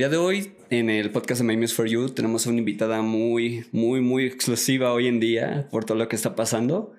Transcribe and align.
día 0.00 0.08
de 0.08 0.16
hoy, 0.16 0.54
en 0.70 0.88
el 0.88 1.10
podcast 1.10 1.42
de 1.42 1.46
My 1.46 1.58
News 1.58 1.74
for 1.74 1.86
You, 1.86 2.08
tenemos 2.08 2.46
una 2.46 2.56
invitada 2.56 3.02
muy, 3.02 3.66
muy, 3.70 4.00
muy 4.00 4.24
exclusiva 4.24 4.94
hoy 4.94 5.08
en 5.08 5.20
día 5.20 5.68
por 5.70 5.84
todo 5.84 5.98
lo 5.98 6.08
que 6.08 6.16
está 6.16 6.34
pasando. 6.34 6.94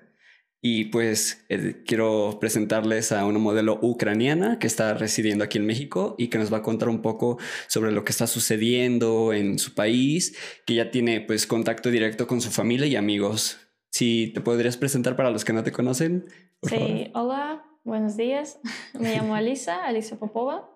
Y 0.60 0.84
pues 0.84 1.44
eh, 1.48 1.82
quiero 1.84 2.38
presentarles 2.40 3.10
a 3.10 3.26
una 3.26 3.40
modelo 3.40 3.80
ucraniana 3.82 4.60
que 4.60 4.68
está 4.68 4.94
residiendo 4.94 5.42
aquí 5.42 5.58
en 5.58 5.66
México 5.66 6.14
y 6.16 6.28
que 6.28 6.38
nos 6.38 6.52
va 6.52 6.58
a 6.58 6.62
contar 6.62 6.88
un 6.88 7.02
poco 7.02 7.38
sobre 7.66 7.90
lo 7.90 8.04
que 8.04 8.12
está 8.12 8.28
sucediendo 8.28 9.32
en 9.32 9.58
su 9.58 9.74
país, 9.74 10.38
que 10.64 10.76
ya 10.76 10.92
tiene 10.92 11.22
pues 11.22 11.48
contacto 11.48 11.90
directo 11.90 12.28
con 12.28 12.40
su 12.40 12.52
familia 12.52 12.86
y 12.86 12.94
amigos. 12.94 13.58
Si 13.90 14.28
te 14.32 14.40
podrías 14.40 14.76
presentar 14.76 15.16
para 15.16 15.32
los 15.32 15.44
que 15.44 15.52
no 15.52 15.64
te 15.64 15.72
conocen. 15.72 16.26
sí, 16.62 17.10
hola, 17.14 17.64
buenos 17.82 18.16
días. 18.16 18.60
Me 18.96 19.16
llamo 19.16 19.34
Alisa, 19.34 19.84
Alisa 19.84 20.20
Popova. 20.20 20.71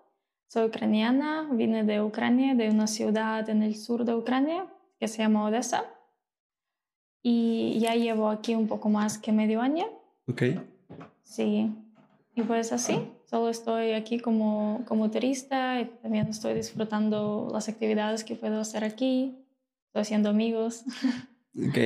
Soy 0.48 0.66
ucraniana, 0.66 1.48
vine 1.52 1.84
de 1.84 2.00
Ucrania, 2.00 2.54
de 2.54 2.70
una 2.70 2.87
ciudad 2.87 3.48
en 3.50 3.62
el 3.62 3.77
sur 3.77 4.04
de 4.04 4.14
Ucrania 4.14 4.66
que 4.98 5.09
se 5.09 5.18
llama 5.18 5.45
Odessa 5.45 5.84
y 7.23 7.78
ya 7.80 7.95
llevo 7.95 8.30
aquí 8.30 8.54
un 8.54 8.68
poco 8.68 8.88
más 8.88 9.18
que 9.18 9.32
medio 9.32 9.60
año. 9.60 9.87
Ok. 10.28 10.42
Sí, 11.24 11.73
y 12.37 12.42
pues 12.42 12.73
así, 12.73 13.01
solo 13.28 13.48
estoy 13.48 13.92
aquí 13.92 14.20
como, 14.20 14.84
como 14.87 15.10
turista 15.10 15.80
y 15.80 15.87
también 15.87 16.28
estoy 16.28 16.54
disfrutando 16.54 17.48
las 17.52 17.68
actividades 17.68 18.23
que 18.23 18.37
puedo 18.37 18.60
hacer 18.60 18.84
aquí, 18.84 19.37
estoy 19.88 20.02
haciendo 20.02 20.30
amigos. 20.30 20.84
Ok. 21.59 21.78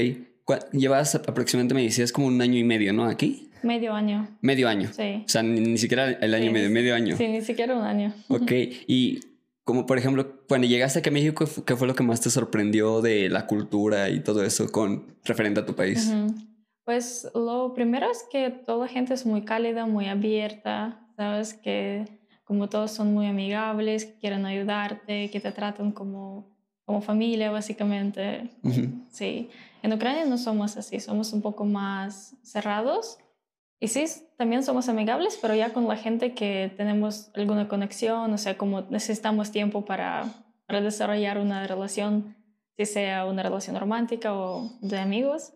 Llevas 0.72 1.14
aproximadamente, 1.14 1.76
me 1.76 1.84
decías, 1.84 2.10
como 2.10 2.26
un 2.26 2.42
año 2.42 2.58
y 2.58 2.64
medio, 2.64 2.92
¿no? 2.92 3.04
Aquí. 3.04 3.49
Medio 3.62 3.94
año. 3.94 4.28
Medio 4.40 4.68
año. 4.68 4.90
Sí. 4.92 5.22
O 5.24 5.28
sea, 5.28 5.42
ni, 5.42 5.78
siquiera 5.78 6.10
el 6.10 6.34
año 6.34 6.46
y 6.46 6.52
medio, 6.52 6.70
medio 6.70 6.94
año. 6.94 7.16
Sí, 7.16 7.28
ni 7.28 7.40
siquiera 7.42 7.76
un 7.76 7.84
año. 7.84 8.14
Ok. 8.28 8.52
Y 8.86 9.20
como 9.64 9.86
por 9.86 9.98
ejemplo, 9.98 10.42
cuando 10.48 10.66
llegaste 10.66 10.98
aquí 10.98 11.10
a 11.10 11.12
México, 11.12 11.44
¿qué 11.64 11.76
fue 11.76 11.86
lo 11.86 11.94
que 11.94 12.02
más 12.02 12.20
te 12.20 12.28
sorprendió 12.28 13.00
de 13.02 13.28
la 13.28 13.46
cultura 13.46 14.08
y 14.08 14.20
todo 14.20 14.42
eso 14.42 14.70
con 14.72 15.14
referente 15.24 15.60
a 15.60 15.66
tu 15.66 15.76
país? 15.76 16.12
Pues 16.84 17.28
lo 17.34 17.72
primero 17.72 18.10
es 18.10 18.24
que 18.32 18.50
toda 18.50 18.86
la 18.86 18.88
gente 18.88 19.14
es 19.14 19.24
muy 19.24 19.42
cálida, 19.42 19.86
muy 19.86 20.06
abierta, 20.06 21.06
sabes 21.16 21.54
que 21.54 22.04
como 22.42 22.68
todos 22.68 22.90
son 22.90 23.14
muy 23.14 23.26
amigables, 23.26 24.06
que 24.06 24.18
quieren 24.18 24.44
ayudarte, 24.44 25.30
que 25.30 25.38
te 25.38 25.52
tratan 25.52 25.92
como, 25.92 26.50
como 26.84 27.00
familia 27.00 27.52
básicamente. 27.52 28.50
Sí, 29.12 29.50
en 29.84 29.92
Ucrania 29.92 30.24
no 30.24 30.36
somos 30.36 30.76
así, 30.76 30.98
somos 30.98 31.32
un 31.32 31.42
poco 31.42 31.64
más 31.64 32.34
cerrados 32.42 33.18
y 33.80 33.88
sí, 33.88 34.04
también 34.36 34.62
somos 34.62 34.90
amigables, 34.90 35.38
pero 35.40 35.54
ya 35.54 35.72
con 35.72 35.88
la 35.88 35.96
gente 35.96 36.34
que 36.34 36.70
tenemos 36.76 37.30
alguna 37.34 37.66
conexión, 37.66 38.30
o 38.30 38.38
sea, 38.38 38.58
como 38.58 38.82
necesitamos 38.82 39.50
tiempo 39.52 39.86
para, 39.86 40.44
para 40.66 40.82
desarrollar 40.82 41.38
una 41.38 41.66
relación, 41.66 42.36
si 42.76 42.84
sea 42.84 43.24
una 43.24 43.42
relación 43.42 43.76
romántica 43.76 44.34
o 44.34 44.70
de 44.82 44.98
amigos. 44.98 45.54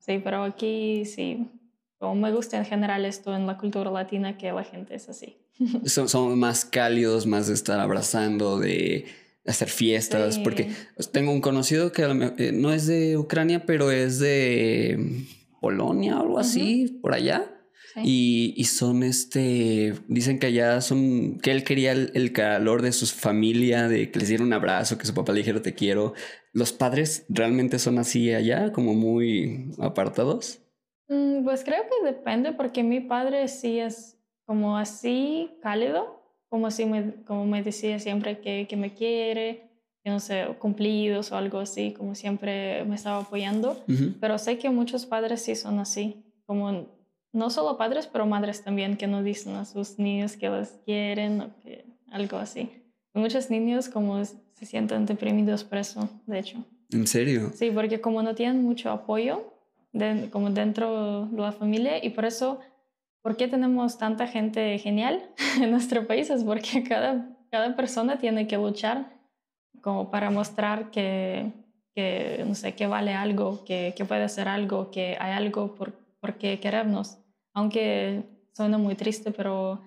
Sí, 0.00 0.20
pero 0.22 0.42
aquí 0.42 1.04
sí, 1.04 1.52
como 1.98 2.16
me 2.16 2.32
gusta 2.32 2.58
en 2.58 2.64
general 2.64 3.04
esto 3.04 3.32
en 3.32 3.46
la 3.46 3.56
cultura 3.56 3.92
latina, 3.92 4.36
que 4.36 4.50
la 4.50 4.64
gente 4.64 4.96
es 4.96 5.08
así. 5.08 5.38
Son, 5.84 6.08
son 6.08 6.36
más 6.38 6.64
cálidos, 6.64 7.26
más 7.26 7.46
de 7.46 7.54
estar 7.54 7.78
abrazando, 7.78 8.58
de 8.58 9.06
hacer 9.46 9.68
fiestas, 9.68 10.38
porque 10.38 10.72
tengo 11.12 11.30
un 11.30 11.40
conocido 11.40 11.92
que 11.92 12.02
eh, 12.38 12.52
no 12.52 12.72
es 12.72 12.86
de 12.86 13.16
Ucrania, 13.18 13.64
pero 13.66 13.90
es 13.90 14.18
de 14.18 15.26
Polonia 15.62 16.18
o 16.18 16.22
algo 16.22 16.38
así, 16.38 16.98
por 17.00 17.14
allá. 17.14 17.48
Y, 17.96 18.54
y, 18.56 18.64
son 18.64 19.02
este, 19.02 19.94
dicen 20.08 20.38
que 20.38 20.46
allá 20.46 20.80
son, 20.80 21.38
que 21.40 21.50
él 21.50 21.62
quería 21.62 21.92
el, 21.92 22.32
calor 22.32 22.80
de 22.80 22.92
su 22.92 23.06
familia, 23.06 23.86
de 23.86 24.10
que 24.10 24.18
les 24.18 24.28
diera 24.28 24.44
un 24.44 24.52
abrazo, 24.52 24.96
que 24.96 25.06
su 25.06 25.14
papá 25.14 25.32
le 25.32 25.38
dijera 25.38 25.60
te 25.60 25.74
quiero. 25.74 26.14
¿Los 26.52 26.72
padres 26.72 27.26
realmente 27.28 27.78
son 27.78 27.98
así 27.98 28.32
allá, 28.32 28.72
como 28.72 28.94
muy 28.94 29.72
apartados? 29.78 30.60
Mm, 31.08 31.44
pues 31.44 31.64
creo 31.64 31.82
que 31.82 32.06
depende, 32.06 32.52
porque 32.52 32.82
mi 32.82 33.00
padre 33.00 33.46
sí 33.48 33.78
es 33.78 34.18
como 34.46 34.78
así 34.78 35.50
cálido, 35.62 36.22
como, 36.48 36.66
así 36.66 36.86
me, 36.86 37.22
como 37.24 37.46
me 37.46 37.62
decía 37.62 37.98
siempre 37.98 38.40
que, 38.40 38.66
que 38.68 38.76
me 38.76 38.94
quiere, 38.94 39.71
no 40.10 40.20
sé, 40.20 40.46
cumplidos 40.58 41.30
o 41.32 41.36
algo 41.36 41.58
así, 41.60 41.92
como 41.92 42.14
siempre 42.14 42.84
me 42.84 42.96
estaba 42.96 43.20
apoyando. 43.20 43.82
Pero 44.20 44.38
sé 44.38 44.58
que 44.58 44.70
muchos 44.70 45.06
padres 45.06 45.42
sí 45.42 45.54
son 45.54 45.78
así, 45.78 46.24
como 46.46 46.86
no 47.32 47.50
solo 47.50 47.78
padres, 47.78 48.06
pero 48.06 48.26
madres 48.26 48.62
también 48.62 48.96
que 48.96 49.06
no 49.06 49.22
dicen 49.22 49.54
a 49.56 49.64
sus 49.64 49.98
niños 49.98 50.36
que 50.36 50.48
los 50.48 50.68
quieren 50.84 51.40
o 51.40 51.56
que 51.62 51.86
algo 52.10 52.36
así. 52.38 52.70
muchos 53.14 53.50
niños 53.50 53.88
como 53.88 54.24
se 54.24 54.66
sienten 54.66 55.06
deprimidos 55.06 55.64
por 55.64 55.78
eso, 55.78 56.08
de 56.26 56.38
hecho. 56.38 56.64
¿En 56.90 57.06
serio? 57.06 57.50
Sí, 57.54 57.70
porque 57.70 58.00
como 58.00 58.22
no 58.22 58.34
tienen 58.34 58.62
mucho 58.62 58.90
apoyo 58.90 59.52
como 60.30 60.50
dentro 60.50 61.26
de 61.26 61.40
la 61.40 61.52
familia 61.52 62.02
y 62.02 62.10
por 62.10 62.24
eso, 62.24 62.60
¿por 63.22 63.36
qué 63.36 63.48
tenemos 63.48 63.98
tanta 63.98 64.26
gente 64.26 64.78
genial 64.78 65.22
en 65.60 65.70
nuestro 65.70 66.06
país? 66.06 66.30
Es 66.30 66.44
porque 66.44 66.82
cada, 66.82 67.36
cada 67.50 67.76
persona 67.76 68.18
tiene 68.18 68.46
que 68.46 68.56
luchar 68.56 69.21
como 69.82 70.10
para 70.10 70.30
mostrar 70.30 70.90
que, 70.90 71.52
que 71.94 72.42
no 72.46 72.54
sé, 72.54 72.74
que 72.74 72.86
vale 72.86 73.12
algo, 73.12 73.64
que, 73.64 73.92
que 73.96 74.06
puede 74.06 74.28
ser 74.30 74.48
algo, 74.48 74.90
que 74.90 75.18
hay 75.20 75.32
algo 75.32 75.74
por, 75.74 75.92
por 76.20 76.38
qué 76.38 76.58
querernos 76.58 77.18
aunque 77.54 78.24
suena 78.52 78.78
muy 78.78 78.94
triste, 78.94 79.30
pero 79.30 79.80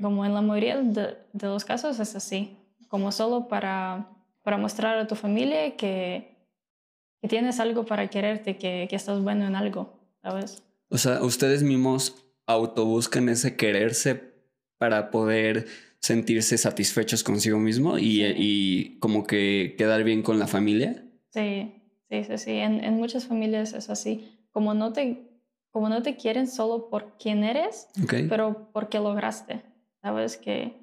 como 0.00 0.24
en 0.24 0.34
la 0.34 0.40
mayoría 0.40 0.80
de, 0.80 1.16
los 1.42 1.64
casos 1.64 1.98
es 2.00 2.16
así, 2.16 2.56
como 2.88 3.12
solo 3.12 3.48
para, 3.48 4.08
para 4.42 4.56
mostrar 4.56 4.98
a 4.98 5.06
tu 5.06 5.14
familia 5.14 5.76
que, 5.76 6.36
que 7.20 7.28
tienes 7.28 7.60
algo 7.60 7.84
para 7.84 8.08
quererte, 8.08 8.56
que, 8.56 8.86
que, 8.88 8.96
estás 8.96 9.22
bueno 9.22 9.46
en 9.46 9.54
algo, 9.54 9.92
¿sabes? 10.22 10.62
O 10.88 10.98
sea, 10.98 11.22
ustedes 11.22 11.62
mismos 11.62 12.16
autobuscan 12.46 13.28
ese 13.28 13.56
quererse 13.56 14.32
para 14.78 15.10
poder 15.10 15.66
sentirse 16.00 16.56
satisfechos 16.58 17.22
consigo 17.22 17.58
mismo 17.58 17.98
y, 17.98 18.24
y 18.24 18.98
como 18.98 19.24
que 19.24 19.74
quedar 19.78 20.02
bien 20.02 20.22
con 20.22 20.38
la 20.38 20.46
familia. 20.46 21.04
Sí, 21.30 21.72
sí, 22.08 22.24
sí, 22.24 22.38
sí. 22.38 22.50
En, 22.52 22.82
en 22.82 22.94
muchas 22.94 23.26
familias 23.26 23.74
es 23.74 23.90
así. 23.90 24.38
Como 24.50 24.74
no 24.74 24.92
te 24.92 25.30
como 25.70 25.88
no 25.88 26.02
te 26.02 26.16
quieren 26.16 26.48
solo 26.48 26.88
por 26.90 27.16
quién 27.16 27.44
eres, 27.44 27.88
pero 28.28 28.70
porque 28.72 28.98
lograste. 28.98 29.62
Sabes 30.02 30.36
que 30.36 30.80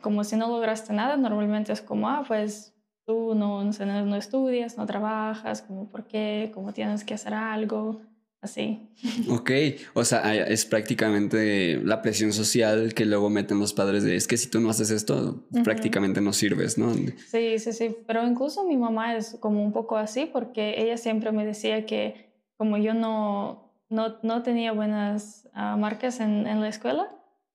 como 0.00 0.24
si 0.24 0.36
no 0.36 0.48
lograste 0.48 0.92
nada, 0.92 1.16
normalmente 1.16 1.72
es 1.72 1.82
como, 1.82 2.08
ah, 2.08 2.24
pues 2.26 2.74
tú 3.04 3.34
no, 3.34 3.64
no, 3.64 4.06
no 4.06 4.16
estudias, 4.16 4.76
no 4.78 4.86
trabajas, 4.86 5.62
como 5.62 5.90
por 5.90 6.06
qué, 6.06 6.50
como 6.54 6.72
tienes 6.72 7.04
que 7.04 7.14
hacer 7.14 7.34
algo, 7.34 8.00
así. 8.40 8.88
Ok, 9.28 9.50
o 9.94 10.04
sea, 10.04 10.34
es 10.34 10.64
prácticamente 10.64 11.80
la 11.82 12.02
presión 12.02 12.32
social 12.32 12.94
que 12.94 13.04
luego 13.04 13.30
meten 13.30 13.58
los 13.58 13.72
padres 13.72 14.04
de, 14.04 14.16
es 14.16 14.26
que 14.26 14.36
si 14.36 14.48
tú 14.48 14.60
no 14.60 14.70
haces 14.70 14.90
esto, 14.90 15.44
prácticamente 15.64 16.20
no 16.20 16.32
sirves, 16.32 16.78
¿no? 16.78 16.92
Sí, 16.94 17.58
sí, 17.58 17.72
sí, 17.72 17.96
pero 18.06 18.26
incluso 18.26 18.64
mi 18.64 18.76
mamá 18.76 19.16
es 19.16 19.36
como 19.40 19.62
un 19.64 19.72
poco 19.72 19.96
así 19.96 20.28
porque 20.32 20.80
ella 20.80 20.96
siempre 20.96 21.32
me 21.32 21.44
decía 21.44 21.86
que 21.86 22.28
como 22.56 22.76
yo 22.76 22.94
no, 22.94 23.72
no, 23.88 24.16
no 24.22 24.42
tenía 24.42 24.72
buenas 24.72 25.48
ah, 25.54 25.76
marcas 25.76 26.20
en, 26.20 26.46
en, 26.46 26.60
la 26.60 26.68
escuela. 26.68 27.10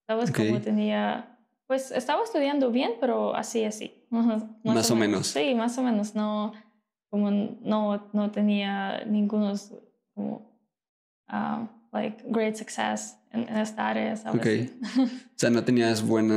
¿Sabes? 0.07 0.31
Como 0.31 0.59
tenía, 0.59 1.39
pues 1.65 1.91
estaba 1.91 2.23
estudiando 2.23 2.71
bien, 2.71 2.93
pero 2.99 3.35
así, 3.35 3.63
así. 3.63 4.05
Más, 4.09 4.91
o, 4.91 4.95
menos. 4.95 5.27
Sí, 5.27 5.55
más 5.55 5.77
o 5.77 5.83
menos. 5.83 6.13
No, 6.13 6.53
como 7.09 7.31
no, 7.31 8.09
no 8.13 8.31
tenía 8.31 9.05
ningunos 9.05 9.73
como, 10.13 10.52
uh, 11.33 11.67
like, 11.91 12.23
great 12.29 12.55
success 12.55 13.17
en, 13.31 13.49
esta 13.49 13.89
área, 13.89 14.15
¿sabes? 14.15 14.71
o 14.97 15.07
sea, 15.35 15.49
no 15.49 15.63
tenías 15.63 16.05
buen 16.05 16.31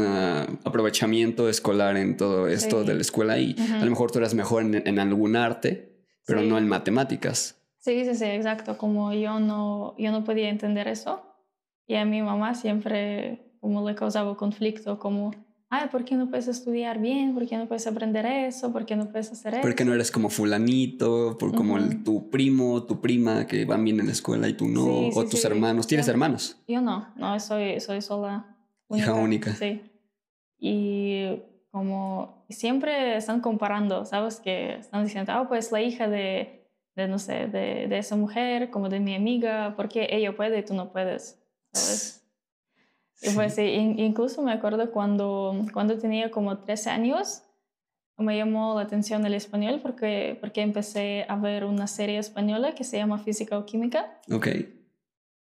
aprovechamiento 0.65 1.49
escolar 1.49 1.97
en 1.97 2.17
todo 2.17 2.49
esto 2.49 2.85
de 2.85 2.95
la 2.95 3.03
escuela 3.03 3.39
y 3.39 3.55
a 3.73 3.85
lo 3.85 3.91
mejor 3.91 4.11
tú 4.11 4.19
eras 4.19 4.35
mejor 4.35 4.63
en, 4.63 4.83
en 4.87 4.99
algún 4.99 5.37
arte, 5.37 6.03
pero 6.27 6.41
no 6.41 6.57
en 6.59 6.67
matemáticas. 6.67 7.61
Sí, 7.79 8.05
sí, 8.05 8.17
sí, 8.17 8.25
exacto. 8.25 8.77
Como 8.79 9.13
yo 9.13 9.39
no, 9.39 9.95
yo 9.97 10.11
no 10.11 10.25
podía 10.25 10.49
entender 10.49 10.89
eso. 10.89 11.23
Y 11.87 11.95
a 11.95 12.05
mi 12.05 12.21
mamá 12.21 12.55
siempre 12.55 13.47
como 13.61 13.89
le 13.89 13.95
causaba 13.95 14.37
conflicto, 14.37 14.99
como, 14.99 15.33
ay, 15.69 15.89
¿por 15.89 16.05
qué 16.05 16.15
no 16.15 16.29
puedes 16.29 16.49
estudiar 16.49 17.01
bien? 17.01 17.35
¿Por 17.35 17.47
qué 17.47 17.57
no 17.57 17.67
puedes 17.67 17.87
aprender 17.87 18.27
eso? 18.27 18.73
¿Por 18.73 18.87
qué 18.87 18.97
no 18.97 19.11
puedes 19.11 19.31
hacer 19.33 19.55
eso? 19.55 19.63
¿Por 19.63 19.75
qué 19.75 19.85
no 19.85 19.95
eres 19.95 20.11
como 20.11 20.31
fulanito? 20.31 21.37
Por 21.39 21.55
como 21.55 21.79
tu 22.05 22.31
primo, 22.31 22.83
tu 22.85 23.01
prima 23.01 23.47
que 23.47 23.65
van 23.65 23.85
bien 23.85 24.01
en 24.01 24.07
la 24.07 24.13
escuela 24.13 24.49
y 24.49 24.55
tú 24.55 24.69
no, 24.69 25.09
o 25.09 25.25
tus 25.27 25.45
hermanos. 25.45 25.87
¿Tienes 25.87 26.09
hermanos? 26.09 26.57
Yo 26.69 26.81
no, 26.81 27.09
no, 27.17 27.39
soy, 27.41 27.81
soy 27.81 28.03
sola. 28.03 28.57
Hija 28.91 29.15
única. 29.15 29.55
Sí. 29.55 29.83
Y 30.59 31.43
como 31.71 32.47
siempre 32.49 33.17
están 33.17 33.41
comparando, 33.41 34.05
¿sabes? 34.05 34.41
Que 34.41 34.77
están 34.77 35.05
diciendo, 35.05 35.33
ah, 35.33 35.49
pues 35.49 35.73
la 35.73 35.83
hija 35.83 36.09
de 36.09 36.57
de, 36.97 37.09
no 37.09 37.19
sé, 37.19 37.47
de, 37.47 37.87
de, 37.89 37.99
esa 37.99 38.17
mujer, 38.17 38.71
como 38.71 38.89
de 38.89 39.01
mi 39.01 39.15
amiga, 39.15 39.75
porque 39.77 40.09
ella 40.11 40.35
puede 40.35 40.59
y 40.59 40.65
tú 40.65 40.75
no 40.75 40.91
puedes, 40.91 41.39
¿sabes? 41.73 42.26
Y 43.23 43.31
pues 43.31 43.59
incluso 43.59 44.43
me 44.43 44.53
acuerdo 44.53 44.91
cuando, 44.91 45.55
cuando 45.73 45.97
tenía 45.99 46.31
como 46.31 46.59
13 46.59 46.91
años, 46.91 47.43
me 48.19 48.37
llamó 48.37 48.75
la 48.75 48.83
atención 48.83 49.25
el 49.27 49.35
español 49.35 49.81
porque, 49.83 50.39
porque 50.41 50.63
empecé 50.63 51.27
a 51.29 51.37
ver 51.37 51.65
una 51.65 51.87
serie 51.87 52.19
española 52.19 52.75
que 52.75 52.85
se 52.85 52.97
llama 52.99 53.19
Física 53.19 53.59
o 53.59 53.67
Química. 53.67 54.21
Ok. 54.31 54.49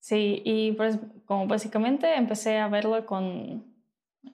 Sí, 0.00 0.42
y 0.44 0.72
pues 0.72 0.98
como 1.26 1.46
básicamente 1.46 2.14
empecé 2.16 2.58
a 2.58 2.68
verlo 2.68 3.04
con, 3.06 3.64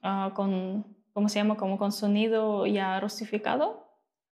ah, 0.01 0.31
con 0.35 0.97
¿cómo 1.13 1.29
se 1.29 1.39
llama? 1.39 1.57
Como 1.57 1.77
con 1.77 1.91
sonido 1.91 2.65
ya 2.67 2.99
rusificado. 2.99 3.87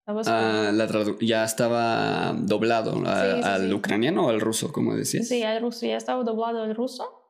Ah, 0.07 0.69
la 0.71 0.87
ya 1.19 1.43
estaba 1.43 2.31
doblado 2.37 3.03
al 3.07 3.73
ucraniano 3.73 4.27
o 4.27 4.29
al 4.29 4.39
ruso, 4.39 4.71
como 4.71 4.95
decías. 4.95 5.27
Sí, 5.27 5.41
al 5.41 5.61
ruso, 5.61 5.87
ya 5.87 5.97
estaba 5.97 6.23
doblado 6.23 6.61
al 6.61 6.75
ruso. 6.75 7.24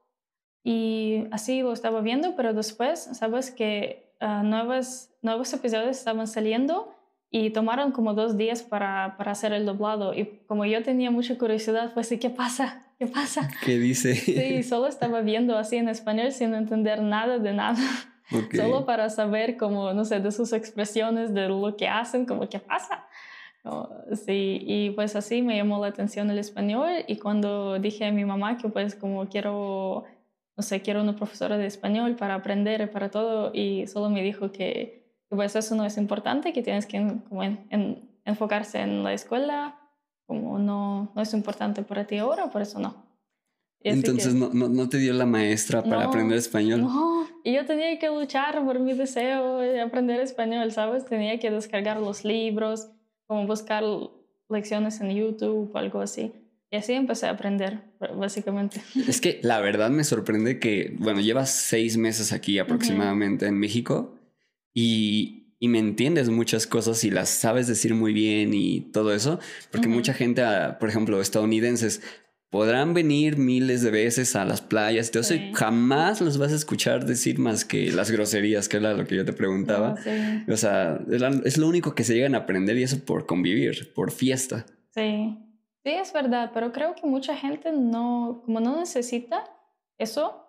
Y 0.66 1.28
así 1.32 1.62
lo 1.62 1.72
estaba 1.72 2.02
viendo, 2.02 2.36
pero 2.36 2.54
después, 2.54 3.08
sabes 3.14 3.52
que 3.52 4.12
uh, 4.20 4.44
nuevos, 4.44 5.12
nuevos 5.22 5.54
episodios 5.54 5.96
estaban 5.96 6.28
saliendo 6.28 6.92
y 7.30 7.52
tomaron 7.52 7.92
como 7.92 8.16
dos 8.16 8.36
días 8.36 8.64
para, 8.64 9.16
para 9.16 9.34
hacer 9.34 9.54
el 9.54 9.66
doblado. 9.66 10.16
Y 10.16 10.42
como 10.48 10.66
yo 10.66 10.82
tenía 10.82 11.12
mucha 11.12 11.38
curiosidad, 11.38 11.94
pues, 11.94 12.10
¿qué 12.20 12.30
pasa? 12.32 12.86
¿Qué 12.98 13.08
pasa? 13.08 13.50
¿Qué 13.64 13.78
dice? 13.78 14.16
Sí, 14.16 14.64
solo 14.64 14.88
estaba 14.88 15.22
viendo 15.22 15.58
así 15.58 15.78
en 15.78 15.88
español 15.88 16.32
sin 16.32 16.56
entender 16.56 17.02
nada 17.02 17.38
de 17.38 17.54
nada. 17.54 17.78
Solo 18.56 18.88
para 18.88 19.12
saber 19.12 19.56
como, 19.56 19.94
no 19.94 20.04
sé, 20.04 20.20
de 20.20 20.32
sus 20.32 20.52
expresiones, 20.52 21.34
de 21.36 21.48
lo 21.48 21.78
que 21.78 21.88
hacen, 21.88 22.26
como 22.26 22.50
qué 22.50 22.58
pasa. 22.58 23.06
sí, 24.26 24.64
y 24.66 24.90
pues 24.92 25.16
así 25.16 25.44
me 25.44 25.58
llamó 25.58 25.80
la 25.80 25.88
atención 25.88 26.32
el 26.32 26.40
español 26.40 26.90
y 27.08 27.18
cuando 27.18 27.78
dije 27.78 28.06
a 28.06 28.12
mi 28.12 28.26
mamá 28.26 28.58
que 28.58 28.68
pues 28.70 28.96
como 28.96 29.28
quiero, 29.28 30.06
no 30.58 30.64
sé, 30.64 30.82
quiero 30.82 31.02
una 31.02 31.16
profesora 31.16 31.58
de 31.58 31.66
español 31.66 32.16
para 32.16 32.36
aprender, 32.36 32.90
para 32.92 33.10
todo, 33.10 33.52
y 33.54 33.88
solo 33.88 34.10
me 34.10 34.24
dijo 34.24 34.52
que, 34.52 35.06
pues 35.30 35.56
eso 35.56 35.76
no 35.76 35.86
es 35.86 35.98
importante, 35.98 36.54
que 36.54 36.62
tienes 36.62 36.86
que 36.86 36.98
como 37.28 37.44
en, 37.44 38.10
enfocarse 38.24 38.80
en 38.80 39.04
la 39.04 39.14
escuela, 39.14 39.78
como 40.26 40.58
no, 40.58 41.12
no 41.14 41.22
es 41.22 41.34
importante 41.34 41.84
para 41.84 42.08
ti 42.08 42.18
ahora, 42.18 42.50
por 42.50 42.62
eso 42.62 42.80
no. 42.80 43.06
Entonces 43.82 44.34
no, 44.34 44.50
no, 44.52 44.68
no, 44.68 44.90
te 44.90 44.98
dio 44.98 45.14
la 45.14 45.28
maestra 45.28 45.84
para 45.84 46.06
aprender 46.06 46.38
español. 46.38 46.82
No, 46.82 47.28
y 47.44 47.54
yo 47.54 47.66
tenía 47.66 48.00
que 48.00 48.08
luchar 48.08 48.64
por 48.66 48.80
mi 48.80 48.94
deseo 48.94 49.60
de 49.60 49.80
aprender 49.80 50.20
español, 50.22 50.72
¿sabes? 50.72 51.06
Tenía 51.06 51.40
que 51.40 51.52
descargar 51.52 52.00
los 52.00 52.26
libros, 52.26 52.90
como 53.28 53.46
buscar 53.46 53.84
lecciones 54.50 55.00
en 55.02 55.12
YouTube 55.12 55.70
o 55.72 55.78
algo 55.78 56.02
así. 56.02 56.34
Y 56.76 56.78
así 56.78 56.92
empecé 56.92 57.28
a 57.28 57.30
aprender, 57.30 57.80
básicamente. 58.18 58.82
Es 59.08 59.22
que 59.22 59.40
la 59.44 59.62
verdad 59.62 59.90
me 59.90 60.04
sorprende 60.04 60.60
que, 60.60 60.94
bueno, 61.00 61.22
llevas 61.22 61.50
seis 61.52 61.96
meses 61.96 62.34
aquí 62.34 62.60
aproximadamente 62.60 63.46
en 63.46 63.58
México 63.58 64.20
y, 64.74 65.54
y, 65.58 65.70
me 65.70 65.80
entiendes 65.80 66.28
muchas 66.28 66.68
cosas 66.68 67.02
y 67.06 67.12
las 67.12 67.30
sabes 67.30 67.68
decir 67.68 67.96
muy 67.96 68.12
bien 68.12 68.54
y 68.54 68.82
todo 68.92 69.14
eso, 69.14 69.40
porque 69.72 69.88
mucha 69.88 70.14
gente, 70.14 70.42
ah, 70.42 70.76
por 70.78 70.90
ejemplo, 70.90 71.22
estadounidenses, 71.22 72.02
podrán 72.50 72.94
venir 72.94 73.38
miles 73.38 73.82
de 73.82 73.92
veces 73.92 74.36
a 74.36 74.44
las 74.44 74.60
playas, 74.60 75.08
entonces 75.08 75.40
jamás 75.54 76.20
los 76.20 76.38
vas 76.38 76.52
a 76.52 76.56
escuchar 76.56 77.06
decir 77.06 77.40
más 77.40 77.64
que 77.64 77.90
las 77.90 78.12
groserías, 78.12 78.68
que 78.68 78.76
era 78.76 78.94
lo 78.94 79.08
que 79.08 79.16
yo 79.16 79.24
te 79.24 79.32
preguntaba. 79.32 79.96
O 80.50 80.58
sea, 80.58 81.00
es 81.46 81.58
lo 81.58 81.70
único 81.70 81.96
que 81.96 82.04
se 82.04 82.16
llegan 82.16 82.36
a 82.36 82.40
aprender 82.40 82.78
y 82.78 82.84
eso 82.84 83.00
por 83.00 83.26
convivir, 83.26 83.94
por 83.94 84.12
fiesta. 84.12 84.66
Sí, 84.94 85.38
sí, 85.86 85.92
es 85.92 86.12
verdad, 86.12 86.50
pero 86.54 86.72
creo 86.72 86.96
que 86.96 87.06
mucha 87.06 87.36
gente 87.38 87.72
no, 87.72 88.42
como 88.44 88.60
no 88.60 88.76
necesita 88.78 89.44
eso. 90.00 90.42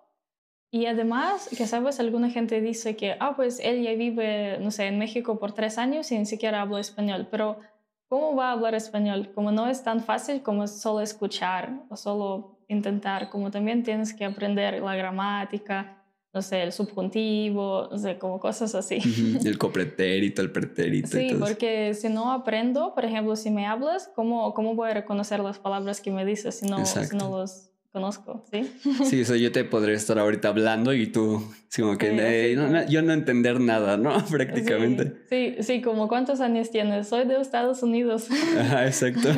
Y 0.72 0.86
además, 0.86 1.48
que 1.56 1.66
sabes, 1.66 2.00
alguna 2.00 2.30
gente 2.30 2.60
dice 2.60 2.96
que, 2.96 3.16
ah, 3.20 3.36
pues 3.36 3.60
él 3.62 3.82
ya 3.82 3.92
vive, 3.92 4.58
no 4.60 4.70
sé, 4.70 4.86
en 4.86 4.98
México 4.98 5.38
por 5.38 5.52
tres 5.52 5.78
años 5.78 6.10
y 6.10 6.18
ni 6.18 6.26
siquiera 6.26 6.62
habla 6.62 6.80
español, 6.80 7.28
pero 7.30 7.60
¿cómo 8.08 8.34
va 8.34 8.48
a 8.48 8.52
hablar 8.52 8.74
español? 8.74 9.30
Como 9.34 9.52
no 9.52 9.68
es 9.68 9.84
tan 9.84 10.00
fácil 10.00 10.42
como 10.42 10.66
solo 10.66 11.02
escuchar 11.02 11.84
o 11.90 11.96
solo 11.96 12.58
intentar, 12.68 13.28
como 13.28 13.50
también 13.50 13.82
tienes 13.82 14.14
que 14.14 14.24
aprender 14.24 14.82
la 14.82 14.96
gramática, 14.96 16.02
no 16.36 16.42
sé, 16.42 16.62
el 16.62 16.70
subjuntivo, 16.70 17.88
no 17.90 17.96
sé, 17.96 18.18
como 18.18 18.38
cosas 18.38 18.74
así. 18.74 18.98
El 19.42 19.56
copretérito, 19.58 20.42
el 20.42 20.50
pretérito. 20.50 21.08
Sí, 21.08 21.30
porque 21.40 21.94
si 21.94 22.10
no 22.10 22.30
aprendo, 22.30 22.94
por 22.94 23.06
ejemplo, 23.06 23.34
si 23.36 23.50
me 23.50 23.64
hablas, 23.64 24.10
¿cómo, 24.14 24.52
cómo 24.52 24.74
voy 24.74 24.90
a 24.90 24.92
reconocer 24.92 25.40
las 25.40 25.58
palabras 25.58 26.02
que 26.02 26.10
me 26.10 26.26
dices 26.26 26.56
si 26.56 26.66
no, 26.66 26.84
si 26.84 27.16
no 27.16 27.30
los 27.30 27.70
conozco, 27.90 28.44
¿sí? 28.52 28.70
Sí, 29.06 29.22
o 29.22 29.34
yo 29.36 29.50
te 29.50 29.64
podría 29.64 29.96
estar 29.96 30.18
ahorita 30.18 30.48
hablando 30.48 30.92
y 30.92 31.06
tú, 31.06 31.42
como 31.74 31.96
que 31.96 32.54
yo 32.90 33.00
no 33.00 33.14
entender 33.14 33.58
nada, 33.58 33.96
¿no? 33.96 34.22
Prácticamente. 34.30 35.14
Sí, 35.30 35.56
sí, 35.60 35.80
como 35.80 36.06
cuántos 36.06 36.42
años 36.42 36.70
tienes, 36.70 37.08
soy 37.08 37.26
de 37.26 37.40
Estados 37.40 37.82
Unidos. 37.82 38.28
Ajá, 38.60 38.84
exacto. 38.84 39.30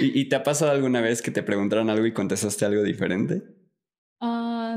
¿Y, 0.00 0.24
te 0.24 0.34
ha 0.34 0.42
pasado 0.42 0.72
alguna 0.72 1.00
vez 1.00 1.22
que 1.22 1.30
te 1.30 1.44
preguntaron 1.44 1.88
algo 1.88 2.04
y 2.04 2.12
contestaste 2.12 2.64
algo 2.64 2.82
diferente? 2.82 3.44
Ah, 4.20 4.76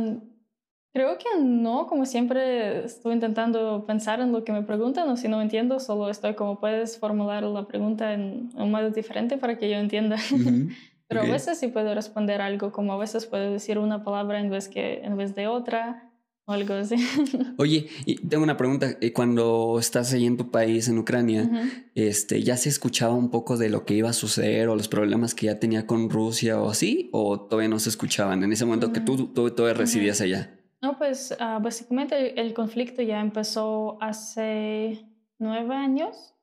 creo 0.93 1.17
que 1.17 1.43
no, 1.43 1.87
como 1.87 2.05
siempre 2.05 2.85
estoy 2.85 3.13
intentando 3.13 3.83
pensar 3.85 4.21
en 4.21 4.31
lo 4.31 4.43
que 4.43 4.51
me 4.51 4.61
preguntan 4.61 5.09
o 5.09 5.17
si 5.17 5.27
no 5.27 5.41
entiendo, 5.41 5.79
solo 5.79 6.09
estoy 6.09 6.35
como 6.35 6.59
puedes 6.59 6.99
formular 6.99 7.43
la 7.43 7.67
pregunta 7.67 8.13
en 8.13 8.49
un 8.55 8.71
modo 8.71 8.91
diferente 8.91 9.37
para 9.37 9.57
que 9.57 9.69
yo 9.69 9.77
entienda. 9.77 10.17
Pero 11.07 11.21
a 11.21 11.25
veces 11.25 11.59
sí 11.59 11.67
puedo 11.67 11.93
responder 11.93 12.41
algo, 12.41 12.71
como 12.71 12.93
a 12.93 12.97
veces 12.97 13.27
puedo 13.27 13.51
decir 13.51 13.77
una 13.77 14.03
palabra 14.03 14.39
en 14.39 14.49
vez, 14.49 14.67
que, 14.67 15.01
en 15.03 15.15
vez 15.15 15.35
de 15.35 15.45
otra 15.45 16.09
o 16.45 16.53
algo 16.53 16.73
así. 16.73 16.95
Oye, 17.57 17.87
y 18.05 18.15
tengo 18.27 18.43
una 18.43 18.57
pregunta. 18.57 18.97
Eh, 18.99 19.13
cuando 19.13 19.77
estás 19.79 20.11
ahí 20.13 20.25
en 20.25 20.37
tu 20.37 20.49
país, 20.49 20.87
en 20.87 20.97
Ucrania, 20.97 21.49
este, 21.93 22.41
¿ya 22.41 22.57
se 22.57 22.69
escuchaba 22.69 23.13
un 23.13 23.29
poco 23.29 23.57
de 23.57 23.69
lo 23.69 23.85
que 23.85 23.93
iba 23.93 24.09
a 24.09 24.13
suceder 24.13 24.69
o 24.69 24.75
los 24.75 24.87
problemas 24.87 25.35
que 25.35 25.47
ya 25.47 25.59
tenía 25.59 25.85
con 25.85 26.09
Rusia 26.09 26.59
o 26.59 26.69
así? 26.69 27.09
¿O 27.11 27.41
todavía 27.41 27.69
no 27.69 27.77
se 27.77 27.89
escuchaban 27.89 28.43
en 28.43 28.51
ese 28.51 28.65
momento 28.65 28.91
que 28.91 29.01
tú, 29.01 29.27
tú 29.27 29.51
todavía 29.51 29.77
residías 29.77 30.19
allá? 30.19 30.62
No, 30.83 30.97
pues 30.97 31.35
ah, 31.39 31.59
básicamente 31.61 32.39
el 32.39 32.53
conflicto 32.53 33.01
ya 33.01 33.21
empezó 33.21 33.97
hace 34.01 35.05
nueve 35.39 35.73
años 35.73 36.33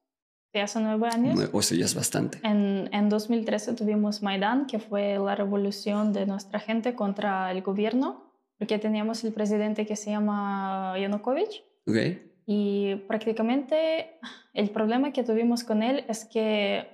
de 0.53 0.61
hace 0.61 0.81
nueve 0.81 1.09
años. 1.09 1.39
O 1.53 1.63
sea, 1.63 1.79
ya 1.79 1.85
es 1.85 1.95
bastante. 1.95 2.41
En, 2.43 2.89
en 2.93 3.09
2013 3.09 3.75
tuvimos 3.75 4.23
Maidán, 4.23 4.67
que 4.67 4.79
fue 4.79 5.19
la 5.19 5.35
revolución 5.35 6.13
de 6.13 6.27
nuestra 6.27 6.59
gente 6.59 6.95
contra 6.95 7.53
el 7.53 7.63
gobierno, 7.63 8.33
porque 8.59 8.79
teníamos 8.79 9.23
el 9.25 9.33
presidente 9.33 9.87
que 9.87 9.97
se 9.97 10.11
llama 10.11 10.95
Yanukovych. 10.99 11.63
Okay. 11.87 12.33
Y 12.47 12.97
prácticamente 13.07 14.19
el 14.55 14.71
problema 14.71 15.13
que 15.13 15.23
tuvimos 15.23 15.63
con 15.63 15.83
él 15.83 16.05
es 16.09 16.25
que 16.25 16.89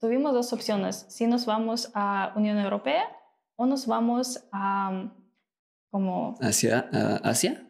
tuvimos 0.00 0.32
dos 0.32 0.52
opciones. 0.52 1.04
Si 1.08 1.26
nos 1.26 1.44
vamos 1.44 1.90
a 1.94 2.32
Unión 2.36 2.58
Europea 2.58 3.04
o 3.56 3.66
nos 3.66 3.86
vamos 3.86 4.44
a... 4.52 5.10
como... 5.94 6.34
¿Hacia 6.40 6.88
Asia? 7.22 7.64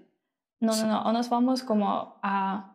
No, 0.61 0.75
no, 0.75 0.87
no. 0.87 1.03
O 1.03 1.13
nos 1.13 1.29
vamos 1.29 1.63
como 1.63 2.17
a 2.23 2.75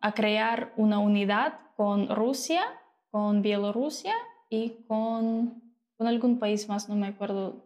a 0.00 0.12
crear 0.12 0.72
una 0.76 0.98
unidad 0.98 1.60
con 1.76 2.08
Rusia, 2.08 2.62
con 3.10 3.42
Bielorrusia 3.42 4.14
y 4.48 4.84
con, 4.86 5.62
con 5.96 6.06
algún 6.06 6.38
país 6.38 6.68
más, 6.68 6.88
no 6.88 6.96
me 6.96 7.06
acuerdo 7.06 7.64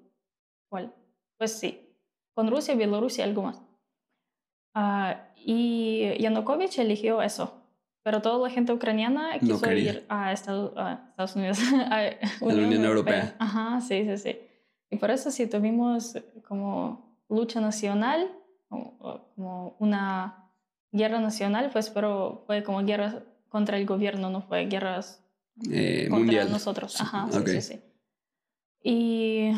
cuál. 0.69 0.95
Pues 1.37 1.53
sí, 1.59 1.81
con 2.35 2.51
Rusia, 2.51 2.75
Bielorrusia 2.75 3.25
y 3.25 3.29
algo 3.29 3.43
más. 3.43 3.63
Ah, 4.75 5.29
y 5.37 6.17
Yanukovych 6.21 6.79
eligió 6.79 7.23
eso, 7.23 7.63
pero 8.03 8.23
toda 8.23 8.39
la 8.39 8.53
gente 8.53 8.73
ucraniana 8.73 9.39
quiso 9.39 9.73
ir 9.73 10.05
a 10.09 10.33
Estados, 10.33 11.37
Unidos, 11.37 11.59
a 11.91 12.03
la 12.03 12.19
Unión, 12.41 12.85
Europea. 12.85 13.35
Ajá, 13.39 13.81
sí, 13.81 14.05
sí, 14.05 14.17
sí. 14.19 14.39
Y 14.91 14.97
por 14.97 15.11
eso 15.11 15.31
sí 15.31 15.47
tuvimos 15.47 16.17
como 16.47 17.17
lucha 17.29 17.61
nacional, 17.61 18.31
como 18.69 19.77
una 19.79 20.51
guerra 20.93 21.21
nacional, 21.21 21.71
pues, 21.73 21.91
pero 21.91 22.43
fue 22.47 22.63
como 22.63 22.83
guerra 22.85 23.23
contra 23.49 23.77
el 23.77 23.87
gobierno, 23.87 24.31
no 24.31 24.43
fue 24.43 24.67
guerras 24.67 25.23
eh, 25.71 26.07
contra 26.09 26.19
mundial. 26.19 26.51
nosotros. 26.51 27.01
Ajá, 27.01 27.29
sí, 27.31 27.41
sí, 27.47 27.61
sí. 27.63 27.81
Y 28.83 29.53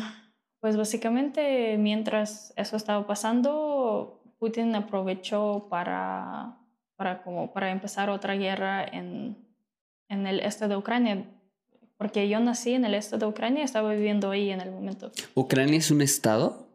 pues 0.59 0.77
básicamente 0.77 1.77
mientras 1.77 2.53
eso 2.55 2.75
estaba 2.75 3.05
pasando, 3.07 4.21
Putin 4.39 4.75
aprovechó 4.75 5.67
para, 5.69 6.57
para, 6.95 7.23
como 7.23 7.53
para 7.53 7.71
empezar 7.71 8.09
otra 8.09 8.35
guerra 8.35 8.83
en, 8.83 9.37
en 10.09 10.27
el 10.27 10.39
este 10.39 10.67
de 10.67 10.75
Ucrania, 10.75 11.25
porque 12.01 12.27
yo 12.27 12.39
nací 12.39 12.73
en 12.73 12.83
el 12.83 12.95
este 12.95 13.19
de 13.19 13.27
Ucrania 13.27 13.61
y 13.61 13.63
estaba 13.63 13.93
viviendo 13.93 14.31
ahí 14.31 14.49
en 14.49 14.59
el 14.59 14.71
momento. 14.71 15.11
¿Ucrania 15.35 15.77
es 15.77 15.91
un 15.91 16.01
estado? 16.01 16.67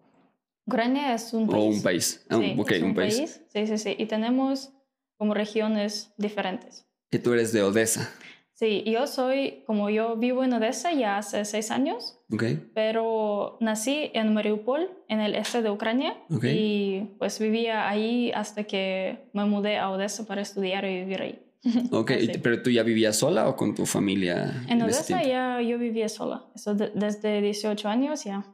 Ucrania 0.66 1.14
es 1.14 1.32
un 1.32 1.48
país. 1.48 1.64
O 1.64 1.66
un 1.66 1.82
país. 1.82 2.26
Ah, 2.30 2.38
sí, 2.38 2.80
un, 2.84 2.94
país. 2.94 3.40
Sí, 3.48 3.66
sí, 3.66 3.76
sí. 3.76 3.96
Y 3.98 4.06
tenemos 4.06 4.70
como 5.18 5.34
regiones 5.34 6.12
diferentes. 6.16 6.86
Que 7.10 7.18
tú 7.18 7.32
eres 7.32 7.52
de 7.52 7.64
Odessa. 7.64 8.08
Sí, 8.52 8.84
yo 8.86 9.08
soy, 9.08 9.64
como 9.66 9.90
yo 9.90 10.14
vivo 10.16 10.44
en 10.44 10.52
Odessa 10.52 10.92
ya 10.92 11.18
hace 11.18 11.44
seis 11.44 11.72
años, 11.72 12.20
Ok. 12.32 12.44
pero 12.72 13.56
nací 13.60 14.12
en 14.14 14.32
Mariupol, 14.32 14.88
en 15.08 15.20
el 15.20 15.34
este 15.34 15.60
de 15.60 15.70
Ucrania, 15.70 16.16
Ok. 16.30 16.44
y 16.44 17.16
pues 17.18 17.40
vivía 17.40 17.88
ahí 17.88 18.30
hasta 18.32 18.62
que 18.62 19.28
me 19.32 19.44
mudé 19.44 19.76
a 19.76 19.90
Odessa 19.90 20.24
para 20.24 20.42
estudiar 20.42 20.84
y 20.84 21.00
vivir 21.00 21.20
ahí. 21.20 21.45
Ok, 21.90 22.10
Así. 22.12 22.32
pero 22.42 22.62
tú 22.62 22.70
ya 22.70 22.82
vivías 22.82 23.16
sola 23.16 23.48
o 23.48 23.56
con 23.56 23.74
tu 23.74 23.86
familia? 23.86 24.64
En 24.68 24.80
ese 24.82 24.84
Odessa 25.14 25.22
ya 25.22 25.60
yo 25.60 25.78
vivía 25.78 26.08
sola, 26.08 26.46
eso 26.54 26.74
de- 26.74 26.90
desde 26.94 27.40
18 27.40 27.88
años 27.88 28.24
ya. 28.24 28.44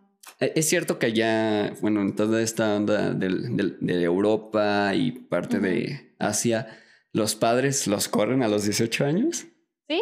Eh, 0.40 0.52
Es 0.56 0.68
cierto 0.68 0.98
que 0.98 1.06
allá, 1.06 1.72
bueno, 1.80 2.00
en 2.00 2.14
toda 2.14 2.40
esta 2.42 2.76
onda 2.76 3.12
del- 3.12 3.56
del- 3.56 3.76
de 3.80 4.02
Europa 4.02 4.92
y 4.94 5.12
parte 5.12 5.58
de 5.58 6.14
Asia, 6.18 6.66
los 7.12 7.34
padres 7.34 7.86
los 7.86 8.08
corren 8.08 8.42
a 8.42 8.48
los 8.48 8.64
18 8.64 9.04
años. 9.04 9.44
Sí, 9.88 10.00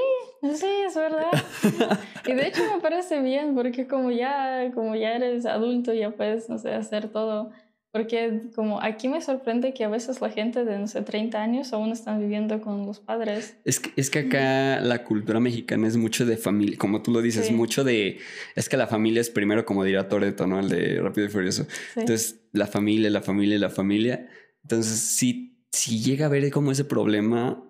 sí, 0.55 0.67
es 0.87 0.95
verdad. 0.95 1.31
y 2.27 2.33
de 2.35 2.47
hecho 2.47 2.63
me 2.75 2.81
parece 2.81 3.21
bien 3.21 3.55
porque 3.55 3.89
como 3.89 4.11
ya, 4.13 4.71
como 4.75 4.95
ya 4.95 5.15
eres 5.17 5.47
adulto 5.47 5.93
ya 5.93 6.11
puedes, 6.13 6.49
no 6.49 6.59
sé, 6.59 6.73
hacer 6.75 7.09
todo. 7.11 7.51
Porque 7.93 8.43
como 8.55 8.81
aquí 8.81 9.09
me 9.09 9.21
sorprende 9.21 9.75
que 9.75 9.83
a 9.85 9.89
veces 9.89 10.21
la 10.21 10.31
gente 10.31 10.65
de, 10.65 10.79
no 10.79 10.87
sé, 10.87 11.03
30 11.03 11.43
años 11.43 11.73
aún 11.73 11.91
están 11.91 12.21
viviendo 12.21 12.61
con 12.61 12.87
los 12.87 13.01
padres. 13.01 13.57
Es 13.65 13.81
que, 13.81 13.91
es 13.97 14.11
que 14.11 14.21
acá 14.21 14.81
la 14.81 15.03
cultura 15.03 15.41
mexicana 15.41 15.89
es 15.89 15.97
mucho 15.97 16.25
de 16.25 16.37
familia, 16.37 16.79
como 16.79 17.03
tú 17.03 17.11
lo 17.11 17.21
dices, 17.21 17.47
Sí. 17.47 17.53
mucho 17.53 17.83
de... 17.83 18.19
Es 18.55 18.69
que 18.69 18.77
la 18.77 18.87
familia 18.87 19.21
es 19.21 19.31
primero, 19.31 19.65
como 19.65 19.83
dirá 19.83 20.09
Toreto, 20.09 20.47
¿no? 20.47 20.61
El 20.61 20.69
de 20.69 21.01
Rápido 21.01 21.27
y 21.27 21.31
Furioso. 21.31 21.65
Sí. 21.95 22.01
Entonces, 22.01 22.41
la 22.53 22.67
familia, 22.69 23.11
la 23.11 23.23
familia, 23.23 23.59
la 23.59 23.71
familia. 23.71 24.29
Entonces, 24.63 24.99
si, 25.01 25.65
si 25.73 26.01
llega 26.01 26.27
a 26.27 26.29
haber 26.29 26.49
como 26.53 26.71
ese 26.71 26.85
problema, 26.85 27.65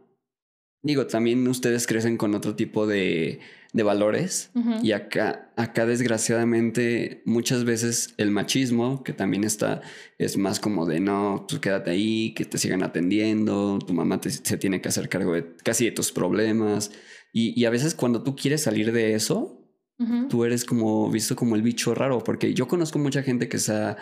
digo, 0.83 1.07
también 1.07 1.47
ustedes 1.49 1.87
crecen 1.87 2.17
con 2.17 2.35
otro 2.35 2.55
tipo 2.57 2.87
de, 2.87 3.41
de 3.73 3.83
valores. 3.83 4.51
Y 4.83 4.93
acá, 4.93 5.53
acá 5.57 5.87
desgraciadamente, 5.87 7.23
muchas 7.25 7.65
veces 7.65 8.15
el 8.17 8.31
machismo, 8.31 9.03
que 9.03 9.13
también 9.13 9.45
está, 9.45 9.83
es 10.19 10.37
más 10.37 10.61
como 10.61 10.87
de 10.87 11.01
no, 11.01 11.45
tú 11.49 11.61
quédate 11.61 11.91
ahí, 11.91 12.33
que 12.35 12.45
te 12.45 12.59
sigan 12.59 12.83
atendiendo, 12.83 13.79
tu 13.87 13.93
mamá 13.93 14.21
te- 14.21 14.31
se 14.31 14.57
tiene 14.57 14.81
que 14.81 14.89
hacer 14.89 15.09
cargo 15.09 15.35
de 15.35 15.55
casi 15.65 15.85
de 15.85 15.93
tus 15.93 16.13
problemas. 16.13 16.91
Y, 17.33 17.59
y 17.61 17.65
a 17.65 17.71
veces 17.71 17.95
cuando 17.95 18.23
tú 18.23 18.35
quieres 18.37 18.63
salir 18.63 18.93
de 18.93 19.15
eso, 19.15 19.57
tú 20.31 20.45
eres 20.47 20.65
como 20.65 21.11
visto 21.11 21.37
como 21.37 21.57
el 21.57 21.63
bicho 21.63 21.95
raro, 21.95 22.25
porque 22.25 22.55
yo 22.55 22.67
conozco 22.67 22.99
mucha 22.99 23.23
gente 23.23 23.49
que 23.51 23.59
se 23.59 23.73
ha, 23.75 23.99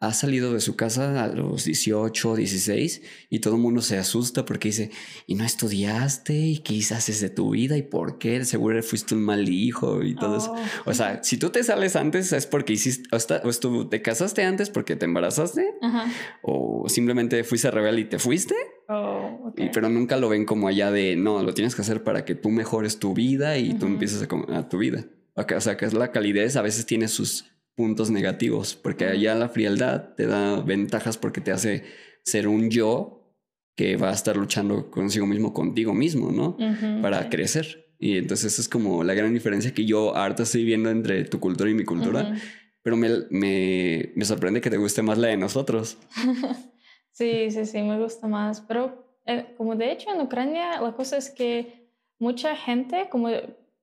ha 0.00 0.12
salido 0.12 0.52
de 0.52 0.60
su 0.60 0.76
casa 0.76 1.24
a 1.24 1.28
los 1.28 1.64
18, 1.64 2.36
16 2.36 3.02
y 3.30 3.40
todo 3.40 3.56
el 3.56 3.60
mundo 3.60 3.82
se 3.82 3.98
asusta 3.98 4.44
porque 4.44 4.68
dice, 4.68 4.90
¿y 5.26 5.34
no 5.34 5.44
estudiaste? 5.44 6.34
¿Y 6.34 6.58
qué 6.58 6.78
haces 6.94 7.20
de 7.20 7.30
tu 7.30 7.50
vida? 7.50 7.76
¿Y 7.76 7.82
por 7.82 8.18
qué? 8.18 8.44
Seguro 8.44 8.80
fuiste 8.82 9.14
un 9.16 9.22
mal 9.22 9.48
hijo 9.48 10.04
y 10.04 10.14
todo 10.14 10.38
eso. 10.38 10.52
Oh. 10.52 10.90
O 10.90 10.94
sea, 10.94 11.22
si 11.24 11.36
tú 11.36 11.50
te 11.50 11.64
sales 11.64 11.96
antes 11.96 12.32
es 12.32 12.46
porque 12.46 12.74
hiciste, 12.74 13.08
o, 13.12 13.16
está- 13.16 13.42
o 13.44 13.48
estu- 13.48 13.88
te 13.88 14.00
casaste 14.00 14.44
antes 14.44 14.70
porque 14.70 14.94
te 14.94 15.04
embarazaste 15.06 15.66
Ajá. 15.82 16.06
o 16.42 16.88
simplemente 16.88 17.42
fuiste 17.42 17.70
rebelde 17.70 18.02
y 18.02 18.04
te 18.04 18.18
fuiste, 18.18 18.54
Oh, 18.90 19.48
ok. 19.48 19.60
y, 19.60 19.68
pero 19.70 19.88
nunca 19.88 20.16
lo 20.16 20.28
ven 20.28 20.44
como 20.46 20.68
allá 20.68 20.90
de, 20.90 21.16
no, 21.16 21.42
lo 21.42 21.52
tienes 21.54 21.74
que 21.74 21.82
hacer 21.82 22.04
para 22.04 22.24
que 22.24 22.34
tú 22.34 22.50
mejores 22.50 22.98
tu 22.98 23.14
vida 23.14 23.58
y 23.58 23.70
tú 23.74 23.84
Ujú. 23.86 23.94
empieces 23.94 24.22
a, 24.22 24.56
a 24.58 24.68
tu 24.68 24.78
vida. 24.78 25.04
O 25.34 25.60
sea, 25.60 25.76
que 25.76 25.84
es 25.84 25.92
la 25.92 26.10
calidez 26.10 26.56
a 26.56 26.62
veces 26.62 26.86
tiene 26.86 27.06
sus 27.08 27.44
puntos 27.78 28.10
negativos, 28.10 28.74
porque 28.74 29.04
allá 29.06 29.36
la 29.36 29.48
frialdad 29.48 30.14
te 30.16 30.26
da 30.26 30.60
ventajas 30.60 31.16
porque 31.16 31.40
te 31.40 31.52
hace 31.52 31.84
ser 32.24 32.48
un 32.48 32.70
yo 32.70 33.32
que 33.76 33.96
va 33.96 34.10
a 34.10 34.14
estar 34.14 34.36
luchando 34.36 34.90
consigo 34.90 35.26
mismo, 35.26 35.54
contigo 35.54 35.94
mismo, 35.94 36.32
¿no? 36.32 36.56
Ujú, 36.58 37.00
Para 37.00 37.22
sí. 37.22 37.28
crecer. 37.28 37.94
Y 38.00 38.16
entonces 38.18 38.52
esa 38.52 38.62
es 38.62 38.68
como 38.68 39.04
la 39.04 39.14
gran 39.14 39.32
diferencia 39.32 39.72
que 39.72 39.84
yo 39.84 40.16
ahorita 40.16 40.42
estoy 40.42 40.64
viendo 40.64 40.90
entre 40.90 41.24
tu 41.24 41.38
cultura 41.38 41.70
y 41.70 41.74
mi 41.74 41.84
cultura, 41.84 42.22
Ujú. 42.32 42.40
pero 42.82 42.96
me, 42.96 43.08
me, 43.30 44.12
me 44.16 44.24
sorprende 44.24 44.60
que 44.60 44.70
te 44.70 44.76
guste 44.76 45.02
más 45.02 45.16
la 45.18 45.28
de 45.28 45.36
nosotros. 45.36 45.96
Sí, 47.12 47.50
sí, 47.50 47.64
sí, 47.66 47.82
me 47.82 47.98
gusta 47.98 48.28
más. 48.28 48.60
Pero 48.60 49.04
eh, 49.26 49.54
como 49.56 49.74
de 49.74 49.90
hecho 49.92 50.08
en 50.12 50.20
Ucrania 50.20 50.80
la 50.80 50.92
cosa 50.92 51.16
es 51.16 51.30
que 51.30 51.90
mucha 52.20 52.54
gente, 52.54 53.08
como, 53.10 53.28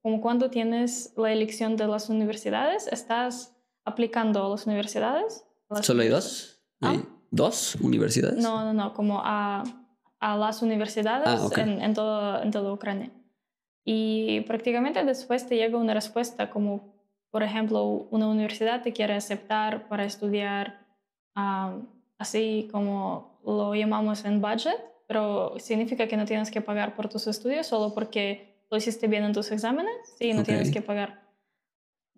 como 0.01 0.21
cuando 0.21 0.49
tienes 0.49 1.13
la 1.17 1.31
elección 1.33 1.75
de 1.75 1.85
las 1.87 2.09
universidades, 2.09 2.87
estás 2.89 3.54
aplicando 3.85 4.45
a 4.45 4.49
las 4.49 4.65
universidades. 4.65 5.45
a 5.69 5.75
las 5.75 5.85
¿Solo 5.85 6.01
hay 6.01 6.09
dos? 6.09 6.61
¿Ah? 6.81 6.91
¿Hay 6.91 7.05
¿Dos 7.31 7.75
universidades? 7.75 8.37
No, 8.37 8.63
no, 8.63 8.73
no, 8.73 8.93
como 8.93 9.21
a, 9.23 9.63
a 10.19 10.37
las 10.37 10.61
universidades 10.61 11.27
Ah, 11.27 11.61
en, 11.61 11.81
en, 11.81 11.93
todo, 11.93 12.41
en 12.41 12.51
toda 12.51 12.71
Ucrania. 12.71 13.11
Y 13.83 14.41
prácticamente 14.41 15.03
después 15.03 15.45
te 15.45 15.57
llega 15.57 15.77
una 15.77 15.93
respuesta 15.93 16.49
como, 16.49 16.95
por 17.29 17.43
ejemplo, 17.43 17.83
una 17.83 18.27
universidad 18.27 18.81
te 18.81 18.93
quiere 18.93 19.13
aceptar 19.13 19.87
para 19.87 20.05
estudiar 20.05 20.85
ah, 21.35 21.77
así 22.17 22.69
como 22.71 23.39
lo 23.45 23.75
llamamos 23.75 24.25
en 24.25 24.41
budget, 24.41 24.77
pero 25.07 25.53
significa 25.59 26.07
que 26.07 26.17
no 26.17 26.25
tienes 26.25 26.49
que 26.49 26.61
pagar 26.61 26.95
por 26.95 27.09
tus 27.09 27.27
estudios 27.27 27.67
solo 27.67 27.93
porque 27.93 28.65
lo 28.71 28.77
hiciste 28.77 29.07
bien 29.07 29.23
en 29.23 29.33
tus 29.33 29.51
exámenes 29.51 30.15
y 30.19 30.33
no 30.33 30.43
tienes 30.43 30.71
que 30.71 30.81
pagar. 30.81 31.24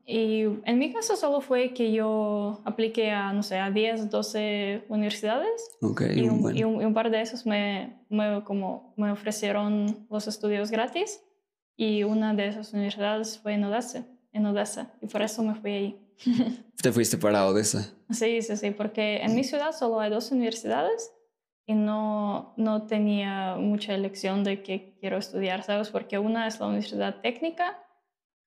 Y 0.10 0.44
en 0.64 0.80
mi 0.80 0.94
caso 0.94 1.18
solo 1.18 1.42
fue 1.42 1.74
que 1.74 1.92
yo 1.92 2.62
apliqué 2.64 3.12
a, 3.12 3.34
no 3.34 3.44
sé, 3.44 3.60
a 3.60 3.70
10, 3.70 4.10
12 4.10 4.86
universidades 4.88 5.52
Ok, 5.82 6.04
y 6.16 6.22
un, 6.30 6.42
bueno. 6.42 6.58
y 6.58 6.64
un- 6.64 6.82
y 6.82 6.86
un 6.86 6.94
par 6.94 7.12
de 7.12 7.20
esos 7.20 7.46
me, 7.46 8.00
me, 8.10 8.42
como, 8.46 8.94
me 8.96 9.12
ofrecieron 9.12 10.08
los 10.10 10.28
estudios 10.28 10.72
gratis 10.72 11.22
y 11.76 12.04
una 12.04 12.34
de 12.34 12.48
esas 12.48 12.72
universidades 12.74 13.38
fue 13.38 13.56
en 13.56 13.66
Odessa, 13.66 14.06
en 14.32 14.46
Odessa 14.46 14.94
y 15.02 15.08
por 15.08 15.22
eso 15.22 15.44
me 15.44 15.56
fui 15.56 15.72
ahí. 15.72 16.02
Te 16.82 16.92
fuiste 16.94 17.18
para 17.18 17.46
Odessa. 17.46 17.94
Sí, 18.10 18.42
sí, 18.42 18.56
sí, 18.56 18.72
porque 18.72 19.18
en 19.18 19.36
mi 19.36 19.44
ciudad 19.44 19.74
solo 19.74 20.00
hay 20.00 20.10
dos 20.10 20.32
universidades 20.32 21.12
y 21.66 21.74
no, 21.74 22.54
no 22.56 22.84
tenía 22.88 23.58
mucha 23.60 23.94
elección 23.94 24.46
de 24.46 24.64
qué 24.64 24.96
quiero 25.02 25.18
estudiar, 25.18 25.64
¿sabes? 25.64 25.90
Porque 25.90 26.18
una 26.18 26.48
es 26.48 26.62
la 26.62 26.68
universidad 26.68 27.20
técnica 27.20 27.78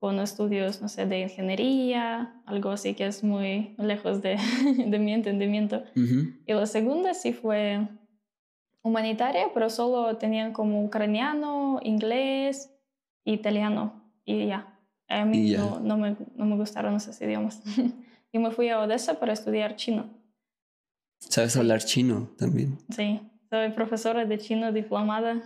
con 0.00 0.18
estudios, 0.18 0.80
no 0.80 0.88
sé, 0.88 1.04
de 1.04 1.20
ingeniería, 1.20 2.42
algo 2.46 2.70
así 2.70 2.94
que 2.94 3.06
es 3.06 3.22
muy 3.22 3.74
lejos 3.76 4.22
de, 4.22 4.38
de 4.86 4.98
mi 4.98 5.12
entendimiento. 5.12 5.84
Y 5.94 6.52
la 6.52 6.66
segunda 6.66 7.12
sí 7.12 7.34
fue 7.34 7.86
humanitaria, 8.82 9.48
pero 9.52 9.68
solo 9.68 10.16
tenían 10.16 10.54
como 10.54 10.82
ucraniano, 10.82 11.80
inglés, 11.82 12.70
italiano 13.24 14.02
y 14.24 14.46
ya. 14.46 14.78
A 15.06 15.26
mí. 15.26 15.50
No, 15.50 15.80
no, 15.80 15.98
me, 15.98 16.16
no 16.34 16.46
me 16.46 16.56
gustaron 16.56 16.94
esos 16.94 17.20
idiomas. 17.20 17.62
y 18.32 18.38
me 18.38 18.50
fui 18.52 18.70
a 18.70 18.80
Odessa 18.80 19.20
para 19.20 19.34
estudiar 19.34 19.76
chino. 19.76 20.08
¿Sabes 21.18 21.58
hablar 21.58 21.84
chino 21.84 22.30
también? 22.38 22.78
Sí, 22.88 23.20
soy 23.50 23.70
profesora 23.72 24.24
de 24.24 24.38
chino 24.38 24.72
diplomada. 24.72 25.42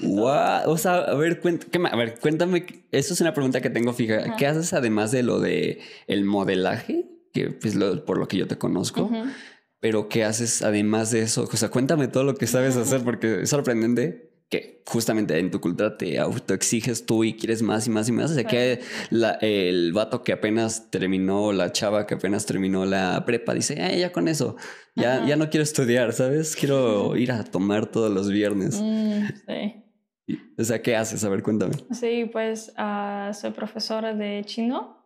Guau, 0.00 0.70
O 0.70 0.76
sea, 0.76 0.96
a 0.96 1.14
ver, 1.14 1.40
cuént- 1.40 1.64
¿qué 1.70 1.78
ma- 1.78 1.88
a 1.90 1.96
ver, 1.96 2.18
cuéntame. 2.20 2.66
Eso 2.90 3.14
es 3.14 3.20
una 3.20 3.32
pregunta 3.32 3.60
que 3.60 3.70
tengo 3.70 3.92
fija. 3.92 4.18
Ajá. 4.18 4.36
¿Qué 4.36 4.46
haces 4.46 4.72
además 4.72 5.10
de 5.12 5.22
lo 5.22 5.38
de 5.40 5.80
el 6.06 6.24
modelaje? 6.24 7.06
Que 7.32 7.50
pues 7.50 7.74
lo- 7.74 8.04
por 8.04 8.18
lo 8.18 8.26
que 8.26 8.36
yo 8.38 8.46
te 8.48 8.56
conozco. 8.58 9.10
Pero 9.80 10.08
¿qué 10.08 10.24
haces 10.24 10.62
además 10.62 11.12
de 11.12 11.20
eso? 11.22 11.44
O 11.50 11.56
sea, 11.56 11.68
cuéntame 11.68 12.08
todo 12.08 12.24
lo 12.24 12.34
que 12.34 12.48
sabes 12.48 12.76
hacer 12.76 13.02
porque 13.04 13.42
es 13.42 13.50
sorprendente 13.50 14.27
que 14.50 14.82
justamente 14.86 15.38
en 15.38 15.50
tu 15.50 15.60
cultura 15.60 15.96
te 15.98 16.18
autoexiges 16.18 17.04
tú 17.04 17.22
y 17.22 17.34
quieres 17.34 17.60
más 17.62 17.86
y 17.86 17.90
más 17.90 18.08
y 18.08 18.12
más. 18.12 18.30
O 18.30 18.34
sea, 18.34 18.44
que 18.44 18.80
la- 19.10 19.38
el 19.42 19.92
vato 19.92 20.24
que 20.24 20.32
apenas 20.32 20.90
terminó, 20.90 21.52
la 21.52 21.70
chava 21.72 22.06
que 22.06 22.14
apenas 22.14 22.46
terminó 22.46 22.86
la 22.86 23.22
prepa, 23.26 23.52
dice, 23.52 23.80
"Ay, 23.82 24.00
ya 24.00 24.10
con 24.10 24.26
eso, 24.26 24.56
ya, 24.96 25.16
Ajá. 25.18 25.26
ya 25.28 25.36
no 25.36 25.50
quiero 25.50 25.62
estudiar, 25.64 26.12
¿sabes? 26.14 26.56
Quiero 26.56 27.14
ir 27.16 27.30
a 27.32 27.44
tomar 27.44 27.86
todos 27.90 28.10
los 28.10 28.30
viernes. 28.30 28.80
Mm, 28.82 29.26
sí. 29.46 29.84
O 30.58 30.64
sea, 30.64 30.80
¿qué 30.82 30.96
haces? 30.96 31.22
A 31.24 31.28
ver, 31.28 31.42
cuéntame. 31.42 31.74
Sí, 31.90 32.28
pues 32.32 32.72
ah, 32.76 33.30
soy 33.34 33.50
profesora 33.50 34.14
de 34.14 34.42
chino, 34.46 34.96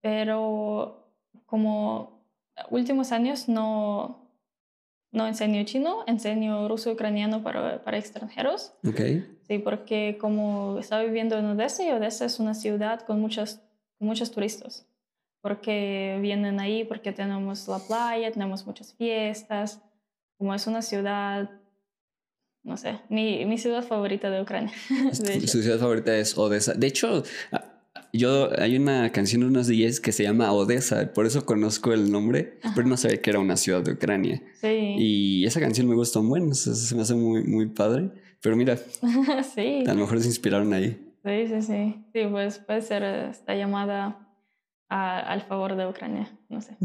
pero 0.00 1.14
como 1.46 2.26
últimos 2.70 3.12
años 3.12 3.48
no, 3.48 4.21
no 5.12 5.26
enseño 5.26 5.62
chino, 5.64 6.04
enseño 6.06 6.66
ruso 6.68 6.90
ucraniano 6.90 7.42
para, 7.42 7.84
para 7.84 7.98
extranjeros. 7.98 8.72
Ok. 8.86 9.00
Sí, 9.46 9.58
porque 9.58 10.16
como 10.18 10.78
estaba 10.78 11.02
viviendo 11.02 11.38
en 11.38 11.44
Odessa 11.44 11.84
y 11.84 11.90
Odessa 11.90 12.24
es 12.24 12.40
una 12.40 12.54
ciudad 12.54 13.02
con 13.02 13.20
muchos, 13.20 13.60
muchos 13.98 14.30
turistas, 14.32 14.86
porque 15.42 16.18
vienen 16.22 16.60
ahí, 16.60 16.84
porque 16.84 17.12
tenemos 17.12 17.68
la 17.68 17.78
playa, 17.78 18.32
tenemos 18.32 18.66
muchas 18.66 18.94
fiestas, 18.94 19.82
como 20.38 20.54
es 20.54 20.66
una 20.66 20.80
ciudad, 20.80 21.50
no 22.62 22.78
sé, 22.78 22.98
mi, 23.10 23.44
mi 23.44 23.58
ciudad 23.58 23.84
favorita 23.84 24.30
de 24.30 24.40
Ucrania. 24.40 24.72
de. 25.20 25.46
Su 25.46 25.62
ciudad 25.62 25.78
favorita 25.78 26.16
es 26.16 26.38
Odessa. 26.38 26.72
De 26.72 26.86
hecho, 26.86 27.22
yo 28.12 28.50
hay 28.60 28.76
una 28.76 29.10
canción 29.10 29.40
de 29.40 29.46
unos 29.46 29.68
DJs 29.68 30.00
que 30.00 30.12
se 30.12 30.22
llama 30.22 30.52
Odessa, 30.52 31.12
por 31.12 31.26
eso 31.26 31.46
conozco 31.46 31.92
el 31.92 32.12
nombre, 32.12 32.58
pero 32.74 32.86
no 32.86 32.96
sabía 32.96 33.22
que 33.22 33.30
era 33.30 33.38
una 33.38 33.56
ciudad 33.56 33.82
de 33.82 33.92
Ucrania. 33.92 34.42
Sí, 34.60 34.96
Y 34.98 35.46
esa 35.46 35.60
canción 35.60 35.88
me 35.88 35.94
gustó 35.94 36.20
un 36.20 36.28
buen, 36.28 36.54
se, 36.54 36.94
me 36.94 37.02
hace 37.02 37.14
muy, 37.14 37.42
muy 37.44 37.66
padre. 37.66 38.10
Pero 38.42 38.56
mira, 38.56 38.76
sí. 39.54 39.84
a 39.86 39.94
lo 39.94 40.00
mejor 40.00 40.20
se 40.20 40.26
inspiraron 40.26 40.72
ahí. 40.72 41.14
Sí, 41.24 41.46
sí, 41.46 41.62
sí. 41.62 42.04
Sí, 42.12 42.26
pues 42.30 42.58
puede 42.58 42.82
ser 42.82 43.02
esta 43.02 43.54
llamada 43.54 44.18
al 44.88 45.42
favor 45.42 45.74
de 45.74 45.86
Ucrania, 45.86 46.30
no 46.50 46.60
sé, 46.60 46.76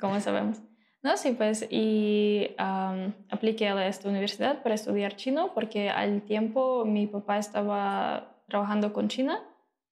como 0.00 0.18
sabemos. 0.20 0.58
No, 1.02 1.16
sí, 1.16 1.32
pues, 1.32 1.66
y 1.70 2.48
apliqué 2.58 3.68
a 3.68 3.86
esta 3.86 4.08
universidad 4.08 4.62
para 4.62 4.74
estudiar 4.74 5.16
chino 5.16 5.52
porque 5.54 5.88
al 5.88 6.22
tiempo 6.22 6.84
mi 6.84 7.06
papá 7.06 7.38
estaba 7.38 8.42
trabajando 8.48 8.92
con 8.92 9.08
China, 9.08 9.40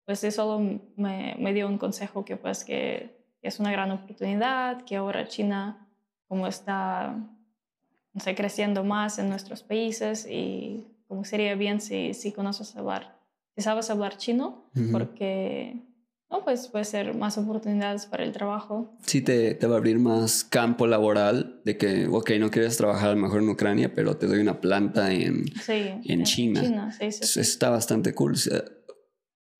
pues 0.04 0.23
él 0.25 0.32
solo 0.32 0.80
me, 0.97 1.37
me 1.38 1.52
dio 1.52 1.68
un 1.68 1.78
consejo 1.78 2.25
que 2.25 2.37
pues 2.37 2.64
que 2.64 3.23
es 3.42 3.61
una 3.61 3.73
gran 3.73 3.90
oportunidad, 3.90 4.85
que 4.85 4.97
ahora 4.97 5.26
China 5.28 5.88
como 6.32 6.47
está, 6.47 7.14
no 8.14 8.21
sé, 8.23 8.35
creciendo 8.35 8.85
más 8.85 9.18
en 9.18 9.28
nuestros 9.28 9.62
países 9.62 10.26
y 10.26 10.87
como 11.06 11.26
sería 11.26 11.54
bien 11.56 11.78
si, 11.82 12.14
si 12.14 12.32
conoces 12.32 12.75
hablar, 12.75 13.18
si 13.54 13.61
sabes 13.61 13.90
hablar 13.90 14.16
chino, 14.16 14.71
porque 14.90 15.82
no, 16.30 16.42
pues 16.42 16.68
puede 16.68 16.87
ser 16.87 17.14
más 17.14 17.37
oportunidades 17.37 18.06
para 18.06 18.25
el 18.25 18.32
trabajo. 18.32 18.97
Sí, 19.04 19.21
te, 19.21 19.54
te, 19.54 19.66
va 19.66 19.75
a 19.75 19.76
abrir 19.76 19.99
más 19.99 20.42
campo 20.42 20.87
laboral 20.87 21.61
de 21.66 21.76
que, 21.76 22.06
ok, 22.06 22.30
no 22.40 22.50
quieres 22.50 22.78
trabajar 22.78 23.11
a 23.11 23.14
lo 23.14 23.21
mejor 23.21 23.42
en 23.42 23.50
Ucrania, 23.50 23.92
pero 23.94 24.16
te 24.16 24.26
doy 24.26 24.38
una 24.38 24.59
planta 24.59 25.12
en, 25.12 25.44
en, 25.68 26.23
China. 26.23 26.90
está 26.99 27.68
bastante 27.68 28.14
cool. 28.14 28.37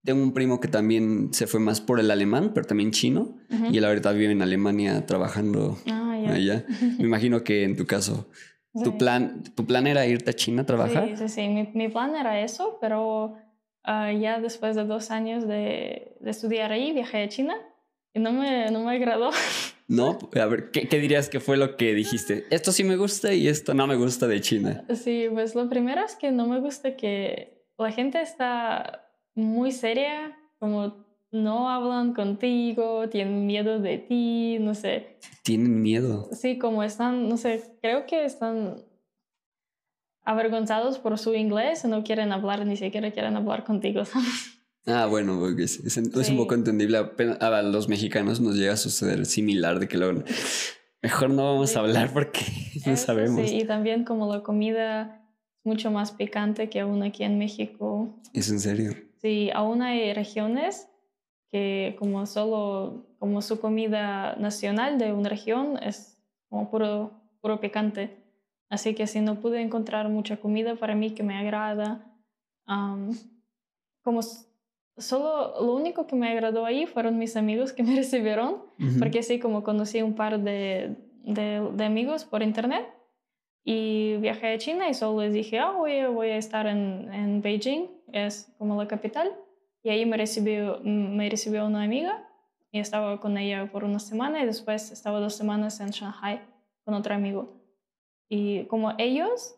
Tengo 0.05 0.23
un 0.23 0.33
primo 0.33 0.61
que 0.61 0.69
también 0.69 1.33
se 1.33 1.47
fue 1.47 1.61
más 1.61 1.81
por 1.81 2.01
el 2.01 2.11
alemán, 2.11 2.53
pero 2.55 2.67
también 2.67 2.91
chino, 2.91 3.37
y 3.71 3.79
él 3.79 3.85
ahorita 3.85 4.13
vive 4.13 4.33
en 4.33 4.43
Alemania 4.43 5.07
trabajando 5.07 5.79
ah, 5.91 6.19
allá. 6.29 6.65
Me 6.99 7.05
imagino 7.05 7.45
que 7.45 7.65
en 7.65 7.77
tu 7.77 7.87
caso, 7.87 8.29
¿tu, 8.83 8.99
plan, 8.99 9.43
¿tu 9.55 9.67
plan 9.67 9.87
era 9.87 10.07
irte 10.07 10.31
a 10.31 10.35
China 10.35 10.63
a 10.63 10.67
trabajar? 10.67 11.09
Sí, 11.09 11.17
sí, 11.17 11.29
sí. 11.29 11.49
Mi, 11.49 11.71
mi 11.75 11.89
plan 11.89 12.17
era 12.17 12.41
eso, 12.41 12.79
pero 12.81 13.37
Ah, 13.85 14.13
ya 14.13 14.41
después 14.41 14.77
de 14.77 14.85
dos 14.85 15.11
años 15.11 15.47
de, 15.47 16.17
de, 16.21 16.31
estudiar 16.31 16.71
ahí, 16.71 16.93
viajé 16.93 17.25
a 17.25 17.29
China 17.29 17.57
y 18.15 18.21
no 18.21 18.33
me, 18.33 18.71
no 18.71 18.85
me 18.85 18.97
agradó. 18.97 19.31
No, 19.89 20.19
a 20.41 20.47
ver, 20.47 20.71
¿qué, 20.71 20.89
¿qué, 20.89 20.99
dirías 21.01 21.29
que 21.29 21.39
fue 21.39 21.59
lo 21.59 21.77
que 21.77 21.93
dijiste? 21.93 22.47
Esto 22.51 22.73
sí 22.73 22.83
me 22.83 22.97
gusta 22.97 23.35
y 23.35 23.47
esto 23.47 23.75
no 23.75 23.87
me 23.87 23.97
gusta 23.97 24.27
de 24.27 24.41
China. 24.41 24.87
Sí, 24.95 25.27
pues 25.31 25.55
lo 25.55 25.69
primero 25.69 26.03
es 26.03 26.15
que 26.15 26.31
no 26.31 26.47
me 26.47 26.61
gusta 26.61 26.97
que 26.97 27.67
la 27.77 27.93
gente 27.93 28.23
está 28.23 29.12
muy 29.35 29.73
seria, 29.73 30.37
como 30.59 31.05
no 31.31 31.71
hablan 31.71 32.13
contigo, 32.13 33.09
tienen 33.09 33.47
miedo 33.47 33.81
de 33.81 33.99
ti, 33.99 34.59
no 34.61 34.75
sé. 34.75 35.17
Tienen 35.43 35.81
miedo. 35.81 36.29
Sí, 36.33 36.59
como 36.59 36.83
están, 36.83 37.29
no 37.29 37.37
sé, 37.37 37.63
creo 37.81 38.07
que 38.07 38.25
están 38.25 38.77
avergonzados 40.25 40.99
por 40.99 41.19
su 41.19 41.35
inglés, 41.35 41.85
no 41.85 42.05
quieren 42.05 42.33
hablar, 42.33 42.65
ni 42.67 42.77
siquiera 42.77 43.11
quieren 43.11 43.37
hablar 43.37 43.65
contigo, 43.65 44.03
Ah, 44.85 45.07
bueno, 45.07 45.49
es, 45.49 45.79
es, 45.79 45.97
un 45.97 46.37
poco 46.37 46.55
entendible. 46.55 46.99
A 46.99 47.63
los 47.63 47.89
mexicanos 47.89 48.41
nos 48.41 48.57
llega 48.57 48.73
a 48.73 48.77
suceder 48.77 49.27
similar 49.27 49.79
de 49.79 49.87
que 49.87 49.97
luego 49.97 50.25
mejor 51.01 51.31
no 51.31 51.45
vamos 51.45 51.77
a 51.77 51.81
hablar 51.81 52.13
porque 52.13 52.41
no 52.87 52.97
sabemos. 52.97 53.49
Sí, 53.49 53.59
y 53.59 53.65
también 53.65 54.05
como 54.05 54.33
la 54.33 54.43
comida 54.43 55.25
es 55.61 55.67
mucho 55.67 55.93
más 55.93 56.11
picante 56.11 56.69
que 56.69 56.81
aún 56.81 57.05
aquí 57.05 57.23
en 57.23 57.39
México. 57.39 58.13
¿Es 58.33 58.51
en 58.51 58.59
serio? 58.59 58.97
Sí, 59.23 59.51
aún 59.55 59.83
hay 59.83 60.13
regiones 60.13 60.89
que 61.51 61.95
como 61.99 62.27
solo, 62.27 63.07
como 63.19 63.41
su 63.41 63.61
comida 63.61 64.35
nacional 64.37 64.99
de 64.99 65.13
una 65.13 65.29
región 65.29 65.79
es 65.83 66.19
como 66.49 66.71
puro, 66.71 67.13
puro 67.41 67.61
picante. 67.61 68.19
Así 68.69 68.95
que 68.95 69.07
si 69.07 69.21
no 69.21 69.39
pude 69.39 69.61
encontrar 69.61 70.09
mucha 70.09 70.39
comida 70.39 70.75
para 70.75 70.95
mí 70.95 71.11
que 71.11 71.23
me 71.23 71.37
agrada, 71.37 72.05
como 74.03 74.21
solo 74.97 75.55
lo 75.61 75.75
único 75.75 76.07
que 76.07 76.17
me 76.17 76.31
agradó 76.31 76.65
ahí 76.65 76.87
fueron 76.87 77.19
mis 77.19 77.37
amigos 77.37 77.73
que 77.73 77.83
me 77.83 77.95
recibieron, 77.97 78.63
porque 78.99 79.21
así 79.21 79.39
como 79.39 79.63
conocí 79.63 80.03
un 80.03 80.15
par 80.15 80.41
de, 80.41 80.97
de, 81.25 81.85
amigos 81.85 82.25
por 82.25 82.43
internet 82.43 82.87
y 83.65 84.17
viajé 84.17 84.55
a 84.55 84.59
China 84.59 84.89
y 84.89 84.95
solo 84.95 85.23
les 85.23 85.33
dije, 85.33 85.59
ah, 85.59 85.73
voy, 85.73 86.05
voy 86.07 86.31
a 86.31 86.37
estar 86.37 86.67
en, 86.67 87.13
en 87.13 87.43
Beijing, 87.43 87.89
es 88.13 88.53
como 88.59 88.81
la 88.81 88.89
capital, 88.89 89.33
y 89.83 89.91
ahí 89.91 90.07
me 90.07 90.17
recibió, 90.17 90.81
me 90.85 91.29
recibió 91.29 91.67
una 91.67 91.83
amiga 91.83 92.29
y 92.71 92.79
estaba 92.79 93.21
con 93.21 93.37
ella 93.37 93.71
por 93.71 93.85
una 93.85 93.99
semana 93.99 94.43
y 94.43 94.47
después 94.47 94.91
estaba 94.93 95.21
dos 95.21 95.35
semanas 95.35 95.81
en 95.81 95.91
Shanghai 95.91 96.41
con 96.85 96.95
otro 96.95 97.15
amigo. 97.15 97.61
Y 98.29 98.65
como 98.65 98.95
ellos 98.99 99.57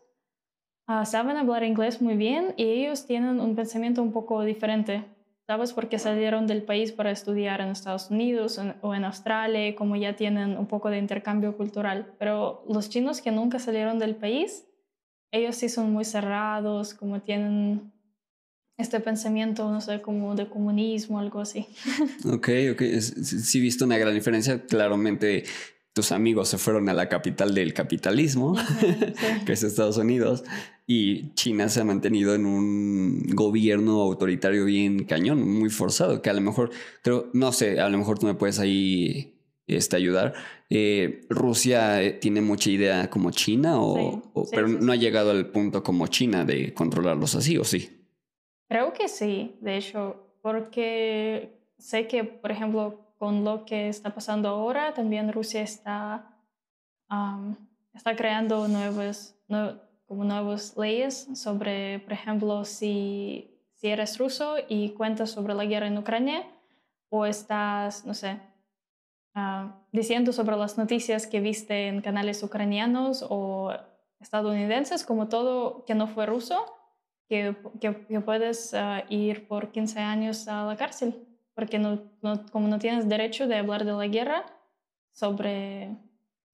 ah, 0.87 1.05
saben 1.05 1.37
hablar 1.37 1.63
inglés 1.63 2.01
muy 2.01 2.15
bien 2.17 2.53
y 2.57 2.63
ellos 2.63 3.05
tienen 3.05 3.39
un 3.39 3.55
pensamiento 3.55 4.01
un 4.01 4.11
poco 4.11 4.41
diferente, 4.43 5.05
¿sabes? 5.47 5.71
Porque 5.71 5.99
salieron 5.99 6.47
del 6.47 6.63
país 6.63 6.91
para 6.91 7.11
estudiar 7.11 7.61
en 7.61 7.69
Estados 7.69 8.09
Unidos 8.09 8.59
o 8.81 8.95
en 8.95 9.05
Australia, 9.05 9.75
como 9.75 9.95
ya 9.95 10.15
tienen 10.15 10.57
un 10.57 10.65
poco 10.65 10.89
de 10.89 10.97
intercambio 10.97 11.55
cultural. 11.55 12.13
Pero 12.17 12.65
los 12.67 12.89
chinos 12.89 13.21
que 13.21 13.31
nunca 13.31 13.59
salieron 13.59 13.99
del 13.99 14.15
país, 14.15 14.67
ellos 15.31 15.55
sí 15.55 15.69
son 15.69 15.93
muy 15.93 16.03
cerrados, 16.03 16.93
como 16.93 17.21
tienen 17.21 17.94
este 18.77 18.99
pensamiento, 18.99 19.69
no 19.71 19.79
sé, 19.81 20.01
como 20.01 20.35
de 20.35 20.47
comunismo, 20.47 21.19
algo 21.19 21.39
así. 21.39 21.67
Ok, 22.25 22.49
ok. 22.71 22.81
Sí, 22.99 23.59
he 23.59 23.61
visto 23.61 23.85
una 23.85 23.97
gran 23.97 24.13
diferencia. 24.13 24.65
Claramente 24.65 25.43
tus 25.95 26.11
amigos 26.11 26.49
se 26.49 26.57
fueron 26.57 26.89
a 26.89 26.93
la 26.93 27.07
capital 27.07 27.55
del 27.55 27.73
capitalismo, 27.73 28.57
que 29.45 29.53
es 29.53 29.63
Estados 29.63 29.95
Unidos, 29.95 30.43
y 30.85 31.33
China 31.35 31.69
se 31.69 31.79
ha 31.79 31.85
mantenido 31.85 32.35
en 32.35 32.45
un 32.45 33.23
gobierno 33.29 34.01
autoritario 34.01 34.65
bien 34.65 35.05
cañón, 35.05 35.49
muy 35.49 35.69
forzado, 35.69 36.21
que 36.21 36.29
a 36.29 36.33
lo 36.33 36.41
mejor, 36.41 36.71
creo, 37.01 37.29
no 37.31 37.53
sé, 37.53 37.79
a 37.79 37.87
lo 37.87 37.97
mejor 37.97 38.19
tú 38.19 38.25
me 38.25 38.33
puedes 38.33 38.59
ahí 38.59 39.35
este, 39.67 39.95
ayudar. 39.95 40.33
Eh, 40.69 41.21
Rusia 41.29 42.03
eh, 42.03 42.11
tiene 42.11 42.41
mucha 42.41 42.69
idea 42.69 43.09
como 43.09 43.31
China, 43.31 43.79
o, 43.79 44.21
pero 44.51 44.67
no 44.67 44.91
ha 44.91 44.97
llegado 44.97 45.31
al 45.31 45.49
punto 45.49 45.81
como 45.81 46.07
China 46.07 46.43
de 46.43 46.73
controlarlos 46.73 47.35
así, 47.35 47.57
¿o 47.57 47.63
sí? 47.63 47.94
Creo 48.67 48.93
que 48.93 49.07
sí, 49.07 49.57
de 49.61 49.77
hecho, 49.77 50.25
porque 50.41 51.59
sé 51.77 52.07
que, 52.07 52.23
por 52.23 52.51
ejemplo, 52.51 53.05
con 53.17 53.43
lo 53.43 53.65
que 53.65 53.89
está 53.89 54.13
pasando 54.13 54.49
ahora, 54.49 54.93
también 54.93 55.31
Rusia 55.31 55.61
está, 55.61 56.39
está 57.93 58.15
creando 58.15 58.67
nuevas, 58.67 59.37
como 60.07 60.23
nuevas 60.23 60.75
leyes 60.77 61.27
sobre, 61.35 61.99
por 61.99 62.13
ejemplo, 62.13 62.65
si, 62.65 63.55
si 63.75 63.87
eres 63.87 64.17
ruso 64.17 64.55
y 64.67 64.89
cuentas 64.91 65.31
sobre 65.31 65.53
la 65.53 65.65
guerra 65.65 65.87
en 65.87 65.97
Ucrania 65.97 66.43
o 67.09 67.25
estás, 67.25 68.05
no 68.05 68.13
sé, 68.13 68.39
ah, 69.35 69.79
diciendo 69.91 70.33
sobre 70.33 70.57
las 70.57 70.77
noticias 70.77 71.27
que 71.27 71.39
viste 71.39 71.87
en 71.87 72.01
canales 72.01 72.41
ucranianos 72.43 73.25
o 73.29 73.71
estadounidenses, 74.19 75.05
como 75.05 75.27
todo 75.27 75.85
que 75.85 75.95
no 75.95 76.07
fue 76.07 76.25
ruso, 76.25 76.74
que, 77.29 77.55
que, 77.81 77.91
puedes 78.21 78.73
ah, 78.73 79.03
ir 79.09 79.47
por 79.47 79.71
15 79.71 79.99
años 79.99 80.47
a 80.47 80.65
la 80.65 80.75
cárcel 80.75 81.25
porque 81.55 81.79
no, 81.79 82.03
no, 82.21 82.45
como 82.51 82.67
no 82.67 82.77
tienes 82.77 83.09
derecho 83.09 83.47
de 83.47 83.55
hablar 83.55 83.85
de 83.85 83.93
la 83.93 84.07
guerra 84.07 84.45
sobre, 85.11 85.95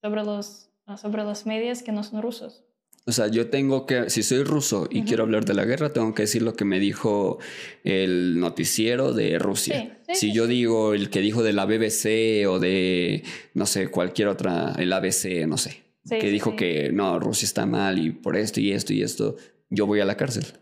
sobre, 0.02 0.24
los, 0.24 0.70
sobre 1.02 1.24
los 1.24 1.46
medios 1.46 1.82
que 1.82 1.92
no 1.92 2.04
son 2.04 2.22
rusos. 2.22 2.64
O 3.08 3.12
sea, 3.12 3.28
yo 3.28 3.50
tengo 3.50 3.88
que, 3.88 4.12
si 4.12 4.22
soy 4.22 4.44
ruso 4.44 4.88
y 4.92 5.02
quiero 5.02 5.24
hablar 5.24 5.44
de 5.44 5.56
la 5.56 5.66
guerra, 5.66 5.92
tengo 5.92 6.14
que 6.14 6.22
decir 6.22 6.44
lo 6.44 6.54
que 6.54 6.66
me 6.66 6.80
dijo 6.80 7.40
el 7.84 8.40
noticiero 8.40 9.12
de 9.12 9.40
Rusia. 9.40 10.00
si 10.14 10.32
yo 10.32 10.46
digo 10.46 10.94
el 10.94 11.10
que 11.10 11.20
dijo 11.20 11.42
de 11.42 11.52
la 11.52 11.66
BBC 11.66 12.48
o 12.48 12.60
de, 12.60 13.24
no 13.56 13.66
sé, 13.66 13.88
cualquier 13.88 14.28
otra, 14.28 14.76
el 14.78 14.94
ABC, 14.94 15.48
no 15.48 15.58
sé, 15.58 15.82
que 16.08 16.30
dijo 16.30 16.56
que 16.56 16.92
no, 16.94 17.20
Rusia 17.20 17.48
está 17.48 17.66
mal 17.66 17.98
y 17.98 18.12
por 18.12 18.38
esto 18.38 18.60
y 18.60 18.72
esto 18.72 18.94
y 18.94 19.02
esto, 19.02 19.36
yo 19.72 19.88
voy 19.88 20.00
a 20.00 20.06
la 20.06 20.16
cárcel 20.16 20.61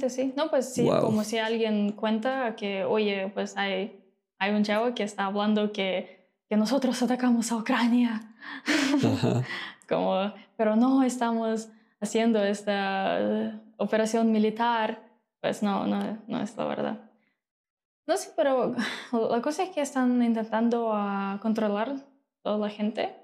sí. 0.00 0.32
No, 0.36 0.48
pues 0.50 0.72
sí, 0.72 0.86
como 0.86 1.24
si 1.24 1.38
alguien 1.38 1.92
cuenta 1.92 2.54
que, 2.56 2.84
oye, 2.84 3.30
pues 3.34 3.56
hay, 3.56 4.00
hay 4.38 4.52
un 4.52 4.64
chavo 4.64 4.94
que 4.94 5.02
está 5.02 5.26
hablando 5.26 5.72
que, 5.72 6.28
que 6.48 6.56
nosotros 6.56 7.02
atacamos 7.02 7.52
a 7.52 7.56
Ucrania. 7.56 8.34
como, 9.88 10.32
pero 10.56 10.76
no 10.76 11.02
estamos 11.02 11.68
haciendo 12.00 12.42
esta 12.42 13.60
operación 13.76 14.32
militar. 14.32 15.02
Pues 15.40 15.62
no, 15.62 15.86
no, 15.86 16.18
no 16.26 16.40
es 16.40 16.56
la 16.56 16.64
verdad. 16.64 17.10
No 18.06 18.16
sé, 18.16 18.30
pero 18.36 18.74
la 19.30 19.40
cosa 19.42 19.64
es 19.64 19.70
que 19.70 19.80
están 19.80 20.22
intentando 20.22 20.90
uh, 20.90 21.38
controlar 21.40 21.94
toda 22.42 22.58
la 22.58 22.68
gente 22.68 23.14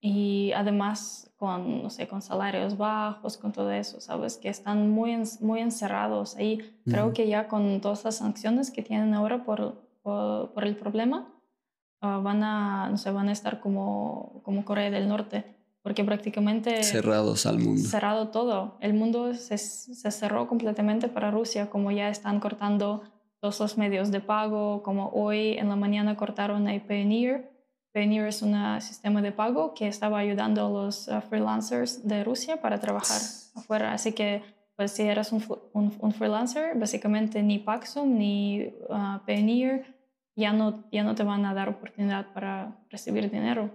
y 0.00 0.52
además 0.52 1.25
con, 1.36 1.82
no 1.82 1.90
sé, 1.90 2.08
con 2.08 2.22
salarios 2.22 2.76
bajos, 2.76 3.36
con 3.36 3.52
todo 3.52 3.70
eso, 3.70 4.00
¿sabes? 4.00 4.38
Que 4.38 4.48
están 4.48 4.90
muy, 4.90 5.16
muy 5.40 5.60
encerrados 5.60 6.36
ahí. 6.36 6.58
Creo 6.86 7.12
que 7.12 7.28
ya 7.28 7.46
con 7.46 7.80
todas 7.80 8.04
las 8.04 8.16
sanciones 8.16 8.70
que 8.70 8.82
tienen 8.82 9.12
ahora 9.14 9.44
por, 9.44 9.82
por, 10.02 10.64
el 10.64 10.76
problema, 10.76 11.28
ah, 12.00 12.20
van, 12.22 12.42
a, 12.42 12.88
no 12.90 12.96
sé, 12.96 13.10
van 13.10 13.28
a 13.28 13.32
estar 13.32 13.60
como, 13.60 14.40
como 14.44 14.64
Corea 14.64 14.90
del 14.90 15.08
Norte, 15.08 15.44
porque 15.82 16.04
prácticamente... 16.04 16.82
Cerrados 16.82 17.44
al 17.44 17.58
mundo. 17.58 17.82
Cerrado 17.82 18.28
todo. 18.28 18.78
El 18.80 18.94
mundo 18.94 19.34
se, 19.34 19.58
se 19.58 20.10
cerró 20.10 20.48
completamente 20.48 21.08
para 21.08 21.30
Rusia, 21.30 21.68
como 21.68 21.90
ya 21.90 22.08
están 22.08 22.40
cortando 22.40 23.02
todos 23.40 23.60
los 23.60 23.76
medios 23.76 24.10
de 24.10 24.20
pago, 24.20 24.82
como 24.82 25.10
hoy 25.10 25.52
en 25.58 25.68
la 25.68 25.76
mañana 25.76 26.16
cortaron 26.16 26.66
a 26.66 26.86
Payoneer. 26.86 27.55
Payoneer 27.96 28.26
es 28.26 28.42
un 28.42 28.54
sistema 28.82 29.22
de 29.22 29.32
pago 29.32 29.72
que 29.72 29.88
estaba 29.88 30.18
ayudando 30.18 30.66
a 30.66 30.68
los 30.68 31.08
uh, 31.08 31.22
freelancers 31.22 32.06
de 32.06 32.24
Rusia 32.24 32.60
para 32.60 32.78
trabajar 32.78 33.22
afuera. 33.54 33.94
Así 33.94 34.12
que, 34.12 34.42
pues 34.76 34.92
si 34.92 35.04
eres 35.04 35.32
un, 35.32 35.42
un, 35.72 36.12
freelancer, 36.12 36.76
básicamente 36.76 37.42
ni 37.42 37.58
Paxum 37.58 38.18
ni 38.18 38.66
uh, 38.90 39.24
Payoneer 39.24 39.86
ya 40.36 40.52
no, 40.52 40.84
ya 40.92 41.04
no 41.04 41.14
te 41.14 41.22
van 41.22 41.46
a 41.46 41.54
dar 41.54 41.70
oportunidad 41.70 42.34
para 42.34 42.76
recibir 42.90 43.30
dinero. 43.30 43.70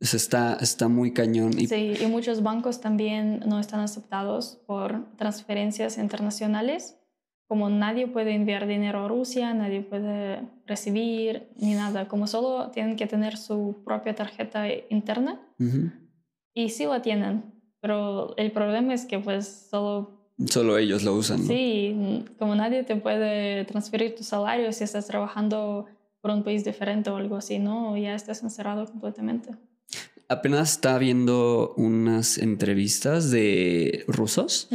Está, 0.00 0.54
está 0.60 0.88
muy 0.88 1.12
cañón. 1.12 1.52
Y... 1.56 1.68
Sí, 1.68 1.94
y 2.00 2.06
muchos 2.06 2.42
bancos 2.42 2.80
también 2.80 3.38
no 3.46 3.60
están 3.60 3.78
aceptados 3.78 4.58
por 4.66 5.14
transferencias 5.14 5.96
internacionales. 5.96 6.96
Como 7.48 7.70
nadie 7.70 8.08
puede 8.08 8.34
enviar 8.34 8.66
dinero 8.66 9.04
a 9.04 9.08
Rusia, 9.08 9.54
nadie 9.54 9.80
puede 9.80 10.48
recibir 10.66 11.48
ni 11.56 11.74
nada. 11.74 12.08
Como 12.08 12.26
solo 12.26 12.70
tienen 12.70 12.96
que 12.96 13.06
tener 13.06 13.36
su 13.36 13.82
propia 13.84 14.14
tarjeta 14.14 14.66
interna. 14.90 15.40
Y 16.54 16.70
sí 16.70 16.86
la 16.86 17.02
tienen, 17.02 17.44
pero 17.80 18.36
el 18.36 18.50
problema 18.50 18.94
es 18.94 19.04
que 19.04 19.18
pues 19.18 19.68
solo... 19.70 20.32
Solo 20.46 20.76
ellos 20.76 21.02
lo 21.02 21.14
usan. 21.14 21.38
Sí, 21.38 22.24
como 22.38 22.54
nadie 22.54 22.82
te 22.82 22.96
puede 22.96 23.64
transferir 23.64 24.14
tu 24.14 24.24
salario 24.24 24.72
si 24.72 24.84
estás 24.84 25.06
trabajando 25.06 25.86
por 26.20 26.32
un 26.32 26.42
país 26.42 26.64
diferente 26.64 27.10
o 27.10 27.16
algo 27.16 27.36
así, 27.36 27.58
¿no? 27.58 27.96
Ya 27.96 28.14
estás 28.14 28.42
encerrado 28.42 28.86
completamente 28.86 29.50
apenas 30.28 30.72
estaba 30.72 30.98
viendo 30.98 31.74
unas 31.76 32.38
entrevistas 32.38 33.30
de 33.30 34.04
rusos 34.08 34.68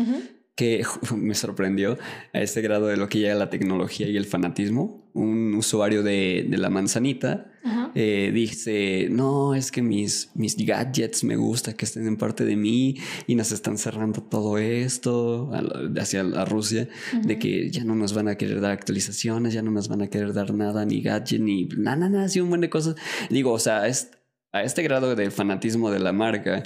que 0.62 0.84
me 1.18 1.34
sorprendió 1.34 1.98
a 2.34 2.40
este 2.40 2.62
grado 2.62 2.86
de 2.86 2.96
lo 2.96 3.10
que 3.10 3.18
llega 3.18 3.34
la 3.34 3.50
tecnología 3.50 4.08
y 4.08 4.16
el 4.16 4.26
fanatismo. 4.26 5.10
Un 5.14 5.56
usuario 5.56 6.04
de, 6.04 6.46
la 6.52 6.70
manzanita 6.70 7.52
eh, 7.96 8.32
dice, 8.32 9.08
no, 9.10 9.56
es 9.56 9.72
que 9.72 9.82
mis, 9.82 10.30
mis 10.36 10.56
gadgets 10.56 11.24
me 11.24 11.36
gusta 11.36 11.74
que 11.74 11.86
estén 11.86 12.06
en 12.06 12.16
parte 12.16 12.46
de 12.46 12.56
mí 12.56 12.98
y 13.26 13.34
nos 13.34 13.52
están 13.52 13.80
cerrando 13.80 14.22
todo 14.22 14.60
esto 14.60 15.52
hacia 16.00 16.24
la 16.24 16.46
Rusia, 16.46 16.88
de 17.24 17.40
que 17.40 17.72
ya 17.72 17.84
no 17.84 17.96
nos 17.96 18.14
van 18.14 18.28
a 18.28 18.36
querer 18.36 18.62
dar 18.62 18.72
actualizaciones, 18.72 19.54
ya 19.54 19.64
no 19.64 19.72
nos 19.72 19.90
van 19.90 20.04
a 20.04 20.08
querer 20.08 20.32
dar 20.32 20.54
nada, 20.54 20.86
ni 20.86 21.02
gadget, 21.02 21.42
ni 21.42 21.66
nada, 21.76 22.08
nada, 22.08 22.26
así 22.26 22.40
un 22.40 22.50
buen 22.50 22.62
de 22.62 22.70
cosas. 22.70 22.96
Digo, 23.30 23.52
o 23.52 23.60
sea, 23.60 23.88
es 23.88 24.12
a 24.54 24.64
este 24.64 24.84
grado 24.84 25.16
de 25.16 25.32
fanatismo 25.32 25.92
de 25.92 26.00
la 26.00 26.12
marca, 26.12 26.64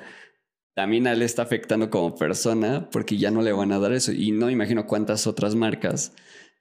también 0.76 1.08
a 1.08 1.14
él 1.14 1.22
está 1.22 1.42
afectando 1.42 1.90
como 1.90 2.16
persona 2.16 2.90
porque 2.92 3.18
ya 3.18 3.32
no 3.32 3.42
le 3.42 3.54
van 3.54 3.72
a 3.72 3.80
dar 3.80 3.94
eso. 3.94 4.12
Y 4.12 4.32
no 4.32 4.50
imagino 4.50 4.86
cuántas 4.86 5.26
otras 5.26 5.56
marcas 5.56 6.12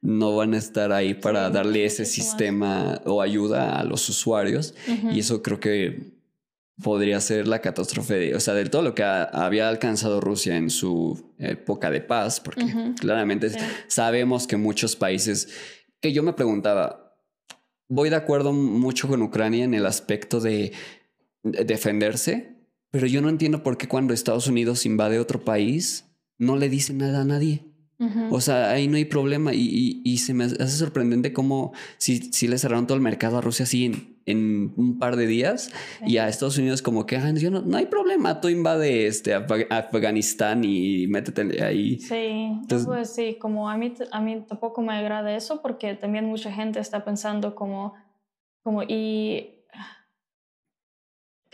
no 0.00 0.36
van 0.36 0.54
a 0.54 0.58
estar 0.58 0.92
ahí 0.92 1.14
para 1.14 1.50
darle 1.50 1.84
ese 1.84 2.04
sistema 2.04 3.00
o 3.04 3.20
ayuda 3.20 3.78
a 3.78 3.84
los 3.84 4.08
usuarios. 4.08 4.74
Y 5.12 5.18
eso 5.18 5.42
creo 5.42 5.58
que 5.58 6.14
podría 6.82 7.20
ser 7.20 7.48
la 7.48 7.60
catástrofe 7.60 8.14
de, 8.14 8.34
o 8.34 8.40
sea, 8.40 8.54
de 8.54 8.66
todo 8.66 8.82
lo 8.82 8.94
que 8.94 9.02
había 9.02 9.68
alcanzado 9.68 10.20
Rusia 10.20 10.56
en 10.56 10.70
su 10.70 11.34
época 11.38 11.90
de 11.90 12.00
paz, 12.00 12.40
porque 12.40 12.66
claramente 13.00 13.50
sabemos 13.88 14.46
que 14.46 14.56
muchos 14.56 14.94
países, 14.94 15.48
que 16.00 16.12
yo 16.12 16.22
me 16.22 16.32
preguntaba, 16.32 17.16
voy 17.88 18.10
de 18.10 18.16
acuerdo 18.16 18.52
mucho 18.52 19.08
con 19.08 19.22
Ucrania 19.22 19.64
en 19.64 19.74
el 19.74 19.86
aspecto 19.86 20.40
de 20.40 20.72
defenderse, 21.42 22.53
pero 22.94 23.08
yo 23.08 23.20
no 23.20 23.28
entiendo 23.28 23.64
por 23.64 23.76
qué 23.76 23.88
cuando 23.88 24.14
Estados 24.14 24.46
Unidos 24.46 24.86
invade 24.86 25.18
otro 25.18 25.44
país 25.44 26.08
no 26.38 26.54
le 26.54 26.68
dice 26.68 26.94
nada 26.94 27.22
a 27.22 27.24
nadie. 27.24 27.64
O 28.30 28.40
sea, 28.40 28.70
ahí 28.70 28.86
no 28.86 28.96
hay 28.96 29.04
problema 29.04 29.52
y, 29.52 30.00
y, 30.04 30.18
se 30.18 30.32
me 30.32 30.44
hace 30.44 30.68
sorprendente 30.68 31.32
cómo 31.32 31.72
si, 31.96 32.32
si 32.32 32.46
le 32.46 32.56
cerraron 32.56 32.86
todo 32.86 32.94
el 32.94 33.02
mercado 33.02 33.38
a 33.38 33.40
Rusia 33.40 33.64
así 33.64 33.86
en, 33.86 34.18
en 34.26 34.74
un 34.76 35.00
par 35.00 35.16
de 35.16 35.26
días 35.26 35.72
y 36.06 36.18
a 36.18 36.28
Estados 36.28 36.56
Unidos 36.56 36.82
como 36.82 37.04
que 37.04 37.16
ah, 37.16 37.32
no, 37.32 37.62
no 37.62 37.76
hay 37.76 37.86
problema, 37.86 38.40
tú 38.40 38.48
invade 38.48 39.08
este 39.08 39.34
Afganistán 39.34 40.62
y 40.64 41.08
métete 41.08 41.64
ahí. 41.64 41.98
Sí, 41.98 42.60
pues 42.68 43.12
sí, 43.12 43.38
como 43.40 43.68
a 43.68 43.76
mí, 43.76 43.92
a 44.12 44.20
mí 44.20 44.44
tampoco 44.46 44.82
me 44.82 44.92
agrada 44.92 45.34
eso 45.34 45.62
porque 45.62 45.94
también 45.94 46.26
mucha 46.26 46.52
gente 46.52 46.78
está 46.78 47.04
pensando 47.04 47.56
como, 47.56 47.94
como 48.62 48.84
y 48.84 49.63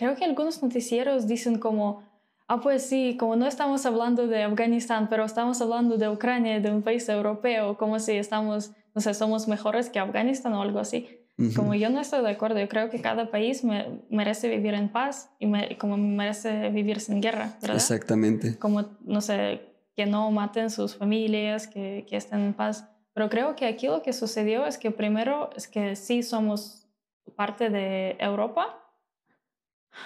creo 0.00 0.16
que 0.16 0.24
algunos 0.24 0.62
noticieros 0.62 1.26
dicen 1.26 1.58
como, 1.58 2.02
ah, 2.48 2.58
pues 2.62 2.86
sí, 2.86 3.18
como 3.20 3.36
no 3.36 3.46
estamos 3.46 3.84
hablando 3.84 4.26
de 4.26 4.44
Afganistán, 4.44 5.08
pero 5.10 5.26
estamos 5.26 5.60
hablando 5.60 5.98
de 5.98 6.08
Ucrania, 6.08 6.58
de 6.58 6.70
un 6.70 6.80
país 6.80 7.06
europeo, 7.10 7.76
como 7.76 7.98
si 7.98 8.12
estamos, 8.12 8.72
no 8.94 9.02
sé, 9.02 9.12
somos 9.12 9.46
mejores 9.46 9.90
que 9.90 9.98
Afganistán 9.98 10.54
o 10.54 10.62
algo 10.62 10.78
así. 10.78 11.06
Como 11.54 11.74
yo 11.74 11.90
no 11.90 12.00
estoy 12.00 12.22
de 12.22 12.30
acuerdo, 12.30 12.58
yo 12.60 12.68
creo 12.68 12.88
que 12.90 13.00
cada 13.00 13.30
país 13.30 13.62
me, 13.62 14.02
merece 14.10 14.48
vivir 14.48 14.74
en 14.74 14.90
paz 14.90 15.30
y 15.38 15.46
me, 15.46 15.76
como 15.76 15.96
merece 15.98 16.70
vivir 16.70 17.00
sin 17.00 17.20
guerra, 17.20 17.56
¿verdad? 17.60 17.76
Exactamente. 17.76 18.58
Como, 18.58 18.84
no 19.04 19.20
sé, 19.20 19.60
que 19.96 20.06
no 20.06 20.30
maten 20.30 20.70
sus 20.70 20.96
familias, 20.96 21.66
que, 21.66 22.06
que 22.08 22.16
estén 22.16 22.40
en 22.40 22.54
paz. 22.54 22.86
Pero 23.14 23.28
creo 23.28 23.54
que 23.54 23.66
aquí 23.66 23.86
lo 23.86 24.02
que 24.02 24.14
sucedió 24.14 24.66
es 24.66 24.76
que 24.78 24.90
primero 24.90 25.50
es 25.56 25.66
que 25.66 25.96
sí 25.96 26.22
somos 26.22 26.86
parte 27.36 27.70
de 27.70 28.16
Europa, 28.18 28.79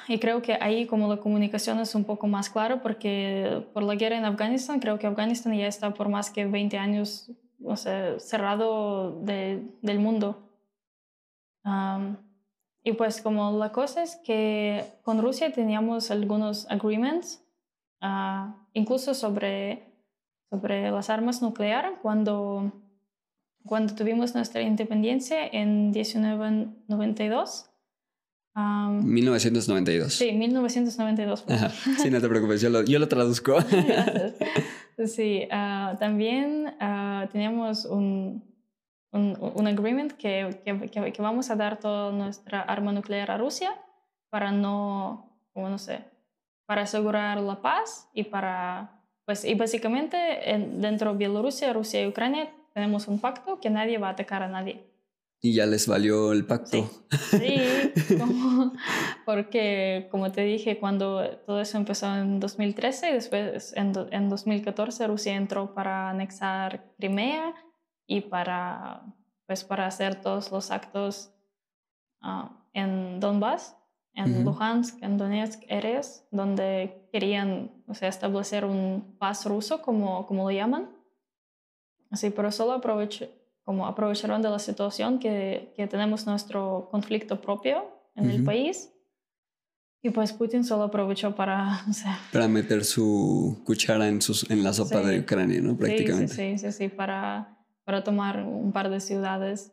y 0.09 0.19
creo 0.19 0.43
que 0.43 0.59
ahí 0.61 0.87
como 0.87 1.09
la 1.09 1.19
comunicación 1.19 1.79
es 1.81 1.95
un 1.95 2.05
poco 2.05 2.27
más 2.27 2.51
clara 2.51 2.83
porque 2.83 3.67
por 3.73 3.83
la 3.83 3.95
guerra 3.95 4.17
en 4.17 4.25
Afganistán, 4.25 4.81
creo 4.81 4.99
que 4.99 5.07
Afganistán 5.07 5.57
ya 5.57 5.67
está 5.67 5.95
por 5.95 6.09
más 6.09 6.31
que 6.31 6.45
20 6.47 6.79
años 6.79 7.31
o 7.65 7.77
sea, 7.77 8.19
cerrado 8.21 9.21
de, 9.23 9.63
del 9.83 9.99
mundo. 9.99 10.51
y 12.85 12.93
pues 12.93 13.23
como 13.23 13.59
la 13.59 13.73
cosa 13.73 14.03
es 14.03 14.17
que 14.17 14.85
con 15.03 15.21
Rusia 15.23 15.53
teníamos 15.53 16.11
algunos 16.11 16.71
agreements, 16.71 17.43
uh, 18.03 18.53
incluso 18.75 19.15
sobre, 19.15 19.91
sobre 20.51 20.91
las 20.91 21.09
armas 21.09 21.41
nucleares, 21.41 21.93
cuando, 22.03 22.73
cuando 23.65 23.95
tuvimos 23.95 24.35
nuestra 24.35 24.61
independencia 24.61 25.47
en 25.47 25.91
1992. 25.93 27.71
1992. 28.55 30.15
Sí, 30.15 30.33
1992. 30.33 31.45
Sí, 31.99 32.11
no 32.11 32.21
te 32.21 32.29
preocupes, 32.29 32.61
yo 32.61 32.71
lo, 32.71 32.83
yo 32.83 32.99
lo 32.99 33.09
traduzco. 33.09 33.59
sí, 35.07 35.49
uh, 35.51 35.97
también 35.99 36.75
uh, 36.81 37.27
teníamos 37.33 37.85
un, 37.85 38.45
un, 39.11 39.37
un 39.41 39.67
agreement 39.67 40.13
que, 40.13 40.61
que, 40.65 41.13
que, 41.13 41.23
vamos 41.23 41.51
a 41.51 41.57
dar 41.57 41.81
toda 41.81 42.13
nuestra 42.13 42.61
arma 42.61 42.93
nuclear 42.93 43.31
a 43.31 43.39
Rusia 43.39 43.75
para 44.31 44.53
no, 44.53 45.37
como 45.53 45.69
no 45.69 45.79
sé, 45.79 46.05
para 46.67 46.83
asegurar 46.83 47.41
la 47.41 47.61
paz 47.61 48.09
y 48.15 48.25
para, 48.25 49.03
pues, 49.25 49.45
y 49.45 49.55
básicamente 49.55 50.17
dentro 50.77 51.13
de 51.13 51.19
Bielorrusia, 51.19 51.73
Rusia 51.73 52.03
y 52.03 52.07
Ucrania 52.07 52.51
tenemos 52.73 53.09
un 53.09 53.21
pacto 53.21 53.61
que 53.61 53.71
nadie 53.71 53.99
va 53.99 54.09
a 54.09 54.11
atacar 54.13 54.43
a 54.43 54.49
nadie. 54.49 54.94
Y 55.45 55.53
ya 55.53 55.67
les 55.67 55.87
valió 55.87 56.33
el 56.33 56.47
pacto. 56.47 56.91
Sí, 57.11 57.61
porque 59.27 60.09
como 60.11 60.33
te 60.33 60.41
dije, 60.41 60.79
cuando 60.79 61.23
todo 61.45 61.61
eso 61.61 61.77
empezó 61.77 62.07
en 62.17 62.41
2013 62.41 63.11
y 63.11 63.13
después 63.13 63.75
en, 63.77 63.93
en 64.11 64.31
2014 64.31 65.07
Rusia 65.07 65.37
entró 65.37 65.75
para 65.75 66.09
anexar 66.09 66.91
Crimea 66.97 67.55
y 68.07 68.23
para, 68.23 69.05
pues, 69.47 69.65
para 69.65 69.85
hacer 69.87 70.19
todos 70.23 70.51
los 70.51 70.71
actos 70.71 71.35
ah, 72.23 72.67
en 72.73 73.21
Donbass, 73.21 73.77
en 74.15 74.45
Luhansk, 74.45 75.03
en 75.03 75.19
Donetsk, 75.19 75.63
Eres, 75.69 76.27
donde 76.31 77.07
querían 77.13 77.71
o 77.87 77.93
sea, 77.93 78.09
establecer 78.09 78.65
un 78.65 79.19
paz 79.19 79.45
ruso, 79.45 79.83
como, 79.83 80.25
como 80.25 80.45
lo 80.45 80.57
llaman. 80.57 80.89
Así, 82.11 82.31
pero 82.31 82.51
solo 82.51 82.73
aproveché 82.73 83.44
como 83.65 83.87
aprovecharon 83.87 84.43
de 84.43 84.51
la 84.51 84.59
situación 84.59 85.19
que, 85.19 85.73
que 85.77 85.87
tenemos 85.87 86.27
nuestro 86.27 86.89
conflicto 86.91 87.41
propio 87.41 87.85
en 88.15 88.31
el 88.31 88.45
país. 88.45 88.91
Y 90.03 90.11
pues 90.11 90.35
Putin 90.35 90.65
solo 90.65 90.85
aprovechó 90.85 91.35
para... 91.35 91.83
para 92.33 92.47
meter 92.47 92.85
su 92.85 93.63
cuchara 93.65 94.07
en, 94.09 94.21
sus, 94.21 94.49
en 94.51 94.63
la 94.63 94.75
sopa 94.75 95.01
de 95.01 95.21
Ucrania, 95.21 95.63
¿no? 95.63 95.77
Prácticamente. 95.79 96.35
Sí, 96.35 96.59
sí, 96.59 96.71
sí, 96.71 96.73
sí, 96.73 96.89
para, 96.89 97.59
para 97.85 98.05
tomar 98.05 98.45
un 98.45 98.71
par 98.73 98.91
de 98.91 99.01
ciudades. 99.01 99.73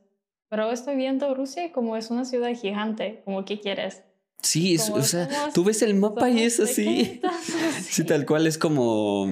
Pero 0.49 0.71
estoy 0.71 0.95
viendo 0.95 1.35
Rusia 1.35 1.73
como 1.73 1.97
es 1.97 2.11
una 2.11 2.23
ciudad 2.23 2.55
gigante, 2.55 3.21
como 3.25 3.43
que 3.43 3.59
quieres. 3.59 4.03
Sí, 4.41 4.77
o 4.93 5.03
sea, 5.03 5.29
tú 5.53 5.63
ves 5.63 5.81
el 5.81 5.95
mapa 5.95 6.29
y 6.29 6.43
es 6.43 6.59
así. 6.59 7.21
Sí, 7.81 8.05
tal 8.05 8.25
cual 8.25 8.47
es 8.47 8.57
como 8.57 9.27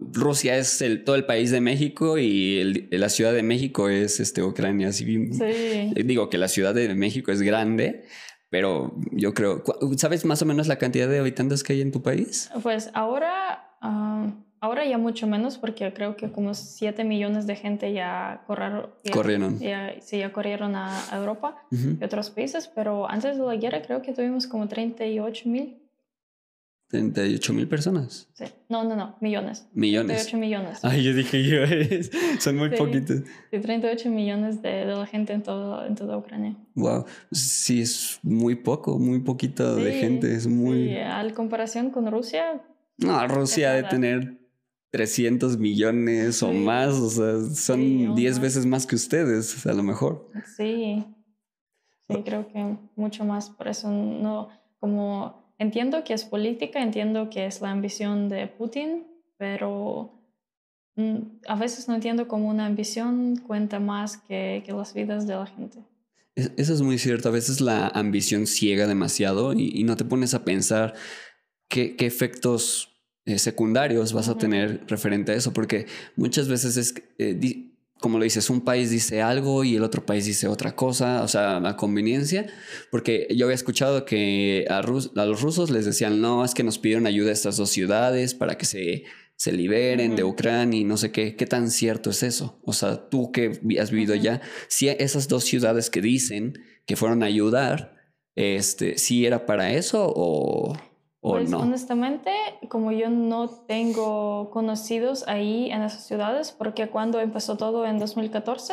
Rusia 0.00 0.56
es 0.56 0.80
el, 0.80 1.04
todo 1.04 1.16
el 1.16 1.26
país 1.26 1.50
de 1.50 1.60
México 1.60 2.18
y 2.18 2.88
la 2.90 3.08
Ciudad 3.08 3.32
de 3.32 3.42
México 3.42 3.88
es 3.88 4.18
este, 4.20 4.42
Ucrania. 4.42 4.88
Así, 4.88 5.04
Digo 5.94 6.30
que 6.30 6.38
la 6.38 6.48
Ciudad 6.48 6.74
de 6.74 6.94
México 6.94 7.30
es 7.32 7.42
grande, 7.42 8.04
pero 8.48 8.94
yo 9.12 9.34
creo, 9.34 9.62
¿sabes 9.96 10.24
más 10.24 10.42
o 10.42 10.46
menos 10.46 10.66
la 10.66 10.76
cantidad 10.76 11.08
de 11.08 11.18
habitantes 11.18 11.62
que 11.62 11.74
hay 11.74 11.82
en 11.82 11.92
tu 11.92 12.02
país? 12.02 12.50
Pues 12.62 12.90
ahora, 12.94 13.76
ah, 13.82 14.32
ahora 14.60 14.84
ya 14.86 14.98
mucho 14.98 15.26
menos 15.26 15.58
porque 15.58 15.92
creo 15.92 16.16
que 16.16 16.32
como 16.32 16.54
7 16.54 17.04
millones 17.04 17.46
de 17.46 17.56
gente 17.56 17.92
ya, 17.92 18.42
corraron, 18.46 18.90
corrieron. 19.12 19.58
Ya, 19.58 19.94
sí, 20.00 20.18
ya 20.18 20.32
corrieron 20.32 20.74
a 20.76 20.90
Europa 21.12 21.62
y 21.70 22.02
otros 22.02 22.30
países, 22.30 22.68
pero 22.74 23.08
antes 23.08 23.36
de 23.36 23.44
la 23.44 23.56
guerra 23.56 23.82
creo 23.82 24.02
que 24.02 24.12
tuvimos 24.12 24.46
como 24.46 24.66
38 24.66 25.48
mil. 25.48 25.79
38 26.90 27.52
mil 27.52 27.68
personas. 27.68 28.28
Sí. 28.34 28.44
No, 28.68 28.82
no, 28.82 28.96
no, 28.96 29.16
millones. 29.20 29.68
Millones. 29.72 30.26
38 30.26 30.36
millones. 30.38 30.78
Ay, 30.82 31.04
yo 31.04 31.14
dije 31.14 31.42
yo, 31.44 31.60
son 32.40 32.56
muy 32.56 32.70
poquitos. 32.70 33.22
Sí, 33.50 33.60
38 33.60 34.10
millones 34.10 34.60
de, 34.60 34.86
de, 34.86 34.96
la 34.96 35.06
gente 35.06 35.32
en, 35.32 35.42
todo, 35.42 35.86
en 35.86 35.94
toda 35.94 36.18
Ucrania. 36.18 36.56
Wow, 36.74 37.04
sí, 37.30 37.82
es 37.82 38.18
muy 38.24 38.56
poco, 38.56 38.98
muy 38.98 39.20
poquito 39.20 39.76
de 39.76 39.92
gente, 39.92 40.34
es 40.34 40.48
muy... 40.48 40.88
Sí, 40.88 40.96
al 40.96 41.32
comparación 41.32 41.90
con 41.90 42.10
Rusia. 42.10 42.60
No, 42.98 43.26
Rusia 43.28 43.70
de 43.72 43.84
tener 43.84 44.40
300 44.90 45.58
millones 45.58 46.42
o 46.42 46.52
más, 46.52 46.94
o 46.94 47.08
sea, 47.08 47.54
son 47.54 48.16
10 48.16 48.40
veces 48.40 48.66
más 48.66 48.84
que 48.86 48.96
ustedes, 48.96 49.64
a 49.64 49.72
lo 49.72 49.84
mejor. 49.84 50.28
Sí, 50.56 51.04
sí, 52.08 52.22
creo 52.24 52.48
que 52.48 52.76
mucho 52.96 53.24
más, 53.24 53.48
por 53.48 53.68
eso 53.68 53.88
no, 53.90 54.48
como 54.80 55.39
Entiendo 55.60 56.04
que 56.04 56.14
es 56.14 56.24
política, 56.24 56.82
entiendo 56.82 57.28
que 57.28 57.44
es 57.44 57.60
la 57.60 57.70
ambición 57.70 58.30
de 58.30 58.46
Putin, 58.46 59.06
pero 59.36 60.10
mm, 60.96 61.18
a 61.46 61.54
veces 61.56 61.86
no 61.86 61.94
entiendo 61.94 62.26
cómo 62.26 62.48
una 62.48 62.64
ambición 62.64 63.36
cuenta 63.36 63.78
más 63.78 64.16
que, 64.16 64.62
que 64.64 64.72
las 64.72 64.94
vidas 64.94 65.26
de 65.26 65.34
la 65.34 65.46
gente. 65.46 65.80
Eso 66.34 66.72
es 66.72 66.80
muy 66.80 66.96
cierto. 66.96 67.28
A 67.28 67.32
veces 67.32 67.60
la 67.60 67.88
ambición 67.88 68.46
ciega 68.46 68.86
demasiado 68.86 69.52
y, 69.52 69.84
no 69.84 69.98
te 69.98 70.06
pones 70.06 70.32
a 70.32 70.46
pensar 70.46 70.94
qué, 71.68 71.94
qué 71.94 72.06
efectos 72.06 73.04
eh, 73.26 73.38
secundarios 73.38 74.14
vas 74.14 74.30
a 74.30 74.38
tener 74.38 74.82
referente 74.88 75.32
a 75.32 75.34
eso, 75.34 75.52
porque 75.52 75.84
muchas 76.16 76.48
veces 76.48 76.78
es, 76.78 76.94
eh, 77.18 77.69
como 78.00 78.18
lo 78.18 78.24
dices, 78.24 78.50
un 78.50 78.62
país 78.62 78.90
dice 78.90 79.20
algo 79.22 79.62
y 79.62 79.76
el 79.76 79.84
otro 79.84 80.04
país 80.04 80.24
dice 80.24 80.48
otra 80.48 80.74
cosa, 80.74 81.22
o 81.22 81.28
sea, 81.28 81.60
la 81.60 81.76
conveniencia, 81.76 82.46
porque 82.90 83.28
yo 83.30 83.46
había 83.46 83.54
escuchado 83.54 84.04
que 84.04 84.66
a, 84.70 84.80
los 84.82 85.40
rusos 85.42 85.70
les 85.70 85.84
decían, 85.84 86.20
no, 86.20 86.44
es 86.44 86.54
que 86.54 86.64
nos 86.64 86.78
pidieron 86.78 87.06
ayuda 87.06 87.30
a 87.30 87.34
estas 87.34 87.58
dos 87.58 87.70
ciudades 87.70 88.34
para 88.34 88.56
que 88.56 88.64
se, 88.64 89.04
se 89.36 89.52
liberen 89.52 90.16
de 90.16 90.24
Ucrania 90.24 90.80
y 90.80 90.84
no 90.84 90.96
sé 90.96 91.12
qué, 91.12 91.36
qué 91.36 91.46
tan 91.46 91.70
cierto 91.70 92.10
es 92.10 92.22
eso. 92.22 92.58
O 92.64 92.72
sea, 92.72 93.08
tú 93.08 93.32
que 93.32 93.60
has 93.78 93.90
vivido 93.90 94.14
allá, 94.14 94.40
si 94.68 94.88
esas 94.88 95.28
dos 95.28 95.44
ciudades 95.44 95.90
que 95.90 96.00
dicen 96.00 96.58
que 96.86 96.96
fueron 96.96 97.22
a 97.22 97.26
ayudar, 97.26 97.96
este, 98.34 98.96
si 98.96 99.26
era 99.26 99.44
para 99.44 99.74
eso 99.74 100.12
o 100.16 100.74
pues, 101.20 101.52
honestamente, 101.52 102.30
como 102.68 102.92
yo 102.92 103.10
no 103.10 103.50
tengo 103.50 104.48
conocidos 104.50 105.28
ahí 105.28 105.70
en 105.70 105.82
esas 105.82 106.06
ciudades, 106.06 106.50
porque 106.50 106.88
cuando 106.88 107.20
empezó 107.20 107.58
todo 107.58 107.84
en 107.84 107.98
2014, 107.98 108.72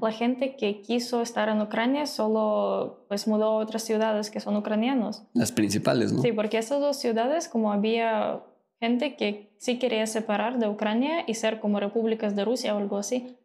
la 0.00 0.10
gente 0.10 0.56
que 0.56 0.80
quiso 0.80 1.22
estar 1.22 1.48
en 1.48 1.62
Ucrania 1.62 2.06
solo 2.06 3.04
pues 3.06 3.28
mudó 3.28 3.44
a 3.44 3.56
otras 3.58 3.84
ciudades 3.84 4.32
que 4.32 4.40
son 4.40 4.56
ucranianos. 4.56 5.22
Las 5.34 5.52
principales, 5.52 6.12
¿no? 6.12 6.20
Sí, 6.20 6.32
porque 6.32 6.58
esas 6.58 6.80
dos 6.80 6.96
ciudades, 6.96 7.48
como 7.48 7.72
había 7.72 8.42
gente 8.80 9.14
que 9.14 9.54
sí 9.58 9.78
quería 9.78 10.08
separar 10.08 10.58
de 10.58 10.68
Ucrania 10.68 11.22
y 11.28 11.34
ser 11.34 11.60
como 11.60 11.78
repúblicas 11.78 12.34
de 12.34 12.44
Rusia 12.44 12.74
o 12.74 12.78
algo 12.78 12.98
así, 12.98 13.38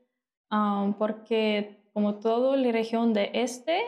um, 0.52 0.94
porque 0.94 1.84
como 1.94 2.16
toda 2.16 2.58
la 2.58 2.72
región 2.72 3.14
de 3.14 3.30
este, 3.36 3.80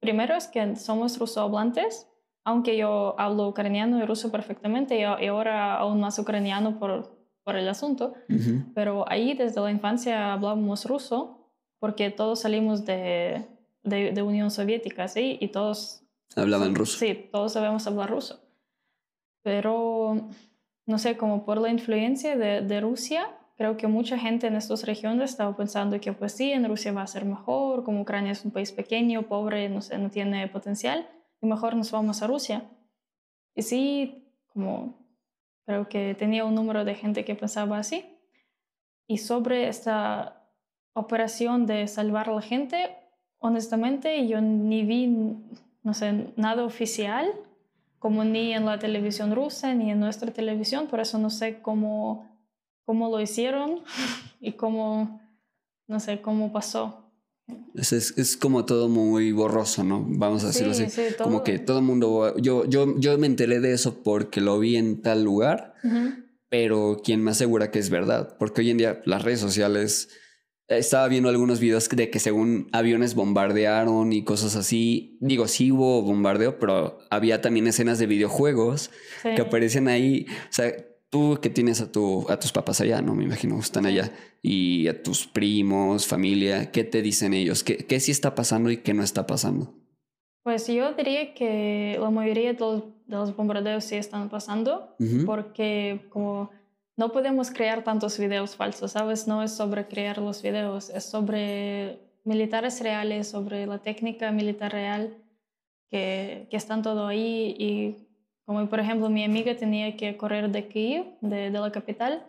primero 0.00 0.34
es 0.34 0.48
que 0.48 0.74
somos 0.74 1.18
rusohablantes, 1.18 2.07
aunque 2.48 2.78
yo 2.78 3.14
hablo 3.18 3.46
ucraniano 3.46 3.98
y 3.98 4.06
ruso 4.06 4.32
perfectamente 4.32 4.98
y, 4.98 5.02
ahora 5.02 5.74
aún 5.74 6.00
más 6.00 6.18
ucraniano 6.18 6.78
por, 6.78 7.14
por 7.44 7.56
el 7.56 7.68
asunto, 7.68 8.14
pero 8.74 9.04
ahí 9.06 9.34
desde 9.34 9.60
la 9.60 9.70
infancia 9.70 10.32
hablábamos 10.32 10.86
ruso 10.86 11.52
porque 11.78 12.10
todos 12.10 12.40
salimos 12.40 12.86
de, 12.86 13.44
de, 13.82 14.22
Unión 14.22 14.50
Soviética, 14.50 15.08
¿sí? 15.08 15.36
Y 15.42 15.48
todos... 15.48 16.02
Hablaban 16.36 16.74
ruso. 16.74 16.98
Sí, 16.98 17.28
todos 17.30 17.52
sabemos 17.52 17.86
hablar 17.86 18.08
ruso. 18.10 18.40
Pero, 19.42 20.30
no 20.86 20.98
sé, 20.98 21.18
como 21.18 21.44
por 21.44 21.60
la 21.60 21.68
influencia 21.68 22.34
de, 22.34 22.62
de 22.62 22.80
Rusia, 22.80 23.28
creo 23.58 23.76
que 23.76 23.88
mucha 23.88 24.18
gente 24.18 24.46
en 24.46 24.56
estas 24.56 24.86
regiones 24.86 25.30
estaba 25.30 25.54
pensando 25.54 26.00
que 26.00 26.14
pues 26.14 26.32
sí, 26.32 26.50
en 26.50 26.66
Rusia 26.66 26.92
va 26.92 27.02
a 27.02 27.06
ser 27.06 27.26
mejor, 27.26 27.84
como 27.84 28.00
Ucrania 28.00 28.32
es 28.32 28.42
un 28.44 28.52
país 28.52 28.72
pequeño, 28.72 29.24
pobre, 29.24 29.68
no 29.68 29.82
sé, 29.82 29.98
no 29.98 30.10
tiene 30.10 30.48
potencial 30.48 31.06
y 31.40 31.46
mejor 31.46 31.76
nos 31.76 31.90
vamos 31.90 32.22
a 32.22 32.26
Rusia. 32.26 32.68
Y 33.54 33.62
sí, 33.62 34.24
como 34.52 34.98
creo 35.64 35.88
que 35.88 36.14
tenía 36.14 36.44
un 36.44 36.54
número 36.54 36.84
de 36.84 36.94
gente 36.94 37.24
que 37.24 37.34
pensaba 37.34 37.78
así. 37.78 38.04
Y 39.06 39.18
sobre 39.18 39.68
esta 39.68 40.48
operación 40.92 41.66
de 41.66 41.86
salvar 41.88 42.28
a 42.28 42.34
la 42.34 42.42
gente, 42.42 42.96
honestamente 43.38 44.26
yo 44.26 44.40
ni 44.40 44.84
vi, 44.84 45.06
no 45.82 45.94
sé, 45.94 46.32
nada 46.36 46.64
oficial, 46.64 47.32
como 47.98 48.24
ni 48.24 48.54
en 48.54 48.64
la 48.64 48.78
televisión 48.78 49.34
rusa, 49.34 49.74
ni 49.74 49.90
en 49.90 50.00
nuestra 50.00 50.30
televisión, 50.30 50.86
por 50.86 51.00
eso 51.00 51.18
no 51.18 51.30
sé 51.30 51.60
cómo, 51.60 52.28
cómo 52.84 53.08
lo 53.08 53.20
hicieron 53.20 53.80
y 54.40 54.52
cómo, 54.52 55.20
no 55.86 56.00
sé, 56.00 56.20
cómo 56.20 56.52
pasó. 56.52 57.07
Es, 57.74 57.92
es, 57.92 58.36
como 58.36 58.64
todo 58.64 58.88
muy 58.88 59.32
borroso, 59.32 59.84
¿no? 59.84 60.04
Vamos 60.08 60.44
a 60.44 60.48
decirlo 60.48 60.72
así. 60.72 60.86
Como 61.22 61.44
que 61.44 61.58
todo 61.58 61.78
el 61.78 61.84
mundo. 61.84 62.34
Yo, 62.38 62.64
yo, 62.64 62.98
yo 62.98 63.16
me 63.18 63.26
enteré 63.26 63.60
de 63.60 63.72
eso 63.72 64.02
porque 64.02 64.40
lo 64.40 64.58
vi 64.58 64.76
en 64.76 65.00
tal 65.00 65.22
lugar, 65.22 65.74
pero 66.48 67.00
quien 67.02 67.22
me 67.22 67.30
asegura 67.30 67.70
que 67.70 67.78
es 67.78 67.90
verdad, 67.90 68.36
porque 68.38 68.62
hoy 68.62 68.70
en 68.70 68.78
día 68.78 69.00
las 69.04 69.22
redes 69.22 69.40
sociales. 69.40 70.08
Estaba 70.66 71.08
viendo 71.08 71.30
algunos 71.30 71.60
videos 71.60 71.88
de 71.88 72.10
que 72.10 72.18
según 72.18 72.68
aviones 72.72 73.14
bombardearon 73.14 74.12
y 74.12 74.22
cosas 74.22 74.54
así. 74.54 75.16
Digo, 75.22 75.48
sí 75.48 75.72
hubo 75.72 76.02
bombardeo, 76.02 76.58
pero 76.58 76.98
había 77.08 77.40
también 77.40 77.66
escenas 77.68 77.98
de 77.98 78.06
videojuegos 78.06 78.90
que 79.22 79.40
aparecen 79.40 79.88
ahí. 79.88 80.26
O 80.28 80.52
sea, 80.52 80.74
tú 81.10 81.38
que 81.40 81.50
tienes 81.50 81.80
a, 81.80 81.90
tu, 81.90 82.26
a 82.28 82.38
tus 82.38 82.52
papás 82.52 82.80
allá, 82.80 83.00
¿no? 83.00 83.14
Me 83.14 83.24
imagino, 83.24 83.58
están 83.58 83.86
allá, 83.86 84.12
y 84.42 84.88
a 84.88 85.02
tus 85.02 85.26
primos, 85.26 86.06
familia, 86.06 86.70
¿qué 86.70 86.84
te 86.84 87.02
dicen 87.02 87.34
ellos? 87.34 87.64
¿Qué, 87.64 87.78
qué 87.78 88.00
sí 88.00 88.10
está 88.10 88.34
pasando 88.34 88.70
y 88.70 88.78
qué 88.78 88.94
no 88.94 89.02
está 89.02 89.26
pasando? 89.26 89.74
Pues 90.42 90.66
yo 90.66 90.92
diría 90.94 91.34
que 91.34 91.98
la 92.00 92.10
mayoría 92.10 92.52
de 92.52 92.58
los, 92.58 92.84
de 93.06 93.16
los 93.16 93.36
bombardeos 93.36 93.84
sí 93.84 93.96
están 93.96 94.30
pasando, 94.30 94.96
porque 95.26 96.06
como 96.08 96.50
no 96.96 97.12
podemos 97.12 97.50
crear 97.50 97.84
tantos 97.84 98.18
videos 98.18 98.56
falsos, 98.56 98.92
¿sabes? 98.92 99.28
No 99.28 99.42
es 99.42 99.52
sobre 99.52 99.86
crear 99.88 100.18
los 100.18 100.42
videos, 100.42 100.88
es 100.90 101.04
sobre 101.04 102.00
militares 102.24 102.80
reales, 102.80 103.28
sobre 103.28 103.66
la 103.66 103.78
técnica 103.78 104.32
militar 104.32 104.72
real, 104.72 105.18
que, 105.90 106.48
que 106.50 106.56
están 106.56 106.82
todo 106.82 107.06
ahí 107.06 107.54
y 107.58 108.07
como 108.48 108.66
por 108.66 108.80
ejemplo, 108.80 109.10
mi 109.10 109.24
amiga 109.24 109.54
tenía 109.54 109.94
que 109.94 110.16
correr 110.16 110.50
de 110.50 110.68
Kiev, 110.68 111.04
de, 111.20 111.50
de 111.50 111.58
la 111.60 111.70
capital, 111.70 112.26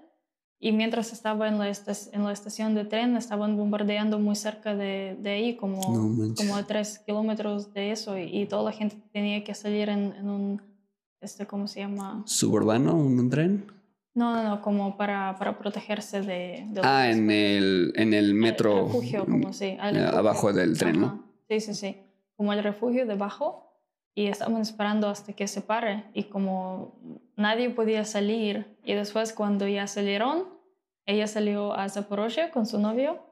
y 0.59 0.73
mientras 0.73 1.13
estaba 1.13 1.47
en 1.47 1.57
la, 1.57 1.69
en 1.69 2.23
la 2.25 2.33
estación 2.33 2.75
de 2.75 2.83
tren, 2.83 3.15
estaban 3.15 3.55
bombardeando 3.55 4.19
muy 4.19 4.35
cerca 4.35 4.75
de, 4.75 5.15
de 5.17 5.29
ahí, 5.29 5.55
como, 5.55 5.79
como 6.35 6.57
a 6.57 6.67
tres 6.67 6.99
kilómetros 6.99 7.73
de 7.73 7.91
eso, 7.91 8.17
y, 8.17 8.45
toda 8.47 8.63
la 8.63 8.73
gente 8.73 8.97
tenía 9.13 9.45
que 9.45 9.53
salir 9.53 9.87
en, 9.87 10.11
en, 10.11 10.27
un, 10.27 10.61
este, 11.21 11.47
¿cómo 11.47 11.69
se 11.69 11.79
llama? 11.79 12.21
¿Suburbano? 12.25 12.95
¿Un 12.95 13.29
tren? 13.29 13.71
No, 14.13 14.35
no, 14.35 14.43
no, 14.43 14.61
como 14.61 14.97
para, 14.97 15.37
para 15.37 15.57
protegerse 15.57 16.21
de... 16.21 16.67
ah, 16.83 17.09
en 17.09 17.31
el, 17.31 17.93
en 17.95 18.13
el 18.13 18.33
metro. 18.33 18.79
El 18.79 18.85
refugio, 18.87 19.25
como 19.25 19.53
sí. 19.53 19.77
Abajo 19.79 20.51
del 20.51 20.77
tren, 20.77 20.99
¿no? 20.99 21.23
Sí, 21.47 21.61
sí, 21.61 21.73
sí. 21.73 21.95
Como 22.35 22.51
el 22.51 22.61
refugio 22.61 23.05
debajo 23.05 23.68
y 24.19 24.27
estaban 24.27 24.61
esperando 24.61 25.07
hasta 25.07 25.31
que 25.31 25.47
se 25.47 25.61
pare 25.61 26.03
y 26.13 26.23
como 26.23 26.99
nadie 27.37 27.69
podía 27.69 28.03
salir 28.03 28.77
y 28.83 28.93
después 28.93 29.31
cuando 29.31 29.65
ya 29.65 29.87
salieron, 29.87 30.43
ella 31.05 31.25
salió 31.25 31.73
a 31.73 31.87
Zaporozhye 31.87 32.51
con 32.51 32.65
su 32.65 32.79
novio 32.79 33.23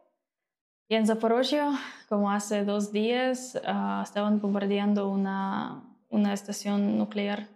y 0.87 0.95
en 0.95 1.05
Zaporozhye, 1.05 1.61
como 2.07 2.31
hace 2.31 2.63
dos 2.63 2.93
días, 2.93 3.59
ah, 3.65 4.01
estaban 4.01 4.39
bombardeando 4.39 5.09
una, 5.09 5.83
una 6.07 6.33
estación 6.33 6.97
nuclear. 6.97 7.49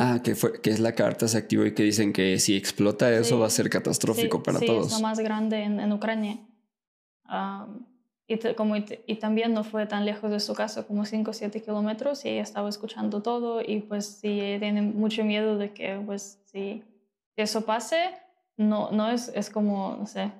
Ah, 0.00 0.18
que, 0.24 0.34
fue, 0.34 0.60
que 0.60 0.70
es 0.70 0.80
la 0.80 0.96
carta 0.96 1.28
se 1.28 1.38
activó 1.38 1.64
y 1.64 1.74
que 1.74 1.84
dicen 1.84 2.12
que 2.12 2.40
si 2.40 2.56
explota 2.56 3.12
eso 3.12 3.38
va 3.38 3.46
a 3.46 3.50
ser 3.50 3.70
catastrófico 3.70 4.42
para 4.42 4.58
todos. 4.58 4.88
Sí, 4.88 4.94
es 4.94 5.00
la 5.00 5.06
más 5.06 5.20
grande 5.20 5.62
en, 5.62 5.78
en 5.78 5.92
Ucrania. 5.92 6.40
Ah, 7.24 7.68
y, 8.28 8.38
como, 8.54 8.76
y, 8.76 9.16
también 9.16 9.54
no 9.54 9.62
fue 9.62 9.86
tan 9.86 10.04
lejos 10.04 10.30
de 10.30 10.40
su 10.40 10.54
casa, 10.54 10.86
como 10.86 11.04
5 11.04 11.30
o 11.30 11.34
7 11.34 11.62
kilómetros, 11.62 12.24
y 12.24 12.30
ella 12.30 12.42
estaba 12.42 12.68
escuchando 12.68 13.22
todo 13.22 13.60
y 13.60 13.80
pues 13.80 14.18
sí, 14.20 14.56
tiene 14.58 14.82
mucho 14.82 15.24
miedo 15.24 15.58
de 15.58 15.72
que 15.72 16.00
pues 16.04 16.40
si 16.46 16.82
eso 17.36 17.64
pase, 17.64 18.10
no, 18.56 18.90
no 18.90 19.10
es, 19.10 19.28
es 19.28 19.50
como, 19.50 19.96
no 19.98 20.06
sé, 20.06 20.32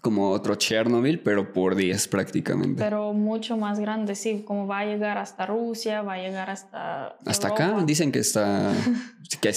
como 0.00 0.30
otro 0.30 0.54
Chernobyl, 0.54 1.20
pero 1.20 1.52
por 1.52 1.74
10 1.74 2.08
prácticamente. 2.08 2.82
Pero 2.82 3.12
mucho 3.12 3.56
más 3.56 3.78
grande, 3.78 4.14
sí, 4.14 4.42
como 4.46 4.66
va 4.66 4.80
a 4.80 4.84
llegar 4.86 5.18
hasta 5.18 5.46
Rusia, 5.46 6.02
va 6.02 6.14
a 6.14 6.18
llegar 6.18 6.50
hasta... 6.50 7.16
Hasta 7.26 7.48
acá 7.48 7.82
dicen 7.84 8.10
que 8.12 8.20
está, 8.20 8.72
que 9.40 9.52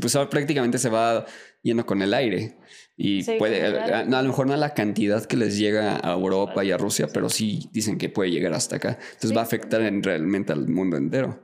pues 0.00 0.16
prácticamente 0.30 0.78
se 0.78 0.88
va 0.88 1.26
yendo 1.62 1.84
con 1.84 2.02
el 2.02 2.14
aire. 2.14 2.56
Y 2.96 3.22
puede, 3.38 3.64
a, 3.64 4.04
lo 4.04 4.22
mejor 4.24 4.48
no 4.48 4.54
a 4.54 4.56
la 4.56 4.74
cantidad 4.74 5.24
que 5.24 5.36
les 5.36 5.56
llega 5.56 6.00
a 6.02 6.14
Europa 6.14 6.64
y 6.64 6.72
a 6.72 6.76
Rusia, 6.76 7.06
pero 7.12 7.28
sí 7.28 7.68
dicen 7.72 7.96
que 7.96 8.08
puede 8.08 8.30
llegar 8.30 8.54
hasta 8.54 8.76
acá. 8.76 8.98
Entonces 9.12 9.36
va 9.36 9.40
a 9.40 9.44
afectar 9.44 9.82
en, 9.82 10.02
realmente 10.02 10.52
al 10.52 10.68
mundo 10.68 10.96
entero. 10.96 11.38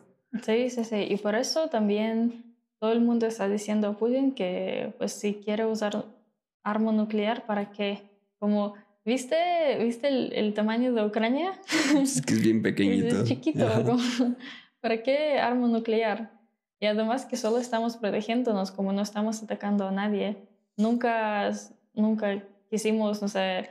Sí, 0.45 0.69
sí, 0.71 0.85
sí. 0.85 1.07
Y 1.09 1.17
por 1.17 1.37
eso 1.37 1.69
también 1.69 2.57
todo 2.81 2.93
el 2.93 3.01
mundo 3.01 3.27
está 3.27 3.49
diciendo 3.49 3.89
a 3.89 3.97
Putin 3.97 4.35
que 4.35 4.95
pues 4.99 5.13
si 5.13 5.35
quiere 5.35 5.65
usar 5.65 6.05
arma 6.65 6.91
nuclear 6.91 7.47
para 7.47 7.71
que 7.71 8.14
como, 8.39 8.75
¿viste, 9.05 9.37
¿viste 9.83 10.09
el, 10.09 10.55
tamaño 10.55 10.93
de 10.93 11.05
Ucrania? 11.05 11.53
Es 12.01 12.23
que 12.23 12.35
es 12.35 12.43
bien 12.43 12.63
pequeñito. 12.63 13.23
Es, 13.23 13.25
chiquito. 13.25 13.67
¿Para 14.81 15.03
qué 15.03 15.39
arma 15.39 15.67
nuclear? 15.69 16.33
Y 16.81 16.87
además 16.87 17.25
que 17.25 17.37
solo 17.37 17.59
estamos 17.59 17.97
protegiéndonos, 17.97 18.71
como 18.71 18.93
no 18.93 19.03
estamos 19.03 19.43
atacando 19.43 19.87
a 19.87 19.91
nadie. 19.91 20.37
Nunca, 20.77 21.51
nunca 21.95 22.43
quisimos, 22.69 23.23
no 23.23 23.29
sé, 23.29 23.71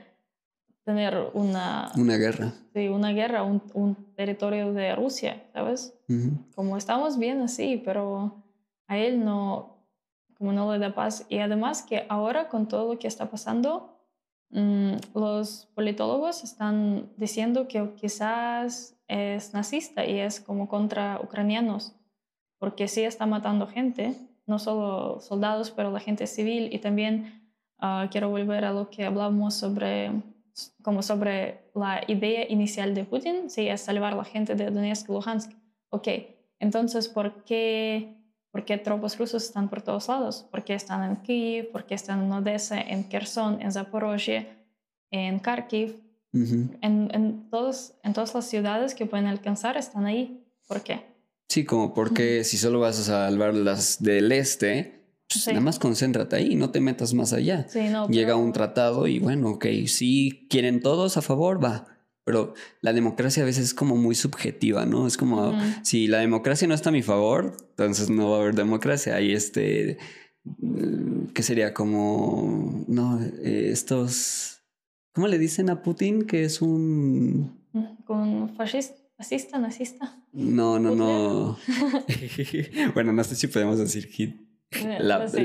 tener 0.84 1.30
una... 1.34 1.91
Una 1.95 2.17
guerra. 2.17 2.54
Sí, 2.73 2.88
una 2.88 3.12
guerra, 3.12 3.43
un, 3.43 3.62
un 3.73 3.95
territorio 4.15 4.73
de 4.73 4.95
Rusia, 4.95 5.43
¿sabes? 5.54 5.93
Como 6.56 6.78
estamos 6.78 7.17
bien 7.17 7.41
así, 7.41 7.82
pero 7.84 8.43
a 8.88 8.97
él 8.97 9.23
no, 9.23 9.78
como 10.38 10.52
no 10.52 10.71
le 10.71 10.80
da 10.80 10.93
paz. 10.93 11.26
Y 11.30 11.39
además 11.39 11.84
que 11.84 12.06
ahora 12.10 12.49
con 12.49 12.67
todo 12.67 12.93
lo 12.93 12.99
que 12.99 13.08
está 13.08 13.30
pasando, 13.30 13.92
los 14.54 15.68
politólogos 15.74 16.44
están 16.44 17.10
diciendo 17.18 17.68
que 17.68 17.94
quizás 17.96 18.96
es 19.08 19.54
nazista 19.54 20.06
y 20.06 20.20
es 20.20 20.39
como 20.39 20.68
contra 20.68 21.20
ucranianos, 21.24 21.96
porque 22.60 22.88
sí 22.88 23.04
está 23.04 23.26
matando 23.26 23.68
gente, 23.68 24.16
no 24.46 24.60
solo 24.60 25.20
soldados, 25.22 25.72
pero 25.72 25.92
la 25.92 26.00
gente 26.00 26.28
civil. 26.28 26.70
Y 26.72 26.80
también 26.80 27.52
ah, 27.80 28.08
quiero 28.12 28.30
volver 28.30 28.66
a 28.66 28.74
lo 28.74 28.89
que 28.89 29.06
hablamos 29.06 29.56
sobre, 29.56 30.12
como 30.84 31.02
sobre 31.02 31.72
la 31.74 32.04
idea 32.08 32.46
inicial 32.50 32.94
de 32.94 33.06
Putin, 33.06 33.50
sí, 33.50 33.68
es 33.68 33.82
salvar 33.82 34.13
a 34.13 34.18
la 34.18 34.24
gente 34.24 34.56
de 34.56 34.70
Donetsk 34.70 35.10
y 35.10 35.13
Luhansk. 35.13 35.52
Ok, 35.89 36.08
entonces, 36.60 37.10
¿por 37.10 37.44
qué 37.44 38.23
¿Por 38.54 38.66
qué 38.66 38.78
tropas 38.78 39.18
rusas 39.18 39.46
están 39.46 39.68
por 39.68 39.82
todos 39.82 40.08
lados? 40.08 40.46
¿Por 40.52 40.63
qué 40.63 40.76
están 40.76 41.04
en 41.10 41.16
Kiev? 41.24 41.72
¿Por 41.72 41.88
qué 41.88 41.96
están 41.96 42.24
en 42.24 42.32
Odessa, 42.32 42.80
en 42.80 43.04
Kherson, 43.06 43.60
en 43.60 43.72
Zaporozhye, 43.72 44.48
en 45.10 45.39
Kharkiv? 45.39 46.00
en, 46.34 46.72
en, 46.82 47.50
todos, 47.50 47.94
en 48.04 48.13
todas 48.13 48.34
las 48.36 48.46
ciudades 48.48 48.94
que 48.94 49.08
pueden 49.08 49.26
alcanzar 49.26 49.76
están 49.76 50.06
ahí. 50.06 50.46
¿Por 50.68 50.82
qué? 50.82 51.02
Sí, 51.50 51.66
como 51.66 51.96
porque 51.96 52.44
si 52.44 52.58
solo 52.58 52.80
vas 52.80 53.00
a 53.00 53.04
salvar 53.04 53.56
las 53.56 54.02
del 54.02 54.32
este, 54.32 55.04
pues 55.28 55.48
nada 55.48 55.60
más 55.60 55.80
concéntrate 55.80 56.36
ahí, 56.36 56.56
no 56.56 56.70
te 56.70 56.80
metas 56.80 57.16
más 57.16 57.34
allá. 57.34 57.66
Llega 58.08 58.36
un 58.36 58.54
tratado 58.54 59.08
y 59.08 59.18
bueno, 59.18 59.50
ok, 59.50 59.66
si 59.88 60.48
quieren 60.48 60.80
todos 60.80 61.18
a 61.18 61.24
favor, 61.24 61.63
va 61.63 61.92
pero 62.24 62.54
la 62.82 62.94
democracia 62.94 63.44
a 63.44 63.46
veces 63.46 63.66
es 63.66 63.74
como 63.74 63.96
muy 63.96 64.16
subjetiva, 64.16 64.86
¿no? 64.86 65.08
Es 65.08 65.18
como, 65.18 65.54
si 65.84 66.08
la 66.08 66.20
democracia 66.20 66.68
no 66.68 66.74
está 66.74 66.90
a 66.90 66.94
mi 66.94 67.04
favor, 67.04 67.58
entonces 67.72 68.10
no 68.10 68.30
va 68.30 68.38
a 68.38 68.42
haber 68.42 68.56
democracia. 68.56 69.16
Hay 69.16 69.34
este, 69.34 69.98
¿qué 71.34 71.44
sería 71.44 71.74
como, 71.74 72.86
no, 72.88 73.22
eh, 73.22 73.70
estos, 73.72 74.62
¿cómo 75.12 75.28
le 75.28 75.38
dicen 75.38 75.70
a 75.70 75.82
Putin 75.82 76.24
que 76.24 76.44
es 76.46 76.62
un... 76.62 77.62
Con 78.06 78.56
fascista, 78.56 78.96
fascista, 79.18 79.60
nazista. 79.60 80.24
No, 80.32 80.80
no, 80.80 80.96
no. 80.96 81.58
bueno, 82.94 83.12
no 83.12 83.24
sé 83.24 83.36
si 83.36 83.48
podemos 83.48 83.80
decir 83.80 84.08
hit. 84.08 84.36
Eh, 84.72 84.98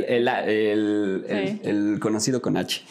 el, 0.08 0.28
el, 0.28 1.60
el, 1.62 2.00
conocido 2.00 2.40
con 2.40 2.56
H. 2.56 2.82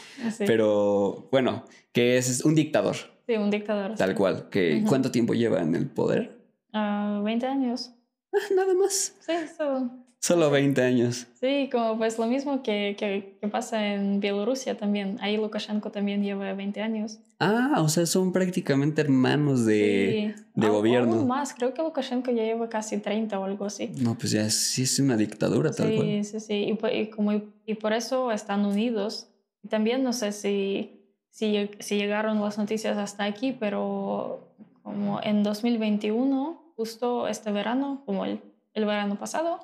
Pero 0.45 1.28
bueno, 1.32 1.65
que 1.91 2.17
es 2.17 2.43
un 2.45 2.54
dictador. 2.54 3.16
Sí, 3.27 3.35
un 3.35 3.51
dictador. 3.51 3.95
Tal 3.95 4.15
cual. 4.15 4.47
Que, 4.49 4.83
¿Cuánto 4.87 5.11
tiempo 5.11 5.33
lleva 5.33 5.61
en 5.61 5.75
el 5.75 5.87
poder? 5.87 6.39
Uh, 6.73 7.21
20 7.23 7.45
años. 7.45 7.91
Ah, 8.33 8.53
nada 8.55 8.73
más. 8.73 9.15
Sí, 9.19 9.33
solo. 9.57 9.91
Solo 10.19 10.49
20 10.49 10.81
años. 10.81 11.27
Sí, 11.39 11.69
como 11.71 11.97
pues 11.97 12.17
lo 12.17 12.25
mismo 12.25 12.63
que, 12.63 12.95
que, 12.97 13.37
que, 13.39 13.47
pasa 13.47 13.93
en 13.93 14.19
Bielorrusia 14.19 14.75
también. 14.77 15.17
Ahí 15.21 15.37
Lukashenko 15.37 15.91
también 15.91 16.23
lleva 16.23 16.51
20 16.53 16.81
años. 16.81 17.19
Ah, 17.39 17.75
o 17.79 17.89
sea, 17.89 18.05
son 18.05 18.31
prácticamente 18.33 19.01
hermanos 19.01 19.65
de, 19.65 20.33
de 20.55 20.69
gobierno. 20.69 21.15
Aún 21.15 21.27
más, 21.27 21.53
creo 21.53 21.73
que 21.73 21.83
Lukashenko 21.83 22.31
ya 22.31 22.43
lleva 22.43 22.67
casi 22.67 22.97
30 22.97 23.37
o 23.39 23.43
algo 23.43 23.65
así. 23.65 23.91
No, 24.01 24.17
pues 24.17 24.31
ya 24.31 24.49
sí 24.49 24.83
es 24.83 24.99
una 24.99 25.17
dictadura 25.17 25.71
tal 25.71 25.93
cual. 25.93 26.07
Sí, 26.07 26.23
sí, 26.23 26.39
sí. 26.39 26.53
Y, 26.53 26.97
y, 26.97 27.09
como, 27.09 27.33
y 27.65 27.73
por 27.75 27.93
eso 27.93 28.31
están 28.31 28.65
unidos. 28.65 29.29
Y 29.63 29.67
también 29.67 30.03
no 30.03 30.13
sé 30.13 30.31
si 30.31 30.96
si, 31.38 31.97
llegaron 31.97 32.41
las 32.41 32.58
noticias 32.58 32.97
hasta 32.97 33.23
aquí, 33.26 33.52
pero 33.52 34.39
como 34.82 35.21
en 35.21 35.43
2021, 35.43 36.73
justo 36.76 37.28
este 37.28 37.52
verano, 37.52 38.02
como 38.08 38.26
el, 38.26 38.41
el 38.73 38.86
verano 38.86 39.19
pasado, 39.19 39.60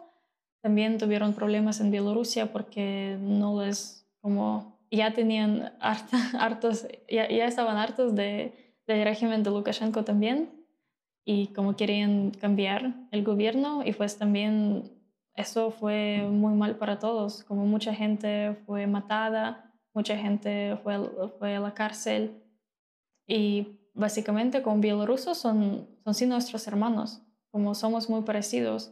también 0.61 0.99
tuvieron 0.99 1.33
problemas 1.33 1.79
en 1.79 1.89
Bielorrusia 1.89 2.51
porque 2.51 3.17
no 3.19 3.63
les, 3.63 4.05
como 4.21 4.77
ya 4.91 5.13
tenían 5.13 5.73
hartos, 6.39 6.85
ya, 7.09 7.27
ya 7.27 7.47
estaban 7.47 7.77
hartos 7.77 8.13
de, 8.13 8.53
del 8.85 9.03
régimen 9.03 9.41
de 9.41 9.49
Lukashenko 9.49 10.03
también 10.03 10.51
y 11.25 11.47
como 11.47 11.75
querían 11.75 12.31
cambiar 12.31 12.93
el 13.09 13.23
gobierno 13.23 13.81
y 13.83 13.93
pues 13.93 14.19
también 14.19 14.91
eso 15.33 15.71
fue 15.71 16.27
muy 16.29 16.53
mal 16.53 16.75
para 16.75 16.99
todos, 16.99 17.43
como 17.45 17.65
mucha 17.65 17.95
gente 17.95 18.55
fue 18.67 18.85
matada 18.85 19.62
mucha 19.93 20.17
gente 20.17 20.77
fue, 20.83 20.99
fue 21.39 21.55
a 21.55 21.59
la 21.59 21.73
cárcel 21.73 22.41
y 23.27 23.79
básicamente 23.93 24.61
con 24.61 24.81
bielorrusos 24.81 25.37
son, 25.37 25.87
son 26.03 26.13
sí 26.13 26.25
nuestros 26.25 26.67
hermanos, 26.67 27.21
como 27.51 27.75
somos 27.75 28.09
muy 28.09 28.23
parecidos 28.23 28.91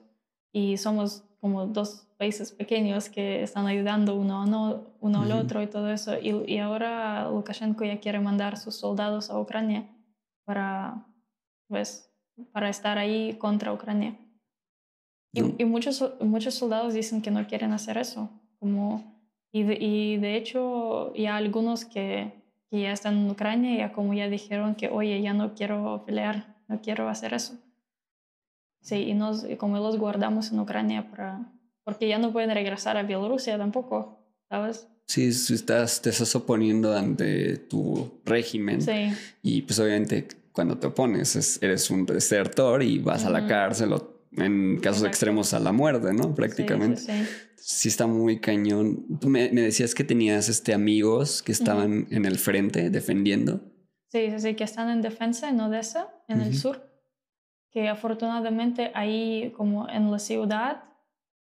y 0.53 0.77
somos 0.77 1.23
como 1.39 1.65
dos 1.65 2.07
países 2.17 2.51
pequeños 2.51 3.09
que 3.09 3.41
están 3.41 3.65
ayudando 3.65 4.15
uno, 4.15 4.45
no, 4.45 4.93
uno 4.99 5.23
al 5.23 5.31
otro 5.31 5.63
y 5.63 5.67
todo 5.67 5.89
eso. 5.89 6.13
Y, 6.19 6.29
y, 6.45 6.59
ahora 6.59 7.27
Lukashenko 7.31 7.83
ya 7.83 7.99
quiere 7.99 8.19
mandar 8.19 8.57
sus 8.57 8.75
soldados 8.75 9.31
a 9.31 9.39
Ucrania 9.39 9.89
para, 10.45 11.07
pues, 11.67 12.13
para 12.51 12.69
estar 12.69 12.99
ahí 12.99 13.33
contra 13.39 13.73
Ucrania. 13.73 14.19
Y, 15.33 15.63
y, 15.63 15.65
muchos, 15.65 16.13
muchos 16.19 16.53
soldados 16.53 16.93
dicen 16.93 17.23
que 17.23 17.31
no 17.31 17.47
quieren 17.47 17.73
hacer 17.73 17.97
eso, 17.97 18.29
como 18.59 19.10
y 19.51 19.63
de, 19.63 19.77
y 19.79 20.17
de 20.17 20.37
hecho, 20.37 21.13
ya 21.13 21.35
algunos 21.35 21.85
que, 21.85 22.33
que, 22.69 22.81
ya 22.81 22.91
están 22.91 23.17
en 23.17 23.29
Ucrania, 23.29 23.77
ya 23.77 23.93
como 23.93 24.13
ya 24.13 24.29
dijeron 24.29 24.75
que, 24.75 24.87
oye, 24.89 25.21
ya 25.21 25.33
no 25.33 25.53
quiero 25.55 26.03
pelear, 26.05 26.55
no 26.67 26.81
quiero 26.81 27.09
hacer 27.09 27.33
eso. 27.33 27.57
Sí, 28.81 28.95
y 28.95 29.13
nos, 29.13 29.45
como 29.57 29.77
los 29.77 29.97
guardamos 29.97 30.51
en 30.51 30.59
Ucrania 30.59 31.09
para, 31.09 31.51
porque 31.83 32.07
ya 32.07 32.17
no 32.17 32.31
pueden 32.31 32.51
regresar 32.51 32.97
a 32.97 33.03
Bielorrusia 33.03 33.57
tampoco, 33.57 34.25
¿sabes? 34.49 34.87
Sí, 35.07 35.27
estás, 35.27 36.01
te 36.01 36.09
estás 36.09 36.33
oponiendo 36.35 36.95
ante 36.95 37.57
tu 37.57 38.21
régimen. 38.25 38.81
Sí. 38.81 39.11
Y 39.43 39.61
pues 39.63 39.77
obviamente 39.79 40.27
cuando 40.51 40.77
te 40.77 40.87
opones 40.87 41.59
eres 41.61 41.89
un 41.89 42.05
desertor 42.05 42.81
y 42.83 42.99
vas 42.99 43.25
a 43.25 43.29
la 43.29 43.47
cárcel 43.47 43.93
o 43.93 44.21
en 44.37 44.79
casos 44.79 45.03
extremos 45.03 45.53
a 45.53 45.59
la 45.59 45.71
muerte, 45.71 46.13
¿no? 46.13 46.33
Prácticamente. 46.33 47.01
Sí, 47.01 47.11
sí, 47.11 47.25
sí. 47.61 47.87
está 47.87 48.07
muy 48.07 48.39
cañón. 48.39 49.19
Tú 49.19 49.29
me, 49.29 49.49
decías 49.49 49.95
que 49.95 50.03
tenías 50.03 50.49
este, 50.49 50.73
amigos 50.73 51.41
que 51.41 51.51
estaban 51.51 52.07
en 52.11 52.25
el 52.25 52.37
frente 52.37 52.89
defendiendo. 52.89 53.61
Sí, 54.09 54.27
sí, 54.37 54.55
que 54.55 54.63
están 54.63 54.89
en 54.89 55.01
defensa 55.01 55.49
en 55.49 55.59
Odessa, 55.59 56.09
en 56.27 56.41
el 56.41 56.57
sur. 56.57 56.89
Que 57.71 57.87
afortunadamente 57.87 58.91
ahí, 58.93 59.53
como 59.55 59.87
en 59.87 60.11
la 60.11 60.19
ciudad, 60.19 60.83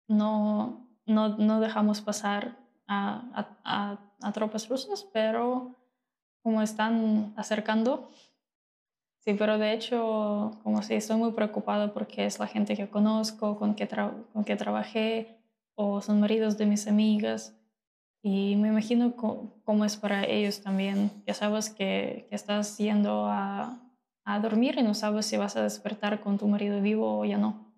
no, 0.08 0.90
no, 1.06 1.38
no 1.38 1.60
dejamos 1.60 2.02
pasar 2.02 2.58
a, 2.88 3.58
a, 3.64 4.00
a 4.22 4.32
tropas 4.32 4.68
rusas, 4.68 5.08
pero 5.14 5.76
como 6.42 6.62
están 6.62 7.34
acercando, 7.38 8.10
Sí, 9.26 9.34
pero 9.34 9.58
de 9.58 9.74
hecho, 9.74 10.52
como 10.62 10.84
si 10.84 10.94
estoy 10.94 11.18
muy 11.18 11.32
preocupada 11.32 11.92
porque 11.94 12.28
es 12.28 12.38
la 12.38 12.46
gente 12.46 12.76
que 12.76 12.88
conozco, 12.88 13.58
con 13.58 13.74
que, 13.74 13.88
con 13.88 14.44
que 14.44 14.56
trabajé, 14.56 15.40
o 15.76 16.02
son 16.02 16.20
maridos 16.20 16.58
de 16.58 16.66
mis 16.66 16.88
amigas. 16.88 17.56
Y 18.24 18.56
me 18.56 18.70
imagino 18.70 19.16
cómo 19.16 19.86
es 19.86 19.98
para 19.98 20.26
ellos 20.26 20.62
también. 20.62 21.12
Ya 21.28 21.34
sabes 21.34 21.70
que, 21.70 22.26
que 22.30 22.36
estás 22.36 22.78
yendo 22.78 23.28
a, 23.28 23.80
a, 24.24 24.40
dormir 24.40 24.76
y 24.80 24.84
no 24.84 24.96
sabes 24.96 25.28
si 25.28 25.38
vas 25.38 25.56
a 25.56 25.64
despertar 25.64 26.22
con 26.22 26.40
tu 26.40 26.48
marido 26.48 26.82
vivo 26.82 27.20
o 27.20 27.26
ya 27.26 27.38
no. 27.38 27.72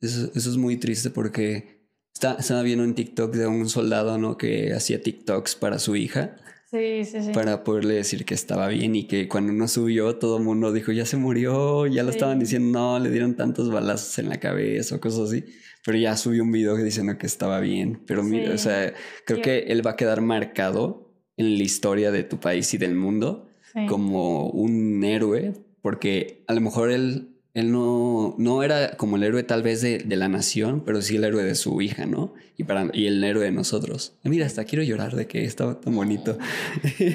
Eso, 0.00 0.30
eso 0.34 0.50
es 0.50 0.56
muy 0.56 0.78
triste 0.78 1.10
porque 1.10 1.90
está, 2.14 2.34
estaba 2.34 2.62
viendo 2.62 2.84
un 2.84 2.94
TikTok 2.94 3.34
de 3.34 3.46
un 3.46 3.68
soldado 3.68 4.16
¿no? 4.16 4.38
que 4.38 4.72
hacía 4.72 5.02
TikToks 5.02 5.56
para 5.56 5.78
su 5.78 5.96
hija 5.96 6.36
Sí, 6.70 7.02
sí, 7.06 7.22
sí. 7.22 7.30
Para 7.32 7.64
poderle 7.64 7.94
decir 7.94 8.26
que 8.26 8.34
estaba 8.34 8.68
bien 8.68 8.94
y 8.94 9.04
que 9.04 9.26
cuando 9.26 9.52
uno 9.52 9.66
subió, 9.68 10.16
todo 10.16 10.36
el 10.36 10.44
mundo 10.44 10.70
dijo, 10.70 10.92
ya 10.92 11.06
se 11.06 11.16
murió, 11.16 11.86
ya 11.86 12.02
lo 12.02 12.10
estaban 12.10 12.38
diciendo, 12.38 12.78
no, 12.78 12.98
le 12.98 13.08
dieron 13.08 13.36
tantos 13.36 13.70
balazos 13.70 14.18
en 14.18 14.28
la 14.28 14.38
cabeza 14.38 14.96
o 14.96 15.00
cosas 15.00 15.30
así. 15.30 15.46
Pero 15.88 15.96
ya 15.96 16.18
subió 16.18 16.42
un 16.42 16.52
video 16.52 16.76
diciendo 16.76 17.16
que 17.16 17.26
estaba 17.26 17.60
bien. 17.60 18.02
Pero 18.06 18.22
mira, 18.22 18.52
o 18.52 18.58
sea, 18.58 18.92
creo 19.24 19.40
que 19.40 19.60
él 19.68 19.86
va 19.86 19.92
a 19.92 19.96
quedar 19.96 20.20
marcado 20.20 21.14
en 21.38 21.56
la 21.56 21.62
historia 21.62 22.10
de 22.10 22.24
tu 22.24 22.38
país 22.40 22.74
y 22.74 22.76
del 22.76 22.94
mundo 22.94 23.48
como 23.88 24.50
un 24.50 25.02
héroe, 25.02 25.54
porque 25.80 26.44
a 26.46 26.52
lo 26.52 26.60
mejor 26.60 26.90
él 26.90 27.30
él 27.54 27.72
no, 27.72 28.34
no 28.36 28.62
era 28.62 28.98
como 28.98 29.16
el 29.16 29.22
héroe 29.22 29.44
tal 29.44 29.62
vez 29.62 29.80
de, 29.80 30.04
la 30.14 30.28
nación, 30.28 30.82
pero 30.84 31.00
sí 31.00 31.16
el 31.16 31.24
héroe 31.24 31.42
de 31.42 31.54
su 31.54 31.80
hija, 31.80 32.04
¿no? 32.04 32.34
Y, 32.58 32.64
para, 32.64 32.90
y 32.92 33.06
el 33.06 33.24
héroe 33.24 33.44
de 33.44 33.50
nosotros. 33.50 34.14
Mira, 34.24 34.44
hasta 34.44 34.64
quiero 34.64 34.84
llorar 34.84 35.16
de 35.16 35.26
que 35.26 35.42
estaba 35.46 35.80
tan 35.80 35.96
bonito. 35.96 36.36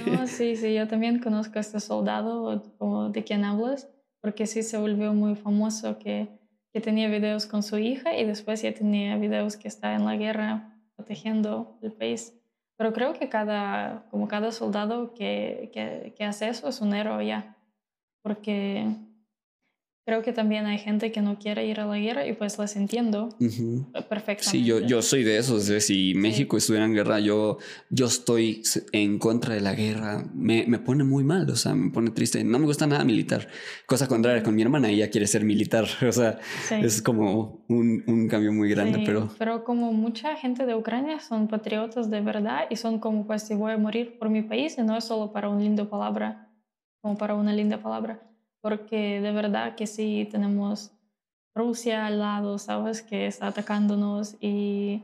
No, 0.07 0.26
sí, 0.28 0.55
sí, 0.55 0.74
yo 0.74 0.88
también 0.88 1.19
conozco 1.19 1.59
a 1.59 1.61
este 1.61 1.80
soldado 1.80 2.63
o 2.80 3.09
de 3.09 3.24
quien 3.24 3.45
hablas, 3.45 3.88
porque 4.19 4.47
sí 4.47 4.63
se 4.63 4.80
volvió 4.80 5.13
muy 5.13 5.36
famoso 5.36 5.99
que, 5.99 6.28
que 6.74 6.82
tenía 6.82 7.07
videos 7.07 7.45
con 7.45 7.61
su 7.61 7.78
hija 7.78 8.17
y 8.17 8.26
después 8.26 8.63
ya 8.63 8.74
tenía 8.74 9.15
videos 9.17 9.57
que 9.57 9.67
está 9.67 9.93
en 9.93 10.05
la 10.05 10.17
guerra 10.17 10.76
protegiendo 10.95 11.78
el 11.82 11.91
país. 11.91 12.34
Pero 12.78 12.91
creo 12.93 13.13
que 13.13 13.30
cada, 13.30 14.07
como 14.09 14.28
cada 14.28 14.51
soldado 14.51 15.13
que, 15.13 15.69
que, 15.71 16.15
que 16.17 16.24
hace 16.24 16.49
eso 16.49 16.67
es 16.67 16.82
un 16.82 16.95
héroe 16.95 17.28
ya, 17.28 17.55
porque 18.24 18.88
Creo 20.06 20.22
que 20.22 20.34
también 20.34 20.66
hay 20.66 20.80
gente 20.80 21.14
que 21.14 21.22
no 21.22 21.39
quiere 21.39 21.66
ir 21.66 21.80
a 21.80 21.86
la 21.86 21.97
guerra 21.97 22.28
y 22.28 22.34
pues 22.34 22.58
las 22.60 22.76
entiendo 22.76 23.30
perfectamente. 24.10 24.43
Sí, 24.43 24.66
yo, 24.66 24.82
yo 24.82 25.01
soy 25.01 25.24
de 25.24 25.38
esos. 25.38 25.64
si 25.64 26.14
México 26.14 26.58
estuviera 26.58 26.86
en 26.86 26.93
guerra, 26.93 27.22
yo, 27.22 27.58
yo 27.89 28.08
estoy 28.08 28.64
en 28.91 29.18
contra 29.18 29.56
de 29.56 29.62
la 29.62 29.74
guerra. 29.74 30.26
Me, 30.34 30.66
me, 30.68 30.78
pone 30.80 31.06
muy 31.06 31.24
mal, 31.24 31.49
o 31.49 31.56
sea, 31.56 31.74
me 31.74 31.89
pone 31.89 32.12
triste. 32.12 32.43
No 32.43 32.60
me 32.60 32.66
gusta 32.66 32.86
nada 32.86 33.06
militar. 33.06 33.47
Cosa 33.86 34.10
contraria 34.10 34.43
con 34.43 34.54
mi 34.56 34.62
hermana, 34.62 34.89
ella 34.89 35.10
quiere 35.10 35.26
ser 35.26 35.45
militar. 35.45 35.86
O 36.14 36.16
sea, 36.16 36.38
es 36.70 37.01
como 37.01 37.64
un, 37.70 38.04
un, 38.06 38.28
cambio 38.28 38.51
muy 38.51 38.70
grande, 38.70 39.01
pero... 39.06 39.30
Pero 39.39 39.64
como 39.64 39.93
mucha 39.93 40.36
gente 40.36 40.66
de 40.66 40.76
Ucrania 40.76 41.20
son 41.20 41.47
patriotas 41.47 42.12
de 42.12 42.22
verdad 42.22 42.66
y 42.70 42.76
son 42.76 42.99
como, 42.99 43.26
pues, 43.26 43.43
si 43.43 43.56
voy 43.56 43.72
a 43.72 43.78
morir 43.78 44.20
por 44.20 44.30
mi 44.30 44.43
país, 44.43 44.78
y 44.78 44.84
no 44.84 44.95
es 44.95 45.06
solo 45.06 45.32
para 45.32 45.49
una 45.49 45.62
linda 45.62 45.89
palabra, 45.89 46.51
como 47.01 47.18
para 47.18 47.34
una 47.34 47.54
linda 47.54 47.82
palabra 47.82 48.32
porque 48.64 49.20
de 49.20 49.34
verdad 49.34 49.76
que 49.76 49.86
sí 49.88 50.26
tenemos 50.32 50.91
Rusia 51.53 52.07
al 52.07 52.20
lado, 52.20 52.57
¿sabes? 52.57 53.01
Que 53.01 53.28
está 53.28 53.47
atacándonos 53.47 54.38
y 54.39 55.03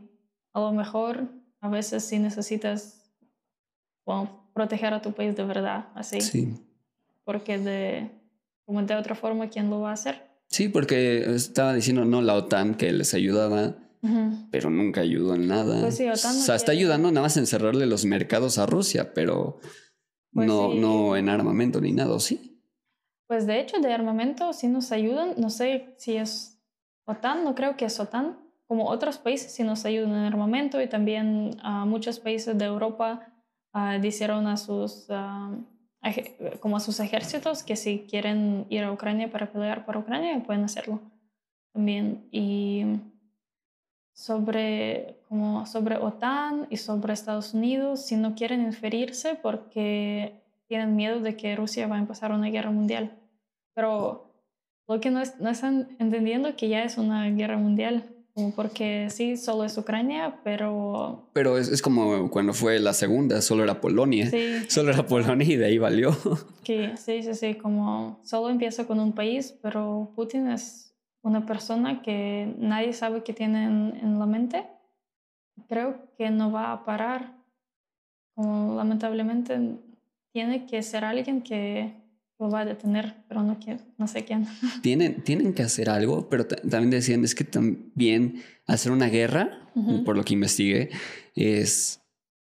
a 0.54 0.62
lo 0.62 0.72
mejor 0.72 1.28
a 1.60 1.68
veces 1.68 2.06
sí 2.06 2.20
necesitas 2.20 3.12
proteger 4.54 4.94
a 4.94 5.02
tu 5.02 5.12
país 5.12 5.36
de 5.36 5.44
verdad, 5.44 5.90
así. 5.94 6.22
Sí. 6.22 6.56
Porque 7.26 7.60
de, 7.60 8.10
como 8.64 8.82
de 8.82 8.96
otra 8.96 9.14
forma, 9.14 9.50
¿quién 9.50 9.70
lo 9.70 9.82
va 9.82 9.90
a 9.90 9.94
hacer? 9.94 10.24
Sí, 10.48 10.70
porque 10.70 11.36
estaba 11.36 11.74
diciendo, 11.74 12.06
no, 12.06 12.22
la 12.22 12.36
OTAN 12.36 12.76
que 12.76 12.94
les 12.94 13.14
ayudaba, 13.14 13.76
pero 14.52 14.70
nunca 14.70 15.02
ayudó 15.02 15.36
en 15.36 15.50
nada. 15.50 15.82
Pues 15.82 15.98
sí, 15.98 16.08
OTAN 16.08 16.38
o 16.38 16.40
sea, 16.40 16.56
está 16.56 16.72
ayudando 16.72 17.12
nada 17.12 17.24
más 17.24 17.36
en 17.36 17.46
cerrarle 17.46 17.88
los 17.88 18.06
mercados 18.06 18.58
a 18.58 18.66
Rusia, 18.66 19.14
pero 19.14 19.60
pues 20.32 20.48
no, 20.48 20.74
no 20.74 21.18
en 21.18 21.28
armamento 21.28 21.82
ni 21.82 21.92
nada, 21.92 22.18
¿sí? 22.22 22.49
Pues 23.30 23.46
de 23.46 23.60
hecho 23.60 23.78
de 23.78 23.94
armamento 23.94 24.54
sí 24.54 24.68
nos 24.68 24.92
ayudan, 24.92 25.36
no 25.38 25.52
sé 25.52 25.94
si 25.98 26.18
es 26.18 26.60
OTAN, 27.06 27.44
no 27.44 27.54
creo 27.54 27.78
que 27.78 27.86
es 27.86 28.00
OTAN, 28.00 28.40
como 28.66 28.90
otros 28.90 29.20
países 29.20 29.52
sí 29.52 29.62
nos 29.62 29.86
ayudan 29.86 30.14
en 30.14 30.24
armamento 30.24 30.82
y 30.82 30.90
también 30.90 31.56
a 31.62 31.86
muchos 31.86 32.20
países 32.20 32.58
de 32.58 32.66
Europa 32.66 33.32
uh, 33.76 34.02
dijeron 34.02 34.48
a 34.48 34.58
sus, 34.58 35.06
como 36.60 36.78
a 36.78 36.80
sus 36.80 37.00
ejércitos 37.00 37.62
que 37.62 37.76
si 37.76 38.08
quieren 38.10 38.66
ir 38.70 38.84
a 38.84 38.92
Ucrania 38.92 39.30
para 39.30 39.52
pelear 39.52 39.86
por 39.86 39.98
Ucrania 39.98 40.42
pueden 40.44 40.64
hacerlo 40.64 41.00
también. 41.72 42.28
Y 42.32 43.00
sobre, 44.12 45.20
como 45.30 45.68
sobre 45.68 45.98
OTAN 45.98 46.66
y 46.72 46.78
sobre 46.78 47.14
Estados 47.14 47.54
Unidos, 47.54 48.08
si 48.08 48.16
no 48.16 48.34
quieren 48.34 48.64
inferirse 48.64 49.36
porque 49.36 50.49
tienen 50.70 50.96
miedo 50.96 51.20
de 51.20 51.36
que 51.36 51.56
Rusia 51.56 51.88
va 51.88 51.98
a 51.98 52.00
empezar 52.00 52.32
una 52.32 52.48
guerra 52.50 52.70
mundial. 52.70 53.18
Pero 53.74 54.32
lo 54.88 55.02
que 55.02 55.10
no, 55.10 55.22
no 55.40 55.50
están 55.50 55.98
entendiendo 56.00 56.56
que 56.56 56.70
ya 56.70 56.84
es 56.84 56.98
una 56.98 57.28
guerra 57.32 57.58
mundial, 57.58 58.16
porque 58.56 59.10
sí, 59.10 59.36
solo 59.36 59.66
es 59.66 59.78
Ucrania, 59.78 60.40
pero... 60.44 61.30
Pero 61.34 61.58
es, 61.58 61.68
es, 61.70 61.82
como 61.82 62.30
cuando 62.30 62.54
fue 62.54 62.80
la 62.80 62.94
segunda, 62.94 63.42
solo 63.42 63.64
era 63.64 63.82
Polonia. 63.82 64.30
Sí. 64.30 64.46
Solo 64.70 64.92
era 64.92 65.06
Polonia 65.06 65.46
y 65.46 65.58
de 65.58 65.66
ahí 65.66 65.78
valió. 65.78 66.12
Sí, 66.64 66.86
sí, 66.98 67.24
sí, 67.24 67.34
sí, 67.34 67.56
como 67.56 68.20
solo 68.22 68.52
empieza 68.52 68.86
con 68.86 69.00
un 69.00 69.14
país, 69.14 69.58
pero 69.60 70.12
Putin 70.16 70.50
es 70.50 70.96
una 71.24 71.48
persona 71.48 72.04
que 72.04 72.54
nadie 72.60 72.94
sabe 72.94 73.24
qué 73.24 73.34
tiene 73.34 73.64
en, 73.64 74.00
en 74.00 74.20
la 74.20 74.28
mente. 74.28 74.68
Creo 75.68 76.14
que 76.16 76.30
no 76.30 76.52
va 76.52 76.72
a 76.72 76.86
parar. 76.86 77.36
Como 78.36 78.76
lamentablemente 78.76 79.80
tiene 80.32 80.66
que 80.66 80.82
ser 80.84 81.04
alguien 81.04 81.42
que 81.42 81.94
lo 82.40 82.50
va 82.50 82.62
a 82.62 82.66
detener, 82.66 83.26
pero 83.28 83.44
no, 83.44 83.60
quiero, 83.60 83.82
no 83.98 84.08
sé 84.08 84.24
quién. 84.24 84.48
Tienen, 84.82 85.24
tienen 85.24 85.54
que 85.54 85.64
hacer 85.64 85.90
algo, 85.90 86.30
pero 86.30 86.46
también 86.48 86.90
decían 86.90 87.24
es 87.24 87.36
que 87.36 87.44
también 87.44 88.42
hacer 88.66 88.92
una 88.92 89.08
guerra, 89.08 89.72
por 90.06 90.18
lo 90.18 90.24
que 90.24 90.34
investigué, 90.34 90.90
es, 91.36 92.02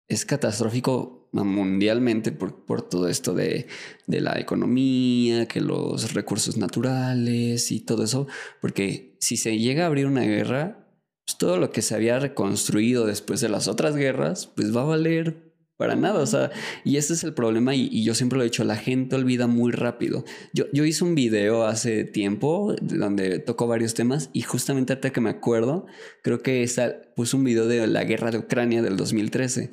es 0.08 0.24
catastrófico 0.24 1.28
mundialmente 1.32 2.30
por, 2.30 2.64
por 2.64 2.82
todo 2.82 3.08
esto 3.08 3.34
de, 3.34 3.66
de, 4.06 4.20
la 4.20 4.38
economía, 4.38 5.46
que 5.46 5.60
los 5.60 6.14
recursos 6.14 6.56
naturales 6.56 7.72
y 7.72 7.80
todo 7.80 8.04
eso, 8.04 8.28
porque 8.60 9.16
si 9.18 9.36
se 9.36 9.58
llega 9.58 9.84
a 9.84 9.86
abrir 9.86 10.06
una 10.06 10.22
guerra, 10.22 10.86
pues 11.26 11.38
todo 11.38 11.56
lo 11.56 11.72
que 11.72 11.82
se 11.82 11.94
había 11.94 12.18
reconstruido 12.20 13.06
después 13.06 13.40
de 13.40 13.48
las 13.48 13.66
otras 13.66 13.96
guerras, 13.96 14.46
pues 14.46 14.74
va 14.74 14.82
a 14.82 14.86
valer 14.86 15.43
para 15.76 15.96
nada, 15.96 16.20
o 16.20 16.26
sea, 16.26 16.50
y 16.84 16.96
ese 16.96 17.14
es 17.14 17.24
el 17.24 17.34
problema 17.34 17.74
y, 17.74 18.04
yo 18.04 18.14
siempre 18.14 18.36
lo 18.36 18.42
he 18.42 18.46
dicho, 18.46 18.64
la 18.64 18.76
gente 18.76 19.16
olvida 19.16 19.46
muy 19.46 19.72
rápido. 19.72 20.24
Yo, 20.52 20.66
yo 20.72 20.84
hice 20.84 21.04
un 21.04 21.14
video 21.14 21.66
hace 21.66 22.04
tiempo 22.04 22.74
donde 22.80 23.38
tocó 23.38 23.66
varios 23.66 23.94
temas 23.94 24.30
y 24.32 24.42
justamente 24.42 24.92
hasta 24.92 25.10
que 25.10 25.20
me 25.20 25.30
acuerdo, 25.30 25.86
creo 26.22 26.42
que 26.42 26.62
esa, 26.62 26.94
puse 27.16 27.36
un 27.36 27.44
video 27.44 27.66
de 27.66 27.86
la 27.86 28.04
guerra 28.04 28.30
de 28.30 28.38
Ucrania 28.38 28.82
del 28.82 28.96
2013 28.96 29.72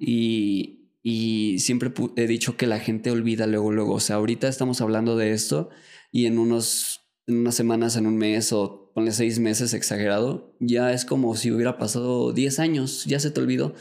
y, 0.00 0.90
y 1.02 1.58
siempre 1.58 1.92
he 2.16 2.26
dicho 2.26 2.56
que 2.56 2.66
la 2.66 2.78
gente 2.78 3.10
olvida 3.10 3.46
luego, 3.46 3.72
luego, 3.72 3.94
o 3.94 4.00
sea, 4.00 4.16
ahorita 4.16 4.48
estamos 4.48 4.80
hablando 4.80 5.16
de 5.16 5.32
esto 5.32 5.68
y 6.10 6.26
en 6.26 6.38
unos 6.38 7.04
en 7.26 7.38
unas 7.38 7.54
semanas, 7.54 7.96
en 7.96 8.06
un 8.06 8.16
mes 8.16 8.52
o 8.52 8.83
ponle 8.94 9.10
seis 9.10 9.40
meses 9.40 9.74
exagerado, 9.74 10.54
ya 10.60 10.92
es 10.92 11.04
como 11.04 11.34
si 11.34 11.50
hubiera 11.50 11.78
pasado 11.78 12.32
diez 12.32 12.60
años, 12.60 13.04
ya 13.06 13.18
se 13.18 13.32
te 13.32 13.40
olvidó. 13.40 13.74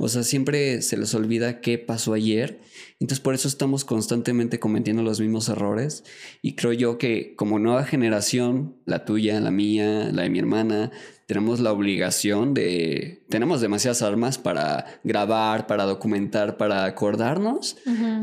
O 0.00 0.08
sea, 0.08 0.24
siempre 0.24 0.82
se 0.82 0.96
les 0.96 1.14
olvida 1.14 1.60
qué 1.60 1.78
pasó 1.78 2.14
ayer. 2.14 2.60
Entonces 2.98 3.20
por 3.20 3.34
eso 3.34 3.46
estamos 3.46 3.84
constantemente 3.84 4.58
cometiendo 4.58 5.04
los 5.04 5.20
mismos 5.20 5.48
errores. 5.48 6.02
Y 6.42 6.56
creo 6.56 6.72
yo 6.72 6.98
que 6.98 7.36
como 7.36 7.60
nueva 7.60 7.84
generación, 7.84 8.74
la 8.86 9.04
tuya, 9.04 9.40
la 9.40 9.52
mía, 9.52 10.10
la 10.12 10.22
de 10.22 10.30
mi 10.30 10.40
hermana, 10.40 10.90
tenemos 11.26 11.60
la 11.60 11.72
obligación 11.72 12.52
de, 12.52 13.24
tenemos 13.28 13.60
demasiadas 13.60 14.02
armas 14.02 14.38
para 14.38 15.00
grabar, 15.04 15.68
para 15.68 15.84
documentar, 15.84 16.56
para 16.56 16.84
acordarnos 16.84 17.76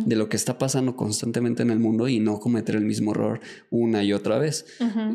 de 0.05 0.15
lo 0.15 0.27
que 0.27 0.37
está 0.37 0.57
pasando 0.57 0.95
constantemente 0.95 1.63
en 1.63 1.69
el 1.69 1.79
mundo 1.79 2.07
y 2.09 2.19
no 2.19 2.39
cometer 2.39 2.75
el 2.75 2.85
mismo 2.85 3.11
error 3.11 3.39
una 3.69 4.03
y 4.03 4.11
otra 4.11 4.37
vez. 4.39 4.65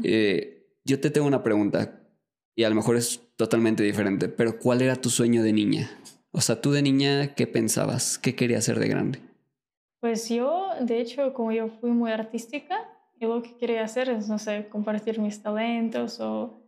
Eh, 0.05 0.58
yo 0.89 0.99
te 0.99 1.11
tengo 1.11 1.26
una 1.26 1.43
pregunta 1.43 2.01
y 2.57 2.64
a 2.64 2.70
lo 2.70 2.74
mejor 2.74 2.97
es 2.97 3.20
totalmente 3.36 3.82
diferente, 3.82 4.28
pero 4.28 4.59
¿cuál 4.59 4.80
era 4.80 4.97
tu 4.97 5.11
sueño 5.11 5.43
de 5.43 5.53
niña? 5.53 5.91
O 6.32 6.41
sea, 6.41 6.61
tú 6.61 6.72
de 6.72 6.82
niña, 6.82 7.34
¿qué 7.34 7.47
pensabas? 7.47 8.18
¿Qué 8.18 8.34
querías 8.34 8.64
ser 8.64 8.78
de 8.78 8.89
grande? 8.89 9.20
Pues 10.01 10.28
yo, 10.28 10.70
de 10.80 11.01
hecho, 11.01 11.34
como 11.34 11.53
yo 11.53 11.68
fui 11.68 11.91
muy 11.91 12.11
artística, 12.11 12.89
yo 13.20 13.28
lo 13.28 13.43
que 13.43 13.57
quería 13.57 13.84
hacer 13.84 14.09
es, 14.09 14.28
no 14.28 14.39
sé, 14.39 14.68
compartir 14.68 15.20
mis 15.20 15.43
talentos 15.43 16.20
o 16.20 16.64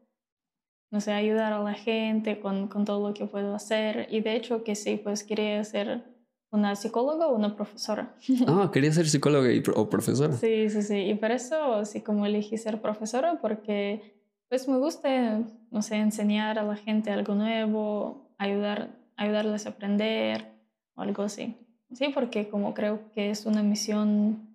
no 0.90 1.00
sé, 1.00 1.12
ayudar 1.12 1.52
a 1.52 1.62
la 1.62 1.74
gente 1.74 2.40
con, 2.40 2.68
con, 2.68 2.84
todo 2.84 3.08
lo 3.08 3.14
que 3.14 3.26
puedo 3.26 3.54
hacer. 3.54 4.08
Y 4.10 4.20
de 4.20 4.34
hecho 4.34 4.64
que 4.64 4.74
sí, 4.74 5.00
pues 5.02 5.22
quería 5.24 5.62
ser 5.64 6.02
una 6.50 6.74
psicóloga 6.74 7.28
o 7.28 7.36
una 7.36 7.54
profesora. 7.56 8.14
Ah, 8.46 8.70
quería 8.72 8.92
ser 8.92 9.08
psicóloga 9.08 9.48
o 9.74 9.88
profesora. 9.88 10.32
Sí, 10.32 10.68
sí, 10.68 10.82
sí. 10.82 10.96
Y 10.96 11.14
por 11.14 11.30
eso 11.30 11.84
sí 11.84 12.00
como 12.00 12.26
elegí 12.26 12.58
ser 12.58 12.80
profesora 12.80 13.38
porque 13.40 14.20
pues 14.48 14.66
me 14.66 14.78
gusta, 14.78 15.42
no 15.70 15.82
sé, 15.82 15.96
enseñar 15.96 16.58
a 16.58 16.64
la 16.64 16.74
gente 16.74 17.12
algo 17.12 17.36
nuevo, 17.36 18.34
ayudar, 18.36 18.90
ayudarles 19.16 19.66
a 19.66 19.70
aprender 19.70 20.50
o 20.96 21.02
algo 21.02 21.22
así. 21.22 21.56
Sí, 21.92 22.08
porque 22.12 22.48
como 22.48 22.74
creo 22.74 23.12
que 23.14 23.30
es 23.30 23.46
una 23.46 23.62
misión... 23.62 24.48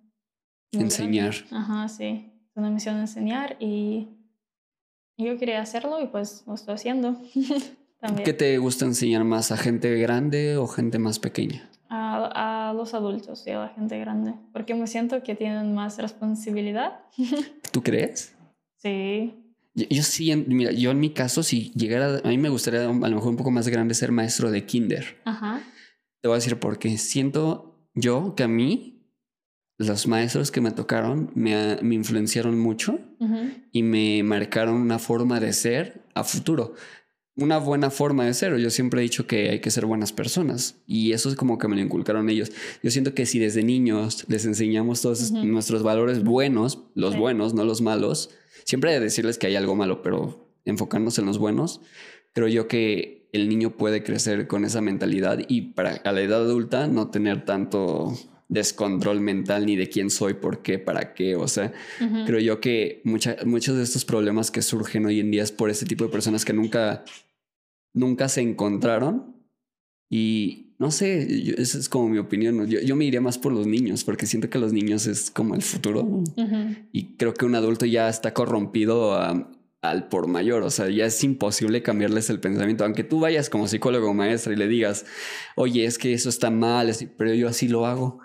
Enseñar. 0.72 1.34
Ajá, 1.50 1.88
sí. 1.88 2.30
Es 2.50 2.56
una 2.56 2.70
misión 2.70 2.98
enseñar 2.98 3.56
y 3.58 4.08
yo 5.16 5.38
quería 5.38 5.62
hacerlo 5.62 6.00
y 6.02 6.08
pues 6.08 6.44
lo 6.46 6.54
estoy 6.54 6.74
haciendo. 6.74 7.16
También. 8.00 8.24
¿Qué 8.24 8.34
te 8.34 8.58
gusta 8.58 8.84
enseñar 8.84 9.24
más 9.24 9.50
a 9.50 9.56
gente 9.56 9.96
grande 9.96 10.58
o 10.58 10.66
gente 10.66 10.98
más 10.98 11.18
pequeña? 11.18 11.70
A, 12.68 12.72
los 12.72 12.94
adultos 12.94 13.46
y 13.46 13.50
a 13.50 13.60
la 13.60 13.68
gente 13.68 13.98
grande, 13.98 14.34
porque 14.52 14.74
me 14.74 14.86
siento 14.86 15.22
que 15.22 15.34
tienen 15.34 15.74
más 15.74 15.98
responsabilidad. 15.98 17.00
¿Tú 17.72 17.82
crees? 17.82 18.34
Sí. 18.76 19.34
Yo, 19.74 20.02
sí, 20.02 20.34
mira, 20.34 20.72
yo 20.72 20.90
en 20.90 21.00
mi 21.00 21.10
caso, 21.10 21.42
si 21.42 21.70
llegara, 21.72 22.20
a 22.24 22.28
mí 22.28 22.38
me 22.38 22.48
gustaría 22.48 22.84
a 22.84 22.86
lo 22.86 22.94
mejor 22.94 23.28
un 23.28 23.36
poco 23.36 23.50
más 23.50 23.68
grande 23.68 23.94
ser 23.94 24.10
maestro 24.10 24.50
de 24.50 24.64
kinder. 24.64 25.20
Ajá. 25.24 25.62
Te 26.22 26.28
voy 26.28 26.34
a 26.34 26.38
decir 26.38 26.58
porque 26.58 26.96
siento 26.96 27.88
yo 27.94 28.34
que 28.34 28.42
a 28.42 28.48
mí 28.48 28.96
los 29.78 30.06
maestros 30.06 30.50
que 30.50 30.60
me 30.60 30.70
tocaron 30.70 31.30
me, 31.34 31.76
me 31.82 31.94
influenciaron 31.94 32.58
mucho 32.58 32.98
y 33.72 33.82
me 33.82 34.22
marcaron 34.22 34.76
una 34.76 34.98
forma 34.98 35.40
de 35.40 35.52
ser 35.52 36.02
a 36.14 36.24
futuro. 36.24 36.74
Una 37.36 37.58
buena 37.58 37.90
forma 37.90 38.24
de 38.24 38.32
ser. 38.32 38.56
Yo 38.56 38.70
siempre 38.70 39.00
he 39.00 39.02
dicho 39.02 39.26
que 39.26 39.50
hay 39.50 39.60
que 39.60 39.70
ser 39.70 39.84
buenas 39.84 40.12
personas 40.12 40.76
y 40.86 41.12
eso 41.12 41.28
es 41.28 41.36
como 41.36 41.58
que 41.58 41.68
me 41.68 41.76
lo 41.76 41.82
inculcaron 41.82 42.30
ellos. 42.30 42.50
Yo 42.82 42.90
siento 42.90 43.14
que 43.14 43.26
si 43.26 43.38
desde 43.38 43.62
niños 43.62 44.24
les 44.28 44.46
enseñamos 44.46 45.02
todos 45.02 45.32
nuestros 45.32 45.82
valores 45.82 46.24
buenos, 46.24 46.84
los 46.94 47.16
buenos, 47.16 47.52
no 47.52 47.64
los 47.64 47.82
malos, 47.82 48.30
siempre 48.64 48.92
que 48.92 49.00
decirles 49.00 49.36
que 49.36 49.48
hay 49.48 49.56
algo 49.56 49.74
malo, 49.74 50.02
pero 50.02 50.50
enfocarnos 50.64 51.18
en 51.18 51.26
los 51.26 51.38
buenos, 51.38 51.82
creo 52.32 52.48
yo 52.48 52.68
que 52.68 53.28
el 53.32 53.48
niño 53.50 53.76
puede 53.76 54.02
crecer 54.02 54.46
con 54.46 54.64
esa 54.64 54.80
mentalidad 54.80 55.38
y 55.46 55.72
para 55.72 55.96
a 55.96 56.12
la 56.12 56.22
edad 56.22 56.40
adulta 56.40 56.86
no 56.86 57.10
tener 57.10 57.44
tanto 57.44 58.14
descontrol 58.48 59.20
mental 59.20 59.66
ni 59.66 59.76
de 59.76 59.88
quién 59.88 60.10
soy, 60.10 60.34
por 60.34 60.62
qué, 60.62 60.78
para 60.78 61.14
qué. 61.14 61.36
O 61.36 61.48
sea, 61.48 61.72
creo 62.26 62.38
yo 62.38 62.60
que 62.60 63.02
muchos 63.04 63.76
de 63.76 63.82
estos 63.82 64.04
problemas 64.04 64.50
que 64.50 64.62
surgen 64.62 65.06
hoy 65.06 65.20
en 65.20 65.30
día 65.30 65.42
es 65.42 65.52
por 65.52 65.70
ese 65.70 65.84
tipo 65.84 66.04
de 66.04 66.10
personas 66.10 66.44
que 66.44 66.52
nunca, 66.52 67.04
nunca 67.96 68.28
se 68.28 68.42
encontraron. 68.42 69.34
Y 70.08 70.76
no 70.78 70.92
sé, 70.92 71.54
esa 71.60 71.78
es 71.78 71.88
como 71.88 72.08
mi 72.08 72.18
opinión. 72.18 72.64
Yo, 72.66 72.80
yo, 72.80 72.94
me 72.94 73.06
iría 73.06 73.20
más 73.20 73.38
por 73.38 73.52
los 73.52 73.66
niños, 73.66 74.04
porque 74.04 74.26
siento 74.26 74.48
que 74.48 74.58
los 74.58 74.72
niños 74.72 75.06
es 75.06 75.30
como 75.32 75.56
el 75.56 75.62
futuro. 75.62 76.22
Y 76.92 77.16
creo 77.16 77.34
que 77.34 77.44
un 77.44 77.56
adulto 77.56 77.86
ya 77.86 78.08
está 78.08 78.32
corrompido 78.32 79.18
al 79.82 80.08
por 80.08 80.26
mayor, 80.26 80.62
o 80.64 80.70
sea, 80.70 80.88
ya 80.88 81.06
es 81.06 81.22
imposible 81.22 81.82
cambiarles 81.82 82.28
el 82.28 82.40
pensamiento, 82.40 82.84
aunque 82.84 83.04
tú 83.04 83.20
vayas 83.20 83.48
como 83.48 83.68
psicólogo 83.68 84.10
o 84.10 84.14
maestra 84.14 84.52
y 84.52 84.56
le 84.56 84.66
digas, 84.66 85.06
oye, 85.54 85.84
es 85.84 85.96
que 85.96 86.12
eso 86.12 86.28
está 86.28 86.50
mal, 86.50 86.92
pero 87.16 87.32
yo 87.34 87.48
así 87.48 87.68
lo 87.68 87.86
hago. 87.86 88.18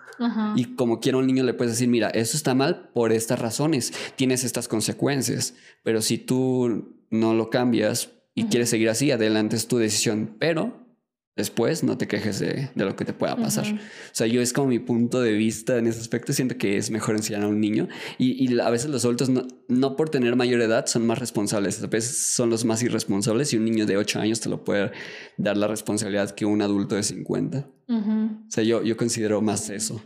Y 0.56 0.76
como 0.76 1.00
quiera 1.00 1.18
un 1.18 1.26
niño 1.26 1.44
le 1.44 1.56
puedes 1.56 1.74
decir, 1.74 1.88
mira, 1.88 2.10
eso 2.10 2.38
está 2.38 2.54
mal 2.54 2.90
por 2.94 3.12
estas 3.12 3.40
razones, 3.40 3.92
tienes 4.16 4.44
estas 4.44 4.68
consecuencias, 4.68 5.56
pero 5.84 6.02
si 6.02 6.20
tú 6.20 6.96
no 7.10 7.34
lo 7.34 7.50
cambias 7.50 8.21
y 8.42 8.46
quieres 8.46 8.70
seguir 8.70 8.90
así, 8.90 9.12
adelante 9.12 9.56
es 9.56 9.68
tu 9.68 9.78
decisión, 9.78 10.36
pero 10.40 10.82
después 11.36 11.84
no 11.84 11.98
te 11.98 12.08
quejes 12.08 12.40
de, 12.40 12.70
lo 12.76 12.96
que 12.96 13.06
te 13.06 13.14
pueda 13.14 13.36
pasar. 13.36 13.66
O 13.66 13.80
sea, 14.12 14.28
yo 14.28 14.42
es 14.42 14.54
como 14.54 14.68
mi 14.68 14.80
punto 14.80 15.22
de 15.22 15.34
vista 15.34 15.78
en 15.78 15.88
ese 15.88 16.00
aspecto, 16.00 16.34
siento 16.34 16.58
que 16.58 16.78
es 16.78 16.92
mejor 16.92 17.16
enseñar 17.16 17.44
a 17.44 17.48
un 17.48 17.60
niño 17.60 17.88
y, 18.18 18.60
a 18.60 18.70
veces 18.70 18.90
los 18.90 19.06
adultos 19.06 19.30
no, 19.30 19.48
no, 19.68 19.96
por 19.96 20.10
tener 20.10 20.36
mayor 20.36 20.62
edad 20.62 20.86
son 20.88 21.06
más 21.06 21.20
responsables, 21.20 21.82
a 21.84 21.88
veces 21.88 22.18
son 22.18 22.50
los 22.50 22.66
más 22.66 22.84
irresponsables 22.84 23.54
y 23.54 23.58
un 23.58 23.66
niño 23.66 23.86
de 23.86 23.98
8 23.98 24.20
años 24.20 24.40
te 24.42 24.50
lo 24.50 24.64
puede 24.64 24.92
dar 25.38 25.58
la 25.58 25.68
responsabilidad 25.68 26.32
que 26.32 26.46
un 26.46 26.62
adulto 26.62 26.96
de 26.96 27.04
50. 27.04 27.68
O 27.88 28.50
sea, 28.50 28.64
yo, 28.64 28.84
yo 28.84 28.96
considero 28.96 29.42
más 29.42 29.70
eso. 29.70 30.02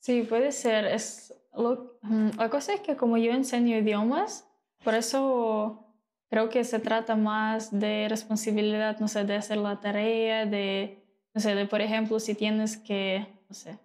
Sí, 0.00 0.26
puede 0.28 0.50
ser. 0.50 0.86
Es 0.86 1.32
lo, 1.56 1.98
mm, 2.02 2.30
la 2.36 2.50
cosa 2.50 2.74
es 2.74 2.80
que 2.80 2.96
como 2.96 3.16
yo 3.18 3.30
enseño 3.30 3.78
idiomas, 3.78 4.44
por 4.82 4.94
eso 4.94 5.91
creo 6.32 6.48
que 6.48 6.64
se 6.64 6.78
trata 6.78 7.14
más 7.14 7.78
de 7.78 8.06
responsabilidad, 8.08 8.98
no 9.00 9.06
sé, 9.06 9.22
de 9.24 9.34
hacer 9.34 9.58
la 9.58 9.78
tarea, 9.80 10.46
de, 10.46 11.04
no 11.34 11.42
sé, 11.42 11.54
de 11.54 11.66
por 11.66 11.82
ejemplo, 11.82 12.18
si 12.20 12.34
tienes 12.34 12.78
que, 12.78 13.26
no 13.50 13.54
sé, 13.54 13.78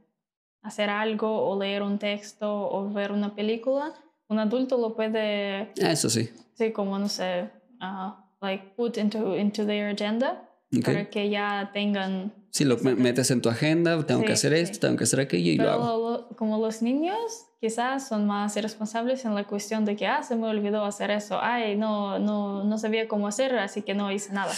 hacer 0.61 0.89
algo 0.89 1.45
o 1.45 1.59
leer 1.59 1.81
un 1.83 1.99
texto 1.99 2.47
o 2.49 2.89
ver 2.89 3.11
una 3.11 3.35
película, 3.35 3.93
un 4.29 4.39
adulto 4.39 4.77
lo 4.77 4.95
puede... 4.95 5.73
Eso 5.75 6.09
sí. 6.09 6.29
Sí, 6.53 6.71
como, 6.71 6.97
no 6.97 7.09
sé, 7.09 7.49
uh, 7.81 8.13
like 8.41 8.75
put 8.77 8.97
into, 8.97 9.35
into 9.35 9.65
their 9.65 9.93
agenda 9.93 10.49
para 10.85 11.09
que 11.09 11.29
ya 11.29 11.71
tengan... 11.73 12.33
Sí, 12.51 12.63
lo 12.63 12.77
metes 12.77 13.29
en 13.29 13.41
tu 13.41 13.49
agenda, 13.49 14.01
tengo 14.05 14.23
que 14.23 14.31
hacer 14.31 14.53
esto, 14.53 14.79
tengo 14.79 14.95
que 14.95 15.03
hacer 15.03 15.19
aquello 15.19 15.51
y 15.51 15.57
lo 15.57 15.69
hago. 15.69 16.29
como 16.37 16.57
los 16.59 16.81
niños 16.81 17.46
quizás 17.60 18.08
son 18.08 18.28
más 18.28 18.55
irresponsables 18.58 19.26
en 19.26 19.36
la 19.36 19.45
cuestión 19.45 19.86
de 19.86 19.95
que, 19.95 20.08
ah, 20.08 20.24
se 20.24 20.36
me 20.36 20.47
olvidó 20.47 20.84
hacer 20.84 21.12
eso, 21.12 21.39
ay, 21.41 21.76
no, 21.76 22.20
no, 22.20 22.64
no 22.64 22.78
sabía 22.78 23.08
cómo 23.08 23.28
hacer, 23.28 23.58
así 23.58 23.82
que 23.82 23.93
no 23.93 24.12
hice 24.12 24.34
nada. 24.34 24.53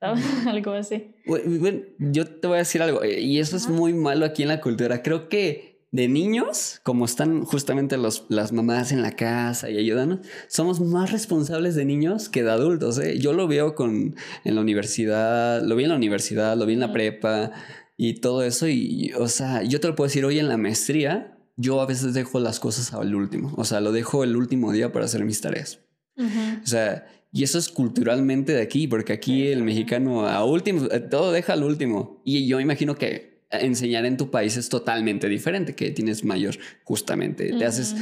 algo 0.46 0.72
así. 0.72 1.14
Bueno, 1.26 1.80
yo 1.98 2.26
te 2.26 2.46
voy 2.46 2.56
a 2.56 2.60
decir 2.60 2.82
algo, 2.82 3.02
eh, 3.02 3.20
y 3.20 3.38
eso 3.38 3.56
es 3.56 3.68
muy 3.68 3.92
malo 3.92 4.24
aquí 4.24 4.42
en 4.42 4.48
la 4.48 4.60
cultura. 4.60 5.02
Creo 5.02 5.28
que 5.28 5.70
de 5.92 6.08
niños, 6.08 6.80
como 6.84 7.04
están 7.04 7.42
justamente 7.44 7.96
los, 7.96 8.24
las 8.28 8.52
mamás 8.52 8.92
en 8.92 9.02
la 9.02 9.12
casa 9.12 9.70
y 9.70 9.76
ayudando, 9.76 10.20
somos 10.46 10.80
más 10.80 11.10
responsables 11.10 11.74
de 11.74 11.84
niños 11.84 12.28
que 12.28 12.42
de 12.42 12.50
adultos. 12.50 12.98
¿eh? 12.98 13.18
Yo 13.18 13.32
lo 13.32 13.48
veo 13.48 13.74
con, 13.74 14.14
en 14.44 14.54
la 14.54 14.60
universidad, 14.60 15.62
lo 15.62 15.76
vi 15.76 15.84
en 15.84 15.90
la 15.90 15.96
universidad, 15.96 16.56
lo 16.56 16.66
vi 16.66 16.74
en 16.74 16.80
la 16.80 16.92
prepa 16.92 17.50
y 17.96 18.20
todo 18.20 18.44
eso. 18.44 18.68
Y, 18.68 19.12
o 19.18 19.28
sea, 19.28 19.62
yo 19.64 19.80
te 19.80 19.88
lo 19.88 19.96
puedo 19.96 20.06
decir 20.06 20.24
hoy 20.24 20.38
en 20.38 20.48
la 20.48 20.56
maestría, 20.56 21.36
yo 21.60 21.80
a 21.80 21.86
veces 21.86 22.14
dejo 22.14 22.40
las 22.40 22.58
cosas 22.58 22.94
al 22.94 23.14
último. 23.14 23.52
O 23.56 23.64
sea, 23.64 23.80
lo 23.80 23.92
dejo 23.92 24.24
el 24.24 24.34
último 24.36 24.72
día 24.72 24.92
para 24.92 25.04
hacer 25.04 25.24
mis 25.24 25.40
tareas. 25.40 25.80
O 26.16 26.66
sea, 26.66 27.06
y 27.32 27.44
eso 27.44 27.58
es 27.58 27.68
culturalmente 27.68 28.52
de 28.52 28.62
aquí, 28.62 28.86
porque 28.88 29.12
aquí 29.12 29.46
el 29.46 29.62
mexicano 29.62 30.26
a 30.26 30.44
último, 30.44 30.86
eh, 30.90 31.00
todo 31.00 31.32
deja 31.32 31.52
al 31.52 31.62
último. 31.62 32.22
Y 32.24 32.46
yo 32.46 32.60
imagino 32.60 32.94
que 32.94 33.44
enseñar 33.50 34.04
en 34.04 34.16
tu 34.16 34.30
país 34.30 34.56
es 34.56 34.68
totalmente 34.68 35.28
diferente, 35.28 35.74
que 35.74 35.90
tienes 35.90 36.24
mayor, 36.24 36.56
justamente, 36.84 37.52
te 37.52 37.64
haces 37.64 37.96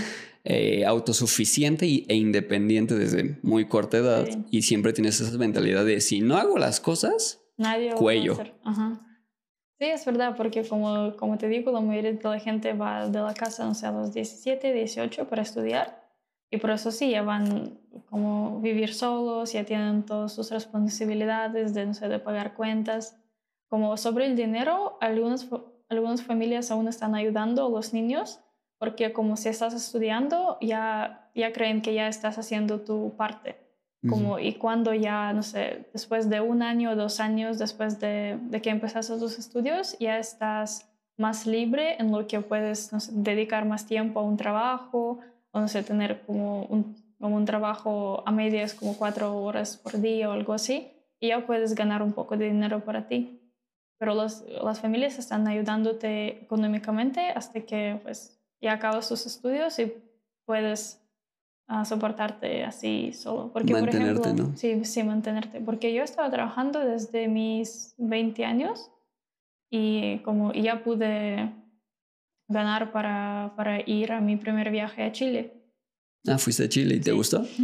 eh, 0.44 0.84
autosuficiente 0.84 1.86
e 1.86 2.14
independiente 2.14 2.94
desde 2.94 3.38
muy 3.42 3.66
corta 3.66 3.98
edad 3.98 4.28
y 4.50 4.62
siempre 4.62 4.92
tienes 4.92 5.20
esa 5.20 5.36
mentalidad 5.38 5.84
de 5.84 6.00
si 6.00 6.20
no 6.20 6.36
hago 6.36 6.58
las 6.58 6.80
cosas, 6.80 7.40
Nadie 7.56 7.92
cuello. 7.94 8.38
Sí, 9.78 9.84
es 9.86 10.04
verdad, 10.04 10.34
porque 10.36 10.66
como, 10.66 11.14
como 11.16 11.38
te 11.38 11.46
digo, 11.48 11.70
la 11.70 11.80
mayoría 11.80 12.12
de 12.12 12.22
la 12.28 12.40
gente 12.40 12.72
va 12.72 13.08
de 13.08 13.20
la 13.20 13.32
casa, 13.32 13.64
no 13.64 13.74
sé, 13.74 13.86
a 13.86 13.92
los 13.92 14.12
17, 14.12 14.72
18 14.72 15.28
para 15.28 15.42
estudiar. 15.42 16.02
Y 16.50 16.56
por 16.58 16.70
eso 16.70 16.90
sí, 16.90 17.10
ya 17.10 17.22
van 17.22 17.78
como 18.10 18.60
vivir 18.60 18.92
solos, 18.92 19.52
ya 19.52 19.64
tienen 19.64 20.04
todas 20.04 20.32
sus 20.34 20.50
responsabilidades 20.50 21.74
de, 21.74 21.86
no 21.86 21.94
sé, 21.94 22.08
de 22.08 22.18
pagar 22.18 22.54
cuentas. 22.54 23.20
Como 23.68 23.96
sobre 23.96 24.26
el 24.26 24.34
dinero, 24.34 24.98
algunas, 25.00 25.48
algunas 25.88 26.22
familias 26.22 26.70
aún 26.72 26.88
están 26.88 27.14
ayudando 27.14 27.66
a 27.66 27.70
los 27.70 27.92
niños 27.92 28.40
porque 28.78 29.12
como 29.12 29.36
si 29.36 29.48
estás 29.48 29.74
estudiando, 29.74 30.58
ya, 30.60 31.30
ya 31.34 31.52
creen 31.52 31.82
que 31.82 31.94
ya 31.94 32.08
estás 32.08 32.38
haciendo 32.38 32.80
tu 32.80 33.16
parte. 33.16 33.67
Como, 34.08 34.38
Y 34.38 34.54
cuando 34.54 34.94
ya, 34.94 35.32
no 35.32 35.42
sé, 35.42 35.88
después 35.92 36.30
de 36.30 36.40
un 36.40 36.62
año 36.62 36.92
o 36.92 36.96
dos 36.96 37.18
años 37.18 37.58
después 37.58 37.98
de, 37.98 38.38
de, 38.42 38.62
que 38.62 38.70
empezaste 38.70 39.18
tus 39.18 39.38
estudios, 39.38 39.96
ya 39.98 40.18
estás 40.18 40.88
más 41.16 41.46
libre 41.46 41.96
en 41.98 42.12
lo 42.12 42.26
que 42.28 42.40
puedes 42.40 42.90
dedicar 43.24 43.64
más 43.64 43.86
tiempo 43.86 44.20
a 44.20 44.22
un 44.22 44.36
trabajo, 44.36 45.18
o 45.50 45.60
no 45.60 45.66
sé, 45.66 45.82
tener 45.82 46.22
como 46.22 46.62
un, 46.66 46.96
como 47.18 47.34
un 47.34 47.44
trabajo 47.44 48.22
a 48.24 48.30
medias, 48.30 48.72
como 48.72 48.96
cuatro 48.96 49.36
horas 49.36 49.76
por 49.76 50.00
día 50.00 50.28
o 50.28 50.32
algo 50.32 50.52
así, 50.52 50.92
y 51.18 51.28
ya 51.28 51.44
puedes 51.44 51.74
ganar 51.74 52.02
un 52.02 52.12
poco 52.12 52.36
de 52.36 52.46
dinero 52.46 52.84
para 52.84 53.08
ti. 53.08 53.40
Pero 53.98 54.14
los, 54.14 54.44
las 54.62 54.80
familias 54.80 55.18
están 55.18 55.48
ayudándote 55.48 56.42
económicamente 56.42 57.30
hasta 57.30 57.62
que 57.62 57.98
pues 58.04 58.40
ya 58.60 58.74
acabas 58.74 59.08
tus 59.08 59.26
estudios 59.26 59.76
y 59.80 59.92
puedes 60.44 61.02
uh, 61.68 61.84
soportarte 61.84 62.64
así 62.64 63.12
solo. 63.12 63.52
Porque, 63.52 63.72
mantenerte, 63.72 64.14
por 64.14 64.22
ejemplo, 64.22 64.46
¿no? 64.48 64.56
Sí, 64.56 64.84
sí, 64.84 65.02
mantenerte. 65.02 65.60
Porque 65.60 65.92
yo 65.92 66.02
estaba 66.02 66.30
trabajando 66.30 66.80
desde 66.80 67.28
mis 67.28 67.94
20 67.98 68.44
años 68.44 68.90
y 69.70 70.18
como 70.20 70.52
ya 70.52 70.82
pude 70.82 71.52
ganar 72.48 72.92
para, 72.92 73.52
para 73.56 73.80
ir 73.88 74.12
a 74.12 74.20
mi 74.20 74.36
primer 74.36 74.70
viaje 74.70 75.02
a 75.02 75.12
Chile. 75.12 75.54
Ah, 76.26 76.38
fuiste 76.38 76.64
a 76.64 76.68
Chile 76.68 76.96
y 76.96 77.00
te 77.00 77.12
gustó. 77.12 77.46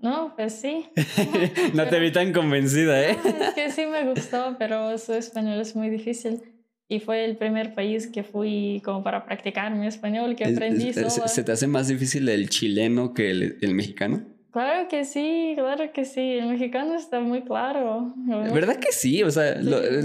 No, 0.00 0.32
pues 0.36 0.52
sí. 0.52 0.86
no 1.74 1.88
te 1.88 1.98
vi 1.98 2.12
tan 2.12 2.32
convencida, 2.32 3.02
¿eh? 3.02 3.18
es 3.24 3.54
que 3.54 3.72
sí 3.72 3.84
me 3.84 4.08
gustó, 4.08 4.54
pero 4.56 4.96
su 4.96 5.12
español 5.12 5.60
es 5.60 5.74
muy 5.74 5.90
difícil. 5.90 6.40
Y 6.88 7.00
fue 7.00 7.24
el 7.26 7.36
primer 7.36 7.74
país 7.74 8.06
que 8.06 8.22
fui 8.22 8.80
como 8.84 9.02
para 9.02 9.26
practicar 9.26 9.74
mi 9.74 9.86
español, 9.86 10.34
que 10.36 10.44
aprendí 10.44 10.92
¿Se, 10.94 11.10
¿Se 11.10 11.44
te 11.44 11.52
hace 11.52 11.66
más 11.66 11.88
difícil 11.88 12.28
el 12.28 12.48
chileno 12.48 13.12
que 13.12 13.30
el, 13.30 13.58
el, 13.60 13.74
mexicano? 13.74 14.24
Claro 14.52 14.88
que 14.88 15.04
sí, 15.04 15.52
claro 15.54 15.92
que 15.92 16.06
sí. 16.06 16.20
El 16.20 16.48
mexicano 16.48 16.94
está 16.94 17.20
muy 17.20 17.42
claro. 17.42 18.14
¿Verdad 18.54 18.76
que 18.76 18.90
sí? 18.90 19.22
O 19.22 19.30
sea, 19.30 19.60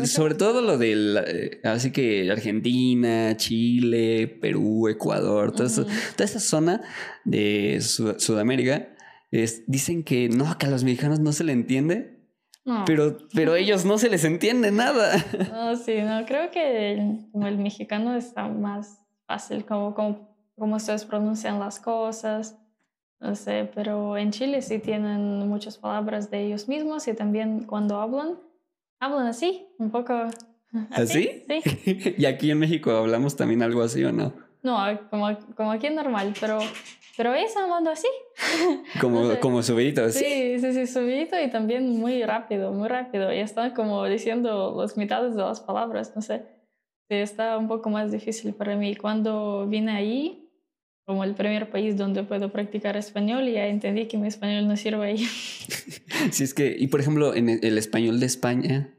sobre 0.06 0.36
todo 0.36 0.62
lo 0.62 0.78
de 0.78 1.24
eh, 1.26 1.62
así 1.64 1.92
que 1.92 2.30
Argentina, 2.30 3.38
Chile, 3.38 4.28
Perú, 4.28 4.90
Ecuador, 4.90 5.54
toda, 5.54 5.70
toda 5.70 6.26
esa 6.26 6.42
zona 6.42 6.82
de 7.24 7.80
Sudamérica 7.82 8.90
dicen 9.68 10.04
que 10.04 10.30
no, 10.30 10.58
que 10.58 10.68
a 10.68 10.70
los 10.70 10.84
mexicanos 10.84 11.20
no 11.20 11.32
se 11.32 11.44
le 11.44 11.54
entiende, 11.54 12.13
Pero, 12.86 13.18
pero 13.34 13.56
ellos 13.56 13.84
no 13.84 13.98
se 13.98 14.10
les 14.10 14.24
entiende 14.24 14.72
nada. 14.72 15.14
No, 15.52 15.76
sí, 15.76 16.02
no, 16.02 16.26
creo 16.26 16.50
que 16.50 16.94
el, 16.94 17.30
como 17.32 17.48
el 17.48 17.58
mexicano 17.58 18.16
está 18.16 18.48
más 18.48 19.00
fácil, 19.28 19.66
como, 19.66 19.94
como, 19.94 20.36
como 20.58 20.76
ustedes 20.76 21.06
pronuncian 21.06 21.60
las 21.60 21.80
cosas, 21.80 22.58
no 23.20 23.36
sé, 23.36 23.70
pero 23.74 24.18
en 24.18 24.32
Chile 24.32 24.62
sí 24.62 24.80
tienen 24.80 25.48
muchas 25.48 25.78
palabras 25.78 26.30
de 26.30 26.46
ellos 26.46 26.68
mismos 26.68 27.08
y 27.08 27.14
también 27.14 27.64
cuando 27.64 28.00
hablan, 28.00 28.40
hablan 29.00 29.28
así, 29.28 29.66
un 29.78 29.92
poco. 29.92 30.26
¿Así? 30.92 31.44
Sí. 31.48 32.16
¿Y 32.18 32.26
aquí 32.26 32.52
en 32.52 32.60
México 32.60 32.92
hablamos 32.92 33.36
también 33.36 33.62
algo 33.62 33.82
así 33.82 34.04
o 34.04 34.12
no? 34.12 34.34
No, 34.62 34.78
como, 35.10 35.38
como 35.56 35.72
aquí 35.72 35.90
normal, 35.90 36.34
pero, 36.40 36.60
pero 37.16 37.34
ellos 37.34 37.56
hablando 37.58 37.92
así. 37.92 38.08
Como, 39.02 39.22
No 39.22 39.32
sé. 39.34 39.40
como 39.40 39.64
subidito, 39.64 40.04
así. 40.04 40.20
Sí, 40.20 40.60
sí, 40.60 40.74
sí, 40.74 40.88
subidito 40.88 41.40
y 41.40 41.50
también 41.50 41.90
muy 41.90 42.24
rápido, 42.24 42.72
muy 42.72 42.88
rápido. 42.88 43.32
Y 43.34 43.40
están 43.40 43.72
como 43.74 44.06
diciendo 44.06 44.76
las 44.80 44.98
mitades 44.98 45.36
de 45.36 45.42
las 45.42 45.60
palabras, 45.62 46.14
no 46.16 46.22
sé. 46.22 46.44
Sí, 47.10 47.16
está 47.18 47.58
un 47.58 47.68
poco 47.68 47.90
más 47.90 48.12
difícil 48.12 48.54
para 48.54 48.76
mí. 48.76 48.96
Cuando 48.96 49.68
vine 49.68 49.92
ahí, 49.92 50.50
como 51.06 51.24
el 51.24 51.36
primer 51.36 51.70
país 51.70 51.98
donde 51.98 52.24
puedo 52.24 52.52
practicar 52.52 52.96
español, 52.98 53.46
ya 53.50 53.68
entendí 53.68 54.08
que 54.08 54.18
mi 54.18 54.28
español 54.28 54.68
no 54.68 54.78
sirve 54.78 55.06
ahí. 55.06 55.18
Si 56.32 56.44
es 56.46 56.54
que, 56.54 56.74
y 56.80 56.88
por 56.88 57.02
ejemplo, 57.02 57.36
en 57.36 57.50
el 57.50 57.78
español 57.78 58.20
de 58.20 58.26
España, 58.28 58.94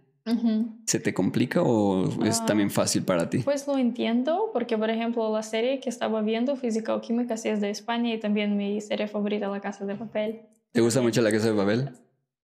¿se 0.86 1.00
te 1.00 1.12
complica 1.12 1.62
o 1.62 2.22
es 2.24 2.40
Ah. 2.40 2.46
también 2.46 2.70
fácil 2.70 3.02
para 3.04 3.28
ti? 3.28 3.38
Pues 3.38 3.66
lo 3.66 3.76
entiendo, 3.78 4.50
porque 4.52 4.78
por 4.78 4.90
ejemplo 4.90 5.32
la 5.32 5.42
serie 5.42 5.80
que 5.80 5.88
estaba 5.90 6.22
viendo, 6.22 6.56
Física 6.56 6.94
o 6.94 7.00
Química, 7.00 7.36
sí 7.36 7.48
es 7.50 7.60
de 7.60 7.70
España 7.70 8.12
y 8.14 8.18
también 8.18 8.56
mi 8.56 8.80
serie 8.80 9.06
favorita, 9.08 9.48
La 9.48 9.60
Casa 9.60 9.84
de 9.84 9.94
Papel. 9.94 10.40
¿Te 10.72 10.80
gusta 10.80 11.00
mucho 11.02 11.20
la 11.22 11.30
casa 11.30 11.46
de 11.46 11.52
Babel? 11.52 11.90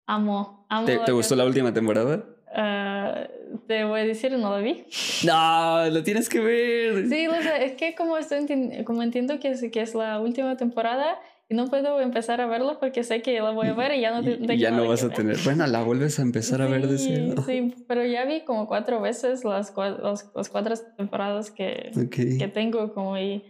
Amo, 0.08 0.66
amo. 0.70 0.86
¿Te, 0.86 0.98
La 0.98 1.06
te 1.06 1.12
gustó 1.12 1.36
la 1.36 1.46
última 1.46 1.74
temporada? 1.74 2.24
Ah, 2.56 3.28
te 3.68 3.84
voy 3.84 4.00
a 4.00 4.04
decir, 4.06 4.32
no 4.38 4.50
la 4.52 4.60
vi. 4.60 4.86
No, 5.26 5.90
lo 5.90 6.04
tienes 6.04 6.30
que 6.30 6.40
ver. 6.40 7.08
Sí, 7.10 7.28
o 7.28 7.42
sea, 7.42 7.58
es 7.62 7.74
que 7.74 7.94
como, 7.96 8.18
estoy 8.18 8.46
como 8.86 9.04
entiendo 9.04 9.40
que 9.40 9.50
es, 9.52 9.64
que 9.72 9.82
es 9.82 9.94
la 9.94 10.20
última 10.20 10.56
temporada 10.58 11.18
no 11.50 11.68
puedo 11.68 12.02
empezar 12.02 12.42
a 12.42 12.48
verla 12.48 12.80
porque 12.80 13.04
sé 13.04 13.22
que 13.22 13.40
la 13.40 13.52
voy 13.52 13.68
a 13.68 13.74
ver 13.74 13.94
y 13.96 14.02
ya 14.02 14.12
no 14.12 14.24
te- 14.24 14.54
Y- 14.56 14.58
ya 14.58 14.72
no 14.72 14.88
vas 14.88 15.02
que 15.02 15.06
a 15.06 15.10
ver. 15.10 15.18
tener. 15.18 15.38
Bueno, 15.44 15.68
la 15.68 15.84
vuelves 15.84 16.18
a 16.20 16.24
empezar 16.24 16.62
a 16.62 16.68
ver 16.68 16.88
de 16.88 16.98
Sí, 16.98 17.14
cero. 17.14 17.44
Sí, 17.46 17.76
pero 17.88 18.04
ya 18.06 18.26
vi 18.26 18.42
como 18.46 18.68
cuatro 18.68 19.00
veces 19.02 19.44
las, 19.46 19.74
las, 19.78 20.32
las 20.36 20.50
cuatro 20.50 20.74
temporadas 20.98 21.52
que, 21.52 21.92
Ok. 21.96 22.38
que 22.40 22.48
tengo 22.52 22.94
como 22.94 23.18
y 23.18 23.44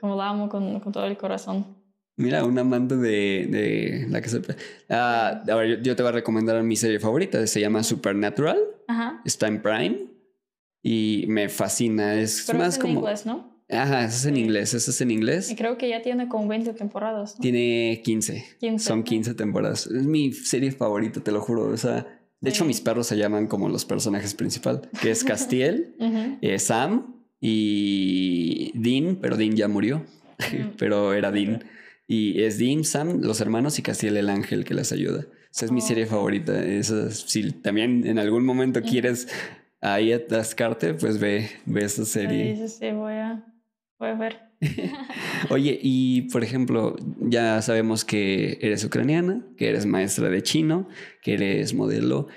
como 0.00 0.16
la 0.16 0.28
amo 0.28 0.48
con, 0.48 0.78
con 0.80 0.92
todo 0.92 1.04
el 1.06 1.16
corazón. 1.16 1.76
Mira, 2.16 2.44
un 2.44 2.58
amante 2.58 2.96
de, 2.96 3.46
de 3.48 4.06
la 4.10 4.20
casa 4.20 4.40
de 4.40 4.56
Ah, 4.88 5.42
a 5.48 5.54
ver, 5.54 5.78
yo, 5.78 5.82
yo 5.82 5.96
te 5.96 6.02
voy 6.02 6.10
a 6.10 6.12
recomendar 6.12 6.60
mi 6.64 6.74
serie 6.76 6.98
favorita. 6.98 7.46
Se 7.46 7.60
llama 7.60 7.82
Supernatural. 7.84 8.58
Ajá. 8.88 9.22
Está 9.24 9.46
en 9.46 9.62
Prime. 9.62 10.06
Y 10.82 11.24
me 11.28 11.48
fascina. 11.48 12.14
Es 12.14 12.44
Pero 12.46 12.58
más 12.58 12.68
es 12.70 12.74
en 12.76 12.80
como. 12.82 13.00
inglés, 13.00 13.24
¿no? 13.26 13.57
Ajá, 13.70 14.04
eso 14.04 14.16
es 14.16 14.26
en 14.26 14.36
inglés. 14.38 14.72
Eso 14.74 14.90
es 14.90 15.00
en 15.00 15.10
inglés. 15.10 15.50
Y 15.50 15.56
creo 15.56 15.76
que 15.76 15.88
ya 15.88 16.00
tiene 16.02 16.28
como 16.28 16.48
20 16.48 16.72
temporadas. 16.72 17.34
¿no? 17.36 17.40
Tiene 17.42 18.00
15. 18.04 18.44
15. 18.60 18.84
Son 18.84 19.02
15 19.02 19.34
temporadas. 19.34 19.86
Es 19.86 20.06
mi 20.06 20.32
serie 20.32 20.72
favorita, 20.72 21.20
te 21.20 21.32
lo 21.32 21.40
juro. 21.40 21.64
O 21.68 21.76
sea, 21.76 22.06
de 22.40 22.50
hecho, 22.50 22.64
Sí. 22.64 22.68
mis 22.68 22.80
perros 22.80 23.06
se 23.08 23.16
llaman 23.16 23.46
como 23.46 23.68
los 23.68 23.84
personajes 23.84 24.34
principales, 24.34 24.82
que 25.02 25.10
es 25.10 25.22
Castiel, 25.24 25.94
eh, 26.40 26.58
Sam 26.58 27.14
y 27.40 28.72
Dean, 28.74 29.18
pero 29.20 29.36
Dean 29.36 29.54
ya 29.56 29.68
murió, 29.68 30.04
pero 30.78 31.12
era 31.12 31.30
Dean. 31.30 31.64
Y 32.06 32.42
es 32.42 32.58
Dean, 32.58 32.84
Sam, 32.84 33.20
los 33.22 33.40
hermanos 33.40 33.78
y 33.78 33.82
Castiel 33.82 34.16
el 34.16 34.30
ángel 34.30 34.64
que 34.64 34.72
les 34.74 34.92
ayuda. 34.92 35.26
Esa 35.54 35.66
es 35.66 35.72
mi 35.72 35.80
Oh. 35.80 35.84
serie 35.84 36.06
favorita. 36.06 36.64
Esa, 36.64 37.10
si 37.10 37.52
también 37.52 38.06
en 38.06 38.18
algún 38.18 38.44
momento 38.44 38.80
quieres 38.82 39.28
ahí 39.80 40.12
atascarte, 40.12 40.94
pues 40.94 41.18
ve, 41.18 41.48
ve 41.66 41.84
esa 41.84 42.04
serie. 42.06 42.56
Sí, 42.56 42.68
sí, 42.68 42.90
voy 42.92 43.12
a, 43.14 43.44
a 44.06 44.14
ver. 44.14 44.48
Oye, 45.50 45.78
y 45.82 46.22
por 46.30 46.44
ejemplo, 46.44 46.96
ya 47.20 47.60
sabemos 47.62 48.04
que 48.04 48.58
eres 48.60 48.84
ucraniana, 48.84 49.44
que 49.56 49.68
eres 49.68 49.86
maestra 49.86 50.28
de 50.28 50.42
chino, 50.42 50.88
que 51.22 51.34
eres 51.34 51.74
modelo. 51.74 52.28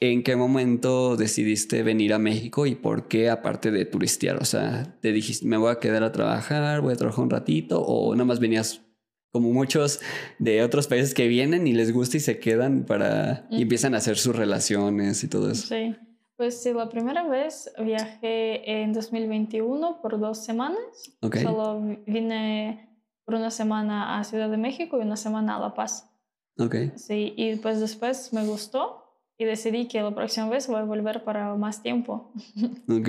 ¿En 0.00 0.22
qué 0.22 0.36
momento 0.36 1.16
decidiste 1.16 1.82
venir 1.82 2.14
a 2.14 2.18
México 2.18 2.66
y 2.66 2.76
por 2.76 3.08
qué 3.08 3.30
aparte 3.30 3.70
de 3.70 3.84
turistear? 3.84 4.36
O 4.36 4.44
sea, 4.44 4.96
te 5.00 5.12
dijiste, 5.12 5.46
me 5.46 5.56
voy 5.56 5.72
a 5.72 5.80
quedar 5.80 6.04
a 6.04 6.12
trabajar, 6.12 6.80
voy 6.80 6.92
a 6.92 6.96
trabajar 6.96 7.24
un 7.24 7.30
ratito, 7.30 7.82
o 7.82 8.14
nada 8.14 8.24
más 8.24 8.38
venías 8.38 8.82
como 9.32 9.52
muchos 9.52 10.00
de 10.38 10.62
otros 10.62 10.86
países 10.86 11.14
que 11.14 11.28
vienen 11.28 11.66
y 11.66 11.72
les 11.72 11.92
gusta 11.92 12.16
y 12.16 12.20
se 12.20 12.38
quedan 12.38 12.84
para 12.84 13.46
y 13.50 13.62
empiezan 13.62 13.94
a 13.94 13.98
hacer 13.98 14.16
sus 14.16 14.34
relaciones 14.34 15.22
y 15.24 15.28
todo 15.28 15.50
eso. 15.50 15.66
Sí, 15.66 15.96
pues 16.38 16.62
sí, 16.62 16.72
la 16.72 16.88
primera 16.88 17.24
vez 17.24 17.70
viajé 17.80 18.80
en 18.82 18.92
2021 18.94 20.00
por 20.00 20.18
dos 20.18 20.38
semanas. 20.38 20.78
Ok. 21.20 21.36
Solo 21.38 21.80
vi- 21.82 21.98
vine 22.06 22.88
por 23.24 23.34
una 23.34 23.50
semana 23.50 24.18
a 24.18 24.24
Ciudad 24.24 24.48
de 24.48 24.56
México 24.56 24.96
y 24.98 25.02
una 25.02 25.16
semana 25.16 25.56
a 25.56 25.60
La 25.60 25.74
Paz. 25.74 26.08
Ok. 26.58 26.74
Sí, 26.96 27.34
y 27.36 27.56
pues 27.56 27.80
después 27.80 28.32
me 28.32 28.46
gustó 28.46 29.04
y 29.36 29.44
decidí 29.44 29.86
que 29.88 30.00
la 30.00 30.12
próxima 30.14 30.48
vez 30.48 30.66
voy 30.68 30.76
a 30.78 30.84
volver 30.84 31.24
para 31.24 31.54
más 31.56 31.82
tiempo. 31.82 32.32
Ok. 32.88 33.08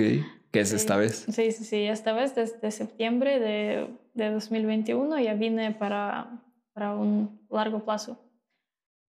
¿Qué 0.50 0.60
es 0.60 0.70
Sí. 0.70 0.76
esta 0.76 0.96
vez? 0.96 1.26
Sí, 1.30 1.52
sí, 1.52 1.62
sí, 1.64 1.84
esta 1.84 2.12
vez 2.12 2.34
desde 2.34 2.72
septiembre 2.72 3.38
de, 3.38 3.86
de 4.14 4.30
2021 4.32 5.20
ya 5.20 5.34
vine 5.34 5.70
para, 5.70 6.42
para 6.74 6.96
un 6.96 7.38
largo 7.48 7.84
plazo. 7.84 8.18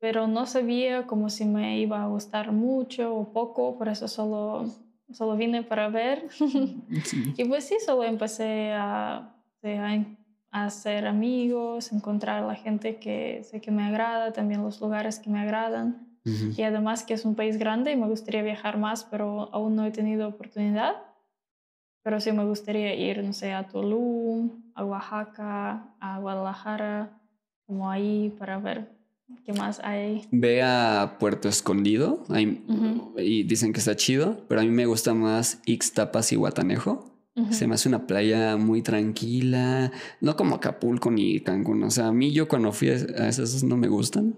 Pero 0.02 0.26
no 0.28 0.48
sabía 0.48 1.06
como 1.06 1.30
si 1.30 1.46
me 1.46 1.78
iba 1.80 2.02
a 2.02 2.08
gustar 2.08 2.52
mucho 2.52 3.16
o 3.16 3.32
poco, 3.32 3.78
por 3.78 3.88
eso 3.88 4.08
solo, 4.08 4.66
solo 5.12 5.38
vine 5.38 5.62
para 5.62 5.90
ver. 5.90 6.28
Sí. 7.06 7.34
y 7.38 7.46
pues 7.46 7.66
sí, 7.66 7.78
solo 7.86 8.04
empecé 8.04 8.74
a, 8.74 9.36
sí, 9.62 9.70
a, 9.70 10.06
a 10.50 10.66
hacer 10.66 11.06
amigos, 11.06 11.94
encontrar 11.94 12.44
la 12.44 12.56
gente 12.56 12.98
que 12.98 13.44
sé 13.44 13.62
que 13.62 13.70
me 13.70 13.84
agrada, 13.84 14.34
también 14.34 14.64
los 14.64 14.82
lugares 14.82 15.20
que 15.20 15.30
me 15.30 15.40
agradan. 15.40 16.08
Y 16.26 16.62
además 16.64 17.04
que 17.04 17.14
es 17.16 17.24
un 17.26 17.36
país 17.36 17.58
grande 17.58 17.92
y 17.92 17.96
me 17.96 18.08
gustaría 18.08 18.44
viajar 18.44 18.78
más, 18.78 19.04
pero 19.04 19.50
aún 19.54 19.76
no 19.76 19.86
he 19.86 19.92
tenido 19.92 20.28
oportunidad. 20.28 20.96
Pero 22.04 22.20
sí 22.20 22.32
me 22.32 22.46
gustaría 22.46 22.96
ir, 22.96 23.24
no 23.24 23.34
sé, 23.34 23.54
a 23.54 23.68
Tulum, 23.68 24.72
a 24.76 24.84
Oaxaca, 24.84 25.96
a 26.00 26.20
Guadalajara, 26.20 27.20
como 27.66 27.90
ahí 27.90 28.36
para 28.38 28.58
ver 28.60 29.01
qué 29.46 29.54
más 29.54 29.80
hay. 29.84 30.24
Ve 30.32 30.62
a 30.64 31.18
Puerto 31.20 31.50
Escondido 31.50 32.24
Ujú. 32.30 33.14
y 33.20 33.44
dicen 33.44 33.74
que 33.74 33.80
está 33.80 33.96
chido, 33.96 34.46
pero 34.48 34.62
a 34.62 34.64
mí 34.64 34.70
me 34.70 34.86
gusta 34.86 35.14
más 35.14 35.60
Ixtapas 35.66 36.32
y 36.32 36.36
Guatanejo. 36.36 37.08
Se 37.50 37.66
me 37.66 37.76
hace 37.76 37.88
una 37.90 38.06
playa 38.08 38.58
muy 38.58 38.82
tranquila, 38.82 39.92
no 40.20 40.36
como 40.36 40.56
Acapulco 40.56 41.10
ni 41.10 41.40
Cancún. 41.40 41.82
O 41.84 41.90
sea, 41.90 42.08
a 42.08 42.12
mí 42.12 42.32
yo 42.34 42.48
cuando 42.48 42.72
fui 42.74 42.90
a 42.90 42.94
esas 42.94 43.64
no 43.64 43.78
me 43.78 43.88
gustan, 43.88 44.36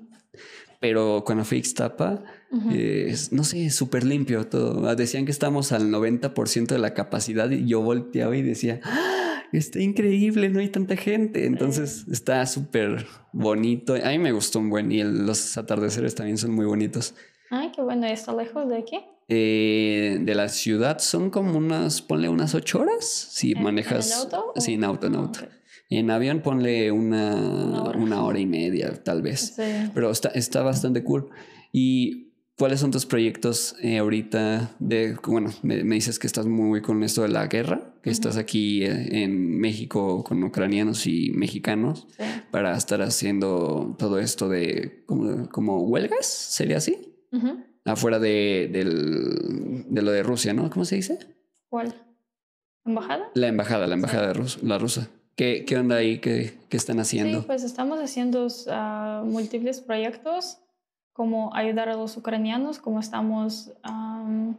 pero 0.79 1.23
cuando 1.25 1.43
fui 1.43 1.57
a 1.57 1.59
Ixtapa, 1.59 2.23
eh, 2.71 3.07
es- 3.09 3.31
no 3.33 3.43
sé, 3.43 3.69
súper 3.71 4.03
limpio 4.05 4.45
todo. 4.47 4.95
Decían 4.95 5.25
que 5.25 5.31
estamos 5.31 5.71
al 5.71 5.89
90% 5.89 6.75
de 6.75 6.79
la 6.79 6.93
capacidad 6.93 7.49
y 7.49 7.65
yo 7.65 7.81
volteaba 7.81 8.37
y 8.37 8.41
decía, 8.43 8.79
"Ah, 8.83 9.22
está 9.57 9.79
increíble, 9.79 10.49
no 10.49 10.59
hay 10.59 10.69
tanta 10.69 10.95
gente. 10.95 11.45
Entonces 11.45 12.05
está 12.11 12.45
súper 12.45 13.05
bonito. 13.31 13.95
A 13.95 14.09
mí 14.09 14.17
me 14.19 14.31
gustó 14.31 14.59
un 14.59 14.69
buen 14.69 14.91
y 14.91 14.99
el- 15.01 15.25
los 15.25 15.57
atardeceres 15.57 16.15
también 16.15 16.37
son 16.37 16.51
muy 16.51 16.65
bonitos. 16.65 17.15
Ay, 17.49 17.71
qué 17.75 17.81
bueno, 17.81 18.07
¿y 18.07 18.11
¿está 18.11 18.33
lejos 18.35 18.67
de 18.67 18.77
aquí? 18.77 18.99
Eh, 19.29 20.19
de 20.21 20.35
la 20.35 20.49
ciudad 20.49 20.99
son 20.99 21.29
como 21.29 21.57
unas, 21.57 22.01
ponle 22.01 22.27
unas 22.29 22.53
ocho 22.55 22.79
horas 22.81 23.05
si 23.05 23.51
¿En- 23.51 23.57
en 23.59 23.63
manejas. 23.63 24.11
auto 24.13 24.51
Sí, 24.57 24.73
en 24.73 24.83
auto, 24.83 25.07
en 25.07 25.15
auto. 25.15 25.39
ok. 25.43 25.49
En 25.89 26.09
avión 26.09 26.41
ponle 26.41 26.91
una, 26.91 27.35
Una 27.35 27.91
una, 27.91 28.15
hora. 28.17 28.23
hora. 28.23 28.39
y 28.39 28.45
media, 28.47 28.91
tal 29.03 29.21
vez. 29.21 29.53
Sí. 29.55 29.61
Pero 29.93 30.09
está, 30.11 30.29
está 30.29 30.63
bastante 30.63 31.03
cool. 31.03 31.29
¿Y 31.71 32.32
cuáles 32.57 32.79
son 32.79 32.91
tus 32.91 33.05
proyectos 33.05 33.75
eh, 33.81 33.97
ahorita? 33.97 34.75
De, 34.79 35.17
bueno, 35.27 35.51
me, 35.63 35.83
me 35.83 35.95
dices 35.95 36.19
que 36.19 36.27
estás 36.27 36.45
muy 36.45 36.81
con 36.81 37.03
esto 37.03 37.21
de 37.23 37.29
la 37.29 37.47
guerra, 37.47 37.93
que 38.01 38.09
estás 38.09 38.37
aquí 38.37 38.83
eh, 38.83 39.23
en 39.23 39.57
México 39.59 40.23
con 40.23 40.43
ucranianos 40.43 41.07
y 41.07 41.31
mexicanos 41.31 42.07
sí. 42.17 42.23
para 42.51 42.75
estar 42.77 43.01
haciendo 43.01 43.95
todo 43.97 44.19
esto 44.19 44.49
de 44.49 45.03
como, 45.05 45.49
como 45.49 45.81
huelgas, 45.83 46.25
¿sería 46.25 46.77
así? 46.77 47.09
Afuera 47.85 48.19
de, 48.19 48.69
del- 48.71 49.85
de 49.89 50.01
lo 50.01 50.11
de 50.11 50.23
Rusia, 50.23 50.53
¿no? 50.53 50.69
¿Cómo 50.69 50.85
se 50.85 50.95
dice? 50.95 51.19
¿Cuál? 51.69 51.93
¿Embajada? 52.85 53.29
La 53.33 53.47
embajada, 53.47 53.87
la 53.87 53.95
embajada 53.95 54.27
de 54.27 54.33
Rus- 54.33 54.61
la 54.61 54.77
rusa. 54.77 55.09
¿Qué, 55.35 55.65
¿Qué 55.65 55.77
onda 55.77 55.95
ahí? 55.95 56.19
¿Qué, 56.19 56.53
qué 56.69 56.77
están 56.77 56.99
haciendo? 56.99 57.39
Sí, 57.39 57.43
pues 57.47 57.63
estamos 57.63 57.99
haciendo 57.99 58.47
ah, 58.69 59.23
múltiples 59.25 59.81
proyectos 59.81 60.59
como 61.13 61.53
ayudar 61.55 61.89
a 61.89 61.95
los 61.95 62.17
ucranianos, 62.17 62.79
como 62.79 62.99
estamos 62.99 63.71
am, 63.83 64.57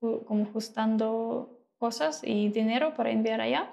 ju- 0.00 0.24
como 0.26 0.42
ajustando 0.44 1.58
cosas 1.78 2.22
y 2.24 2.48
dinero 2.50 2.94
para 2.94 3.10
enviar 3.10 3.40
allá. 3.40 3.70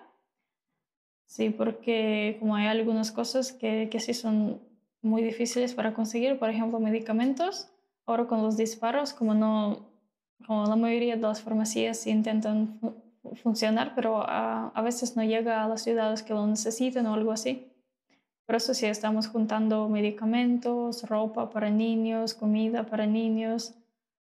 Sí, 1.26 1.49
porque 1.51 2.38
como 2.39 2.55
hay 2.55 2.68
algunas 2.68 3.12
cosas 3.12 3.51
que, 3.51 3.88
que 3.91 3.99
sí 3.99 4.14
son 4.14 4.60
muy 5.01 5.22
difíciles 5.22 5.74
para 5.76 5.93
conseguir, 5.93 6.39
por 6.39 6.49
ejemplo, 6.49 6.80
medicamentos. 6.80 7.70
Ahora 8.05 8.26
con 8.26 8.41
los 8.41 8.57
disparos, 8.57 9.14
como 9.14 9.36
no, 9.36 9.80
como 10.47 10.66
la 10.66 10.76
mayoría 10.76 11.16
de 11.16 11.22
las 11.22 11.41
farmacias 11.41 12.07
intentan 12.07 12.80
funcionar, 13.43 13.93
pero 13.95 14.24
a, 14.28 14.70
a, 14.70 14.82
veces 14.82 15.16
no 15.16 15.24
llega 15.24 15.64
a 15.64 15.68
las 15.68 15.84
ciudades 15.84 16.24
que 16.24 16.34
lo 16.34 16.47
necesitan 16.47 17.05
o 17.05 17.14
algo 17.14 17.32
así. 17.32 17.68
Por 18.50 18.56
eso 18.56 18.74
sí 18.74 18.88
estamos 18.88 19.28
juntando 19.28 19.88
medicamentos, 19.89 21.04
ropa 21.04 21.52
para 21.52 21.70
niños, 21.70 22.34
comida 22.34 22.84
para 22.88 23.06
niños, 23.06 23.76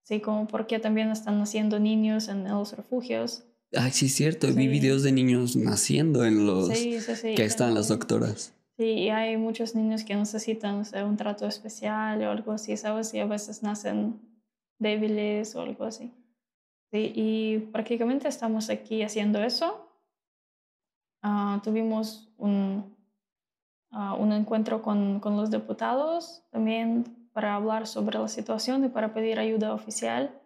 así 0.03 0.19
como 0.19 0.49
porque 0.49 0.79
también 0.79 1.11
están 1.11 1.39
naciendo 1.39 1.79
niños 1.79 2.27
en 2.27 2.43
los 2.43 2.75
refugios. 2.75 3.45
Ay, 3.73 3.91
sí, 3.91 4.07
es 4.07 4.15
cierto. 4.15 4.53
Vi 4.53 4.67
videos 4.67 5.03
de 5.03 5.13
niños 5.13 5.55
naciendo 5.55 6.25
en 6.25 6.45
los 6.45 6.67
que 6.67 7.45
están 7.45 7.73
las 7.73 7.87
doctoras. 7.87 8.53
Sí, 8.75 8.83
y 8.83 9.09
hay 9.11 9.37
muchos 9.37 9.75
niños 9.75 10.03
que 10.03 10.13
necesitan 10.13 10.83
un 11.05 11.15
trato 11.15 11.47
especial 11.47 12.21
o 12.21 12.31
algo 12.31 12.51
así, 12.51 12.75
¿sabes? 12.75 13.13
Y 13.13 13.19
a 13.19 13.25
veces 13.25 13.63
nacen 13.63 14.19
débiles 14.77 15.55
o 15.55 15.61
algo 15.61 15.85
así. 15.85 16.11
Sí, 16.91 17.13
y 17.15 17.59
prácticamente 17.71 18.27
estamos 18.27 18.69
aquí 18.69 19.03
haciendo 19.03 19.41
eso. 19.41 19.87
Uh, 21.23 21.61
tuvimos 21.63 22.27
un, 22.37 22.99
uh, 23.91 24.15
un 24.15 24.33
encuentro 24.33 24.81
con, 24.81 25.19
con, 25.19 25.37
los 25.37 25.51
diputados 25.51 26.43
también 26.51 27.29
para 27.33 27.55
hablar 27.55 27.87
sobre 27.87 28.19
la 28.19 28.27
situación 28.27 28.85
y 28.85 28.89
para 28.89 29.13
pedir 29.13 29.39
ayuda 29.39 29.73
oficial. 29.73 30.39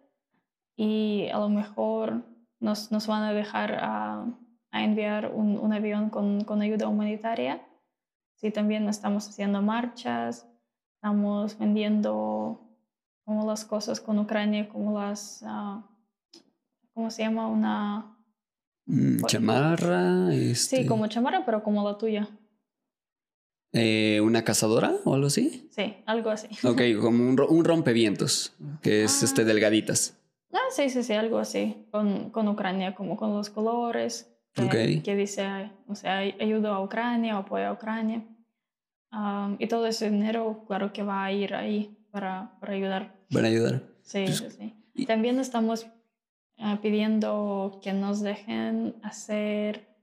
Y 0.76 1.28
a 1.32 1.38
lo 1.38 1.48
mejor 1.48 2.22
nos, 2.60 2.92
nos 2.92 3.06
van 3.06 3.22
a 3.22 3.32
dejar 3.32 3.78
a, 3.80 4.26
a 4.70 4.84
enviar 4.84 5.32
un, 5.32 5.58
un 5.58 5.72
avión 5.72 6.10
con, 6.10 6.44
con, 6.44 6.62
ayuda 6.62 6.88
humanitaria. 6.88 7.66
Sí, 8.34 8.50
también 8.50 8.88
estamos 8.88 9.28
haciendo 9.28 9.62
marchas, 9.62 10.46
estamos 10.96 11.58
vendiendo 11.58 12.60
como 13.24 13.46
las 13.46 13.64
cosas 13.64 14.00
con 14.00 14.18
Ucrania, 14.18 14.68
como 14.68 15.00
las, 15.00 15.42
uh, 15.42 15.82
¿cómo 16.92 17.10
se 17.10 17.22
llama? 17.22 17.48
Una... 17.48 18.16
Mm, 18.86 19.24
chamarra. 19.26 20.30
Sí, 20.30 20.50
este 20.50 20.86
como 20.86 21.06
chamarra, 21.08 21.44
pero 21.44 21.62
como 21.62 21.82
la 21.82 21.98
tuya. 21.98 22.28
Eh, 23.78 24.20
¿Una 24.20 24.42
cazadora 24.42 24.96
o 25.04 25.14
algo 25.14 25.26
así? 25.26 25.68
Sí, 25.70 25.94
algo 26.06 26.30
así. 26.30 26.48
Ok, 26.66 26.82
como 27.00 27.28
un, 27.28 27.38
un 27.40 27.64
rompevientos, 27.64 28.52
que 28.82 29.04
es 29.04 29.22
este 29.22 29.42
ah. 29.42 29.44
delgaditas. 29.44 30.16
Ah, 30.52 30.68
sí, 30.70 30.88
sí, 30.88 31.02
sí, 31.02 31.12
algo 31.12 31.38
así, 31.38 31.86
con, 31.90 32.30
con 32.30 32.48
Ucrania, 32.48 32.94
como 32.94 33.16
con 33.16 33.34
los 33.34 33.50
colores, 33.50 34.32
que, 34.54 35.02
que 35.02 35.14
dice, 35.14 35.70
o 35.86 35.94
sea, 35.94 36.18
ayudo 36.18 36.72
a 36.72 36.82
Ucrania, 36.82 37.36
apoyo 37.36 37.66
a 37.66 37.72
Ucrania. 37.72 38.24
y 39.58 39.66
todo 39.66 39.86
ese 39.86 40.10
dinero, 40.10 40.64
claro 40.66 40.92
que 40.92 41.02
va 41.02 41.24
a 41.24 41.32
ir 41.32 41.54
ahí 41.54 41.98
para, 42.10 42.56
para 42.58 42.72
ayudar. 42.72 43.14
Para 43.30 43.48
ayudar. 43.48 43.82
Sí, 44.02 44.24
pues 44.24 44.38
sí, 44.38 44.50
sí. 44.50 44.74
Y 44.94 45.04
también 45.04 45.38
estamos 45.38 45.86
uh, 46.58 46.76
pidiendo 46.80 47.80
que 47.82 47.92
nos 47.92 48.22
dejen 48.22 48.96
hacer 49.02 49.95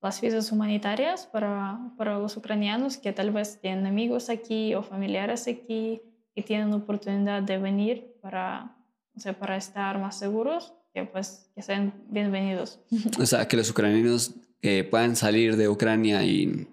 las 0.00 0.20
visas 0.20 0.52
humanitarias 0.52 1.26
para, 1.26 1.92
para 1.96 2.18
los 2.18 2.36
ucranianos 2.36 2.96
que 2.96 3.12
tal 3.12 3.30
vez 3.30 3.60
tienen 3.60 3.86
amigos 3.86 4.30
aquí 4.30 4.74
o 4.74 4.82
familiares 4.82 5.48
aquí 5.48 6.00
y 6.34 6.42
tienen 6.42 6.72
oportunidad 6.72 7.42
de 7.42 7.58
venir 7.58 8.14
para 8.22 8.78
o 9.18 9.20
sea, 9.20 9.36
para 9.36 9.56
estar 9.56 9.98
más 9.98 10.16
seguros, 10.16 10.74
que 10.94 11.02
pues 11.04 11.50
que 11.56 11.60
sean 11.62 11.92
bienvenidos. 12.08 12.78
O 13.18 13.26
sea, 13.26 13.48
que 13.48 13.56
los 13.56 13.68
ucranianos 13.68 14.36
eh, 14.62 14.84
puedan 14.88 15.16
salir 15.16 15.56
de 15.56 15.68
Ucrania 15.68 16.22
y 16.24 16.68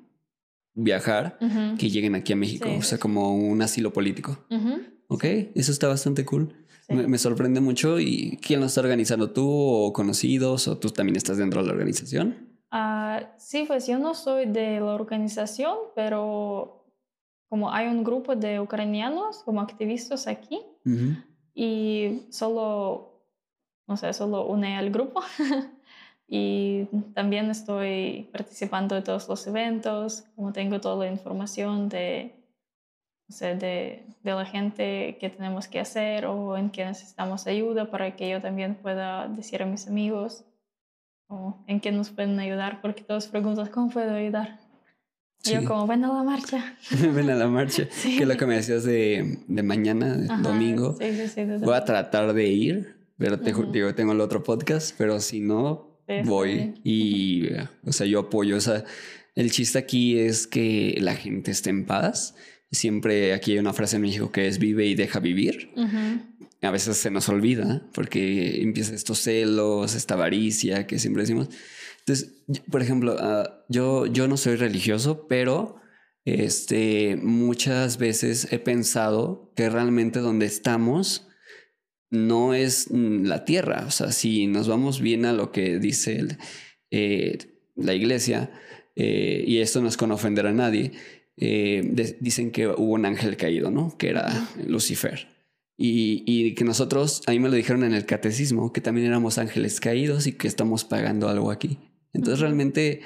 viajar, 0.75 1.39
que 1.79 1.89
lleguen 1.89 2.13
aquí 2.13 2.33
a 2.33 2.35
México, 2.35 2.69
o 2.77 2.83
sea, 2.83 2.99
como 2.99 3.35
un 3.35 3.63
asilo 3.63 3.91
político. 3.91 4.45
Ok, 5.07 5.23
eso 5.55 5.71
está 5.71 5.87
bastante 5.87 6.23
cool. 6.23 6.53
Me, 6.87 7.17
sorprende 7.17 7.61
mucho. 7.61 7.99
¿Y 7.99 8.37
quién 8.43 8.59
lo 8.59 8.67
está 8.67 8.81
organizando? 8.81 9.31
¿Tú 9.31 9.49
o 9.49 9.91
conocidos? 9.91 10.67
¿O 10.67 10.77
tú 10.77 10.91
también 10.91 11.15
estás 11.15 11.37
dentro 11.37 11.61
de 11.61 11.67
la 11.67 11.73
organización? 11.73 12.54
Uh, 12.75 13.23
sí, 13.37 13.63
pues 13.65 13.87
yo 13.87 13.97
no 13.97 14.13
soy 14.13 14.47
de 14.47 14.81
la 14.81 14.95
organización, 14.95 15.77
pero 15.95 16.83
como 17.47 17.71
hay 17.71 17.87
un 17.87 18.03
grupo 18.03 18.35
de 18.35 18.59
ucranianos 18.59 19.43
como 19.43 19.61
activistas 19.61 20.27
aquí, 20.27 20.61
y 21.53 22.23
solo, 22.31 23.23
no 23.87 23.95
sé, 23.95 24.11
solo 24.11 24.45
une 24.47 24.75
al 24.75 24.89
grupo. 24.89 25.21
y 26.27 26.83
también 27.13 27.49
estoy 27.49 28.27
participando 28.33 28.93
de 28.95 29.03
todos 29.03 29.29
los 29.29 29.47
eventos, 29.47 30.25
como 30.35 30.51
tengo 30.51 30.81
toda 30.81 31.05
la 31.05 31.09
información 31.09 31.87
de, 31.87 32.35
no 33.29 33.35
sé, 33.37 33.55
de, 33.55 34.05
de, 34.21 34.31
la 34.33 34.45
gente 34.45 35.17
que 35.17 35.29
tenemos 35.29 35.69
que 35.69 35.79
hacer 35.79 36.25
o 36.25 36.57
en 36.57 36.69
que 36.71 36.83
necesitamos 36.83 37.47
ayuda 37.47 37.89
para 37.89 38.17
que 38.17 38.29
yo 38.29 38.41
también 38.41 38.75
pueda 38.75 39.29
decir 39.29 39.63
a 39.63 39.65
mis 39.65 39.87
amigos 39.87 40.43
o 41.27 41.63
en 41.67 41.79
qué 41.79 41.91
nos 41.91 42.09
pueden 42.09 42.39
ayudar, 42.39 42.81
porque 42.81 43.03
todos 43.03 43.27
preguntan, 43.27 43.67
¿cómo 43.67 43.89
puedo 43.89 44.13
ayudar? 44.13 44.59
Yo 45.43 45.63
como, 45.63 45.85
ven 45.85 46.03
a 46.03 46.13
la 46.13 46.23
marcha. 46.23 46.75
ven 47.13 47.29
a 47.29 47.35
la 47.35 47.47
marcha. 47.47 47.87
Que 48.03 48.23
es 48.23 48.27
lo 48.27 48.37
que 48.37 48.45
me 48.45 48.55
decías 48.55 48.83
de, 48.83 49.39
de 49.47 49.63
mañana, 49.63 50.15
domingo. 50.41 50.97
Sí, 50.99 51.27
sí, 51.27 51.43
Voy 51.61 51.75
a 51.75 51.85
tratar 51.85 52.33
de 52.33 52.47
ir, 52.47 52.95
pero 53.17 53.39
te 53.39 53.53
digo, 53.71 53.93
tengo 53.93 54.13
el 54.13 54.21
otro 54.21 54.43
podcast, 54.43 54.95
pero 54.97 55.19
si 55.19 55.41
no, 55.41 55.99
voy. 56.25 56.73
Y, 56.83 57.49
o 57.85 57.91
sea, 57.91 58.07
yo 58.07 58.21
apoyo. 58.21 58.57
O 58.57 58.61
sea, 58.61 58.83
el 59.35 59.51
chiste 59.51 59.77
aquí 59.77 60.17
es 60.17 60.47
que 60.47 60.97
la 60.99 61.15
gente 61.15 61.51
esté 61.51 61.69
en 61.69 61.85
paz. 61.85 62.35
Siempre 62.71 63.33
aquí 63.33 63.53
hay 63.53 63.59
una 63.59 63.73
frase 63.73 63.97
en 63.97 64.01
México 64.01 64.31
que 64.31 64.47
es 64.47 64.57
vive 64.59 64.85
y 64.85 64.95
deja 64.95 65.19
vivir. 65.19 65.71
A 66.65 66.71
veces 66.71 66.97
se 66.97 67.11
nos 67.11 67.29
olvida 67.29 67.87
porque 67.93 68.61
empieza 68.61 68.93
estos 68.93 69.19
celos, 69.19 69.95
esta 69.95 70.15
avaricia 70.15 70.87
que 70.87 70.99
siempre 70.99 71.23
decimos. 71.23 71.49
Entonces, 71.99 72.43
por 72.69 72.81
ejemplo, 72.81 73.15
ah, 73.19 73.65
yo, 73.69 74.05
yo 74.05 74.27
no 74.27 74.37
soy 74.37 74.55
religioso, 74.55 75.27
pero 75.27 75.77
este, 76.25 77.17
muchas 77.17 77.97
veces 77.97 78.47
he 78.51 78.59
pensado 78.59 79.51
que 79.55 79.69
realmente 79.69 80.19
donde 80.19 80.47
estamos 80.47 81.27
no 82.09 82.53
es 82.53 82.89
la 82.91 83.45
tierra. 83.45 83.85
O 83.87 83.91
sea, 83.91 84.11
si 84.11 84.47
nos 84.47 84.67
vamos 84.67 85.01
bien 85.01 85.25
a 85.25 85.33
lo 85.33 85.51
que 85.51 85.79
dice 85.79 86.37
eh, 86.91 87.37
la 87.75 87.93
iglesia, 87.93 88.51
eh, 88.95 89.43
y 89.45 89.59
esto 89.59 89.81
no 89.81 89.87
es 89.87 89.97
con 89.97 90.11
ofender 90.11 90.47
a 90.47 90.53
nadie, 90.53 90.91
eh, 91.37 92.15
dicen 92.19 92.51
que 92.51 92.67
hubo 92.67 92.93
un 92.93 93.05
ángel 93.05 93.37
caído, 93.37 93.69
¿no? 93.69 93.97
Que 93.97 94.09
era 94.09 94.47
Lucifer. 94.65 95.34
Y, 95.77 96.23
y, 96.25 96.55
que 96.55 96.63
nosotros, 96.63 97.21
a 97.27 97.31
mí 97.31 97.39
me 97.39 97.49
lo 97.49 97.55
dijeron 97.55 97.83
en 97.83 97.93
el 97.93 98.05
catecismo, 98.05 98.71
que 98.71 98.79
también 98.79 99.07
éramos 99.07 99.37
ángeles 99.37 99.81
caídos 99.81 100.25
y 100.25 100.33
que 100.33 100.47
estamos 100.47 100.85
pagando 100.85 101.27
algo 101.27 101.51
aquí. 101.51 101.79
Entonces 102.13 102.39
realmente 102.39 103.01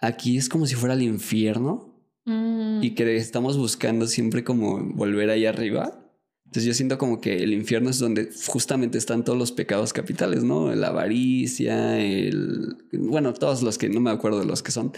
aquí 0.00 0.38
es 0.38 0.48
como 0.48 0.66
si 0.66 0.74
fuera 0.74 0.94
el 0.94 1.02
infierno 1.02 1.94
mm. 2.24 2.82
y 2.82 2.94
que 2.94 3.16
estamos 3.16 3.58
buscando 3.58 4.06
siempre 4.06 4.42
como 4.42 4.82
volver 4.94 5.30
ahí 5.30 5.44
arriba. 5.44 6.00
Entonces 6.46 6.64
yo 6.64 6.74
siento 6.74 6.98
como 6.98 7.20
que 7.20 7.42
el 7.42 7.52
infierno 7.52 7.90
es 7.90 7.98
donde 7.98 8.30
justamente 8.46 8.96
están 8.96 9.24
todos 9.24 9.36
los 9.38 9.50
pecados 9.50 9.92
capitales, 9.92 10.44
¿no? 10.44 10.72
La 10.74 10.88
avaricia, 10.88 12.00
el... 12.00 12.76
Bueno, 12.92 13.34
todos 13.34 13.62
los 13.62 13.76
que 13.76 13.88
no 13.88 14.00
me 14.00 14.10
acuerdo 14.10 14.38
de 14.38 14.46
los 14.46 14.62
que 14.62 14.70
son, 14.70 14.92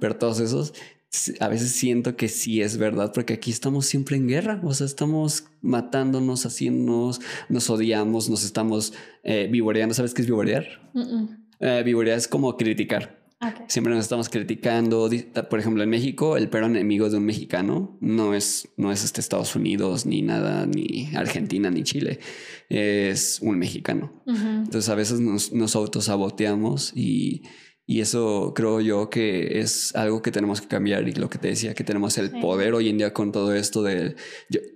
pero 0.00 0.16
todos 0.16 0.40
esos, 0.40 0.74
a 1.40 1.48
veces 1.48 1.72
siento 1.72 2.16
que 2.16 2.28
sí 2.28 2.60
es 2.60 2.76
verdad, 2.76 3.12
porque 3.12 3.34
aquí 3.34 3.50
estamos 3.50 3.86
siempre 3.86 4.16
en 4.16 4.28
guerra, 4.28 4.60
o 4.62 4.74
sea, 4.74 4.86
estamos 4.86 5.44
matándonos, 5.62 6.46
haciéndonos, 6.46 7.20
nos 7.48 7.70
odiamos, 7.70 8.28
nos 8.28 8.44
estamos 8.44 8.92
eh, 9.22 9.48
vivoreando. 9.50 9.94
¿Sabes 9.94 10.14
qué 10.14 10.22
es 10.22 10.28
vivorear? 10.28 10.66
Eh, 11.60 12.14
es 12.14 12.28
como 12.28 12.56
criticar. 12.56 13.24
Siempre 13.68 13.94
nos 13.94 14.04
estamos 14.04 14.28
criticando. 14.28 15.10
Por 15.50 15.58
ejemplo, 15.58 15.82
en 15.82 15.90
México, 15.90 16.36
el 16.36 16.48
peor 16.48 16.64
enemigo 16.64 17.10
de 17.10 17.18
un 17.18 17.24
mexicano 17.24 17.96
no 18.00 18.34
es, 18.34 18.68
no 18.76 18.90
es 18.90 19.04
este 19.04 19.20
Estados 19.20 19.54
Unidos, 19.54 20.06
ni 20.06 20.22
nada, 20.22 20.66
ni 20.66 21.10
Argentina, 21.14 21.70
ni 21.70 21.82
Chile. 21.82 22.18
Es 22.68 23.38
un 23.42 23.58
mexicano. 23.58 24.22
Entonces, 24.26 24.88
a 24.88 24.94
veces 24.94 25.20
nos, 25.20 25.52
nos 25.52 25.76
autosaboteamos 25.76 26.92
y, 26.96 27.42
y, 27.86 28.00
eso 28.00 28.52
creo 28.54 28.80
yo 28.80 29.10
que 29.10 29.60
es 29.60 29.94
algo 29.94 30.22
que 30.22 30.30
tenemos 30.30 30.60
que 30.60 30.68
cambiar. 30.68 31.08
Y 31.08 31.12
lo 31.12 31.30
que 31.30 31.38
te 31.38 31.48
decía, 31.48 31.74
que 31.74 31.84
tenemos 31.84 32.18
el 32.18 32.30
poder 32.30 32.74
hoy 32.74 32.88
en 32.88 32.98
día 32.98 33.12
con 33.12 33.32
todo 33.32 33.54
esto 33.54 33.82
de, 33.82 34.16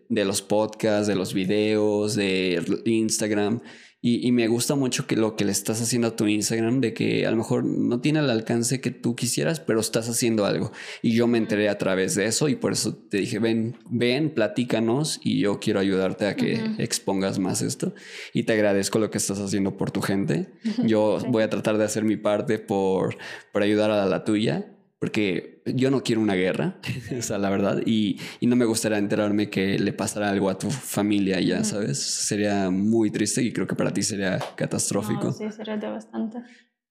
de 0.08 0.24
los 0.24 0.42
podcasts, 0.42 1.06
de 1.06 1.16
los 1.16 1.34
videos, 1.34 2.14
de 2.14 2.62
Instagram 2.84 3.60
y, 4.02 4.32
me 4.32 4.48
gusta 4.48 4.76
mucho 4.76 5.06
que 5.06 5.14
lo 5.14 5.36
que 5.36 5.44
le 5.44 5.52
estás 5.52 5.82
haciendo 5.82 6.08
a 6.08 6.16
tu 6.16 6.26
Instagram, 6.26 6.80
de 6.80 6.94
que 6.94 7.26
a 7.26 7.30
lo 7.30 7.36
mejor 7.36 7.64
no 7.64 8.00
tiene 8.00 8.20
el 8.20 8.30
alcance 8.30 8.80
que 8.80 8.90
tú 8.90 9.14
quisieras, 9.14 9.60
pero 9.60 9.78
estás 9.78 10.08
haciendo 10.08 10.46
algo. 10.46 10.72
Y 11.02 11.12
yo 11.12 11.26
me 11.26 11.36
enteré 11.36 11.68
a 11.68 11.76
través 11.76 12.14
de 12.14 12.24
eso 12.24 12.48
y 12.48 12.56
por 12.56 12.72
eso 12.72 12.94
te 12.94 13.18
dije, 13.18 13.38
ven, 13.38 13.76
ven, 13.90 14.30
platícanos 14.30 15.20
y 15.22 15.40
yo 15.40 15.60
quiero 15.60 15.80
ayudarte 15.80 16.28
a 16.28 16.34
que 16.34 16.58
expongas 16.78 17.38
más 17.38 17.60
esto. 17.60 17.92
Y 18.32 18.44
te 18.44 18.54
agradezco 18.54 18.98
lo 18.98 19.10
que 19.10 19.18
estás 19.18 19.38
haciendo 19.38 19.76
por 19.76 19.90
tu 19.90 20.00
gente. 20.00 20.48
Yo 20.82 21.18
voy 21.28 21.42
a 21.42 21.50
tratar 21.50 21.76
de 21.76 21.84
hacer 21.84 22.04
mi 22.04 22.16
parte 22.16 22.58
por, 22.58 23.18
por 23.52 23.62
ayudar 23.62 23.90
a 23.90 24.06
la 24.06 24.24
tuya. 24.24 24.78
Porque 25.00 25.62
yo 25.64 25.90
no 25.90 26.02
quiero 26.02 26.20
una 26.20 26.34
guerra, 26.34 26.76
o 27.18 27.22
sea, 27.22 27.38
la 27.38 27.48
verdad, 27.48 27.80
y, 27.86 28.20
y, 28.38 28.46
no 28.46 28.54
me 28.54 28.66
gustaría 28.66 28.98
enterarme 28.98 29.48
que 29.48 29.78
le 29.78 29.94
pasara 29.94 30.28
algo 30.28 30.50
a 30.50 30.58
tu 30.58 30.70
familia 30.70 31.40
ya, 31.40 31.64
¿sabes? 31.64 31.98
Sería 31.98 32.70
muy 32.70 33.10
triste 33.10 33.42
y 33.42 33.50
creo 33.52 33.66
que 33.66 33.74
para 33.74 33.92
ti 33.92 34.02
sería 34.02 34.38
catastrófico. 34.56 35.32
sí, 35.32 35.50
sería 35.50 35.78
devastante. 35.78 36.40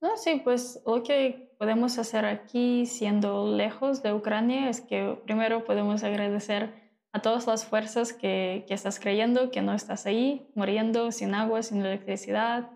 No, 0.02 0.18
sí, 0.18 0.42
pues 0.44 0.82
lo 0.88 1.04
que 1.04 1.54
podemos 1.60 2.00
hacer 2.00 2.26
aquí 2.26 2.88
siendo 2.88 3.56
lejos 3.56 4.02
de 4.02 4.14
Ucrania 4.14 4.70
es 4.70 4.82
que 4.82 5.20
primero 5.26 5.64
podemos 5.64 6.04
agradecer 6.04 6.74
a 7.12 7.22
todas 7.22 7.46
las 7.46 7.66
fuerzas 7.66 8.14
que, 8.14 8.66
que 8.68 8.74
estás 8.74 9.00
creyendo, 9.00 9.52
que 9.52 9.62
no 9.62 9.74
estás 9.74 10.08
ahí, 10.08 10.48
muriendo 10.56 11.12
sin 11.12 11.36
agua, 11.36 11.62
sin 11.62 11.82
electricidad, 11.82 12.72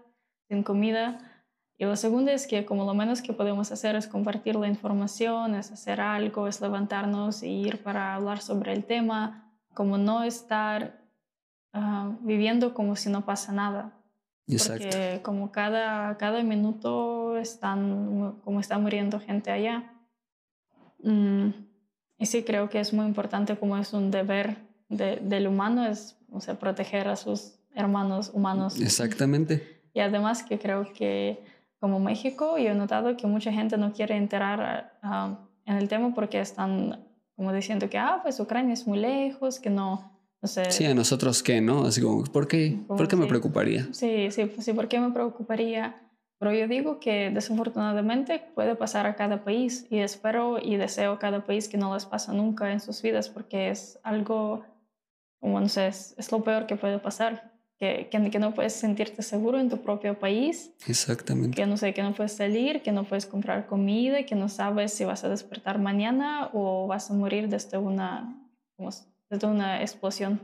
sin 0.47 0.61
comida 0.61 1.32
y 1.83 1.85
lo 1.85 1.97
segundo 1.97 2.31
es 2.31 2.47
que 2.47 2.63
como 2.63 2.85
lo 2.85 2.93
menos 2.93 3.21
que 3.21 3.33
podemos 3.33 3.69
hacer 3.73 3.97
es 3.97 4.07
compartir 4.07 4.55
la 4.55 4.69
información, 4.69 5.53
es 5.53 5.69
hacer 5.69 5.99
algo, 5.99 6.47
es 6.47 6.61
levantarnos 6.61 7.43
e 7.43 7.49
ir 7.49 7.83
para 7.83 8.15
hablar 8.15 8.39
sobre 8.41 8.71
el 8.71 8.85
tema, 8.85 9.51
como 9.73 9.97
no 9.97 10.23
estar 10.23 11.03
ah, 11.73 12.15
viviendo 12.21 12.73
como 12.73 12.95
si 12.95 13.09
no 13.09 13.25
pasa 13.25 13.51
nada. 13.51 13.99
Exacto. 14.47 14.85
Porque 14.85 15.19
como 15.23 15.51
cada, 15.51 16.15
cada 16.17 16.41
minuto 16.41 17.37
están, 17.37 18.39
como 18.45 18.61
está 18.61 18.77
muriendo 18.77 19.19
gente 19.19 19.51
allá. 19.51 19.91
Mm, 20.99 21.49
y 22.17 22.25
sí 22.25 22.43
creo 22.43 22.69
que 22.69 22.79
es 22.79 22.93
muy 22.93 23.05
importante 23.05 23.57
como 23.57 23.75
es 23.77 23.91
un 23.91 24.09
deber 24.09 24.55
del 24.87 25.47
humano, 25.47 25.85
es 25.85 26.17
o 26.31 26.39
sea, 26.39 26.57
proteger 26.57 27.09
a 27.09 27.17
sus 27.17 27.55
hermanos 27.75 28.31
humanos. 28.33 28.79
Exactamente. 28.79 29.81
Y 29.93 29.99
además 29.99 30.43
que 30.43 30.57
creo 30.57 30.93
que 30.93 31.51
como 31.83 31.99
México, 31.99 32.57
yo 32.57 32.69
he 32.69 32.75
notado 32.75 33.17
que 33.17 33.27
mucha 33.27 33.51
gente 33.51 33.75
no 33.77 33.91
quiere 33.91 34.15
entrar 34.15 34.93
ah, 35.01 35.37
en 35.65 35.75
el 35.75 35.89
tema 35.89 36.13
porque 36.15 36.39
están 36.39 37.05
como 37.35 37.51
diciendo 37.51 37.89
que, 37.89 37.97
ah, 37.97 38.21
pues 38.23 38.39
Ucrania 38.39 38.73
es 38.73 38.87
muy 38.87 38.99
lejos, 38.99 39.59
que 39.59 39.69
no, 39.69 40.17
no 40.41 40.47
sé. 40.47 40.71
Sí, 40.71 40.85
a 40.85 40.95
nosotros 40.95 41.43
qué, 41.43 41.59
¿no? 41.59 41.83
Así 41.83 42.01
como, 42.01 42.23
¿por 42.23 42.47
qué, 42.47 42.79
¿por 42.87 43.05
qué 43.09 43.17
me 43.17 43.25
preocuparía? 43.25 43.85
Sí, 43.91 44.31
sí, 44.31 44.45
pues 44.45 44.63
sí, 44.63 44.71
¿por 44.71 44.87
qué 44.87 44.97
me 45.01 45.11
preocuparía? 45.11 46.01
Pero 46.39 46.53
yo 46.53 46.69
digo 46.69 47.01
que 47.01 47.31
desafortunadamente 47.31 48.41
puede 48.55 48.77
pasar 48.77 49.05
a 49.05 49.17
cada 49.17 49.43
país 49.43 49.85
y 49.89 49.97
espero 49.97 50.59
y 50.63 50.77
deseo 50.77 51.11
a 51.11 51.19
cada 51.19 51.43
país 51.43 51.67
que 51.67 51.77
no 51.77 51.93
les 51.93 52.05
pase 52.05 52.31
nunca 52.31 52.71
en 52.71 52.79
sus 52.79 53.01
vidas 53.01 53.27
porque 53.27 53.71
es 53.71 53.99
algo, 54.03 54.63
como 55.41 55.59
no 55.59 55.67
sé, 55.67 55.87
es 55.87 56.31
lo 56.31 56.45
peor 56.45 56.65
que 56.65 56.77
puede 56.77 56.97
pasar 56.99 57.52
que, 58.09 58.29
que, 58.31 58.39
no 58.39 58.53
puedes 58.53 58.73
sentirte 58.73 59.21
seguro 59.21 59.59
en 59.59 59.69
tu 59.69 59.77
propio 59.77 60.17
país. 60.17 60.71
Exactamente. 60.87 61.55
Que 61.55 61.65
no 61.65 61.75
sé, 61.75 61.93
que 61.93 62.01
no 62.01 62.13
puedes 62.13 62.31
salir, 62.33 62.81
que 62.81 62.91
no 62.91 63.03
puedes 63.03 63.25
comprar 63.25 63.65
comida, 63.65 64.23
que 64.23 64.35
no 64.35 64.47
sabes 64.47 64.93
si 64.93 65.03
vas 65.03 65.23
a 65.23 65.29
despertar 65.29 65.79
mañana 65.79 66.49
o 66.53 66.87
vas 66.87 67.11
a 67.11 67.13
morir 67.13 67.49
desde 67.49 67.77
una, 67.77 68.37
desde 69.29 69.47
una 69.47 69.81
explosión. 69.81 70.39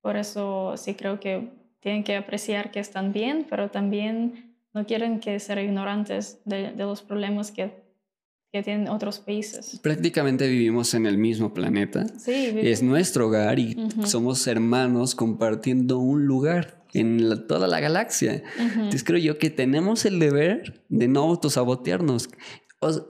Por 0.00 0.16
eso 0.16 0.76
sí 0.76 0.94
creo 0.94 1.18
que 1.18 1.50
tienen 1.80 2.04
que 2.04 2.16
apreciar 2.16 2.70
que 2.70 2.78
están 2.78 3.12
bien, 3.12 3.44
pero 3.50 3.70
también 3.70 4.56
no 4.72 4.86
quieren 4.86 5.18
que 5.18 5.40
ser 5.40 5.58
ignorantes 5.58 6.40
de, 6.44 6.72
de 6.72 6.84
los 6.84 7.02
problemas 7.02 7.50
que 7.50 7.81
que 8.52 8.62
tienen 8.62 8.88
otros 8.88 9.18
países. 9.18 9.80
Prácticamente 9.82 10.46
vivimos 10.46 10.92
en 10.92 11.06
el 11.06 11.16
mismo 11.16 11.54
planeta. 11.54 12.06
Sí, 12.18 12.52
es 12.54 12.82
nuestro 12.82 13.28
hogar 13.28 13.58
y 13.58 13.76
somos 14.04 14.46
hermanos 14.46 15.14
compartiendo 15.14 15.98
un 15.98 16.26
lugar 16.26 16.84
en 16.92 17.46
toda 17.46 17.66
la 17.66 17.80
galaxia. 17.80 18.42
Entonces 18.58 19.04
creo 19.04 19.18
yo 19.18 19.38
que 19.38 19.48
tenemos 19.48 20.04
el 20.04 20.18
deber 20.18 20.84
de 20.90 21.08
no 21.08 21.22
autosabotearnos. 21.22 22.28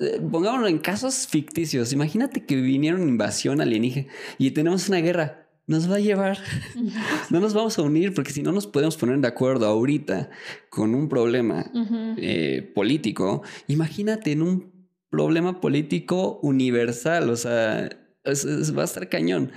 Eh, 0.01 0.20
pongámoslo 0.30 0.68
en 0.68 0.78
casos 0.78 1.26
ficticios. 1.26 1.93
Imagínate 1.93 2.47
que 2.47 2.55
viniera 2.55 2.97
una 2.97 3.09
invasión 3.09 3.61
alienígena 3.61 4.12
y 4.38 4.53
tenemos 4.53 4.88
una 4.88 4.99
guerra. 4.99 5.49
Nos 5.66 5.90
va 5.90 5.97
a 5.97 6.01
llevar. 6.01 6.38
no 7.30 7.40
nos 7.40 7.53
vamos 7.53 7.78
a 7.78 7.82
unir 7.82 8.14
porque 8.14 8.30
si 8.30 8.43
no 8.43 8.53
nos 8.53 8.68
podemos 8.68 8.97
poner 8.97 9.18
de 9.18 9.28
acuerdo 9.28 9.66
ahorita 9.66 10.30
con 10.70 10.95
un 10.95 11.09
problema 11.09 11.68
eh, 12.16 12.70
político. 12.74 13.43
Imagínate 13.66 14.32
en 14.32 14.43
un 14.43 14.72
problema 15.13 15.61
político 15.61 16.41
universal, 16.43 17.29
o 17.29 17.37
sea, 17.37 17.91
va 18.27 18.83
a 18.83 18.85
estar 18.85 19.09
cañón. 19.11 19.53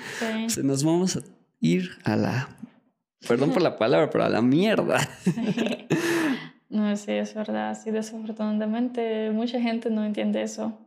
nos 0.61 0.83
vamos 0.83 1.15
a 1.15 1.21
ir 1.61 1.91
a 2.03 2.17
la, 2.17 2.49
perdón 3.25 3.51
por 3.51 3.61
la 3.61 3.77
palabra, 3.83 4.09
pero 4.09 4.25
a 4.25 4.29
la 4.29 4.41
mierda. 4.41 4.99
No, 6.67 6.93
sí, 6.97 7.13
es 7.13 7.33
verdad. 7.33 7.79
Sí, 7.81 7.91
desafortunadamente 7.91 9.31
mucha 9.31 9.61
gente 9.61 9.89
no 9.89 10.03
entiende 10.03 10.41
eso. 10.41 10.77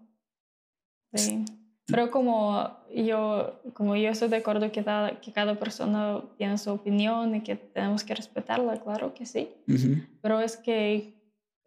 Sí. 1.15 1.47
Pero 1.87 2.11
como 2.11 2.77
yo, 2.95 3.63
como 3.73 3.97
yo 3.97 4.11
estoy 4.11 4.29
de 4.29 4.37
acuerdo 4.37 4.71
que, 4.71 4.85
que 5.23 5.33
cada 5.33 5.55
persona 5.59 6.21
tiene 6.37 6.59
su 6.59 6.73
opinión 6.73 7.37
y 7.37 7.41
que 7.41 7.57
tenemos 7.57 8.05
que 8.05 8.15
respetarla, 8.15 8.77
claro 8.83 9.15
que 9.15 9.25
sí. 9.25 9.49
Pero 10.21 10.41
es 10.41 10.59
que 10.59 11.18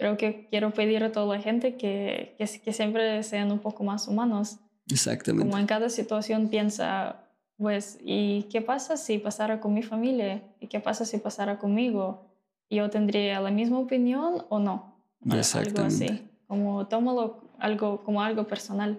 creo 0.02 0.18
que 0.18 0.48
quiero 0.50 0.72
pedir 0.72 1.04
a 1.04 1.12
toda 1.12 1.38
la 1.38 1.40
gente 1.44 1.76
que, 1.76 2.34
que, 2.40 2.46
que, 2.60 2.74
siempre 2.74 3.22
sean 3.22 3.52
un 3.52 3.60
poco 3.60 3.84
más 3.84 4.08
humanos. 4.08 4.58
Exactamente. 4.90 5.48
Como 5.48 5.60
en 5.60 5.68
cada 5.68 5.90
situación 5.90 6.48
piensa, 6.48 7.28
pues, 7.56 8.00
¿y 8.04 8.48
qué 8.52 8.64
pasa 8.64 8.98
si 8.98 9.20
pasara 9.20 9.60
con 9.60 9.76
mi 9.76 9.84
familia? 9.84 10.42
¿Y 10.60 10.66
qué 10.66 10.80
pasa 10.80 11.06
si 11.06 11.20
pasara 11.20 11.60
conmigo? 11.60 12.26
¿Yo 12.68 12.90
tendría 12.90 13.40
la 13.42 13.52
misma 13.52 13.78
opinión 13.78 14.44
o 14.50 14.58
no? 14.58 14.96
Exactamente. 15.24 15.82
Algo 15.82 16.16
así. 16.16 16.30
Como 16.48 16.88
tómalo 16.88 17.44
algo, 17.60 18.04
como 18.04 18.24
algo 18.24 18.48
personal. 18.48 18.98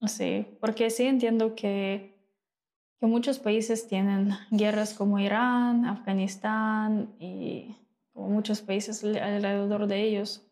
Así, 0.00 0.46
porque 0.60 0.90
sí 0.90 1.06
entiendo 1.06 1.56
que, 1.56 2.14
que 3.00 3.06
muchos 3.06 3.40
países 3.40 3.88
tienen 3.88 4.30
guerras 4.52 4.94
como 4.94 5.18
Irán, 5.18 5.86
Afganistán 5.86 7.16
y 7.18 7.81
como 8.12 8.30
muchos 8.30 8.60
países 8.60 9.02
alrededor 9.04 9.86
de 9.86 10.02
ellos. 10.02 10.42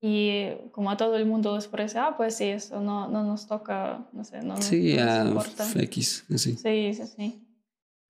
Y 0.00 0.50
como 0.70 0.90
a 0.90 0.96
todo 0.96 1.16
el 1.16 1.26
mundo 1.26 1.56
les 1.56 1.66
parece, 1.66 1.98
ah, 1.98 2.14
pues 2.16 2.36
sí, 2.36 2.44
eso 2.44 2.80
no, 2.80 3.08
no 3.08 3.24
nos 3.24 3.48
toca, 3.48 4.06
no 4.12 4.22
sé, 4.22 4.42
no, 4.42 4.60
sí, 4.62 4.96
nos 4.96 5.60
a 5.60 5.82
X, 5.82 6.24
Sí, 6.36 6.56
sí, 6.94 6.94
sí. 6.94 7.44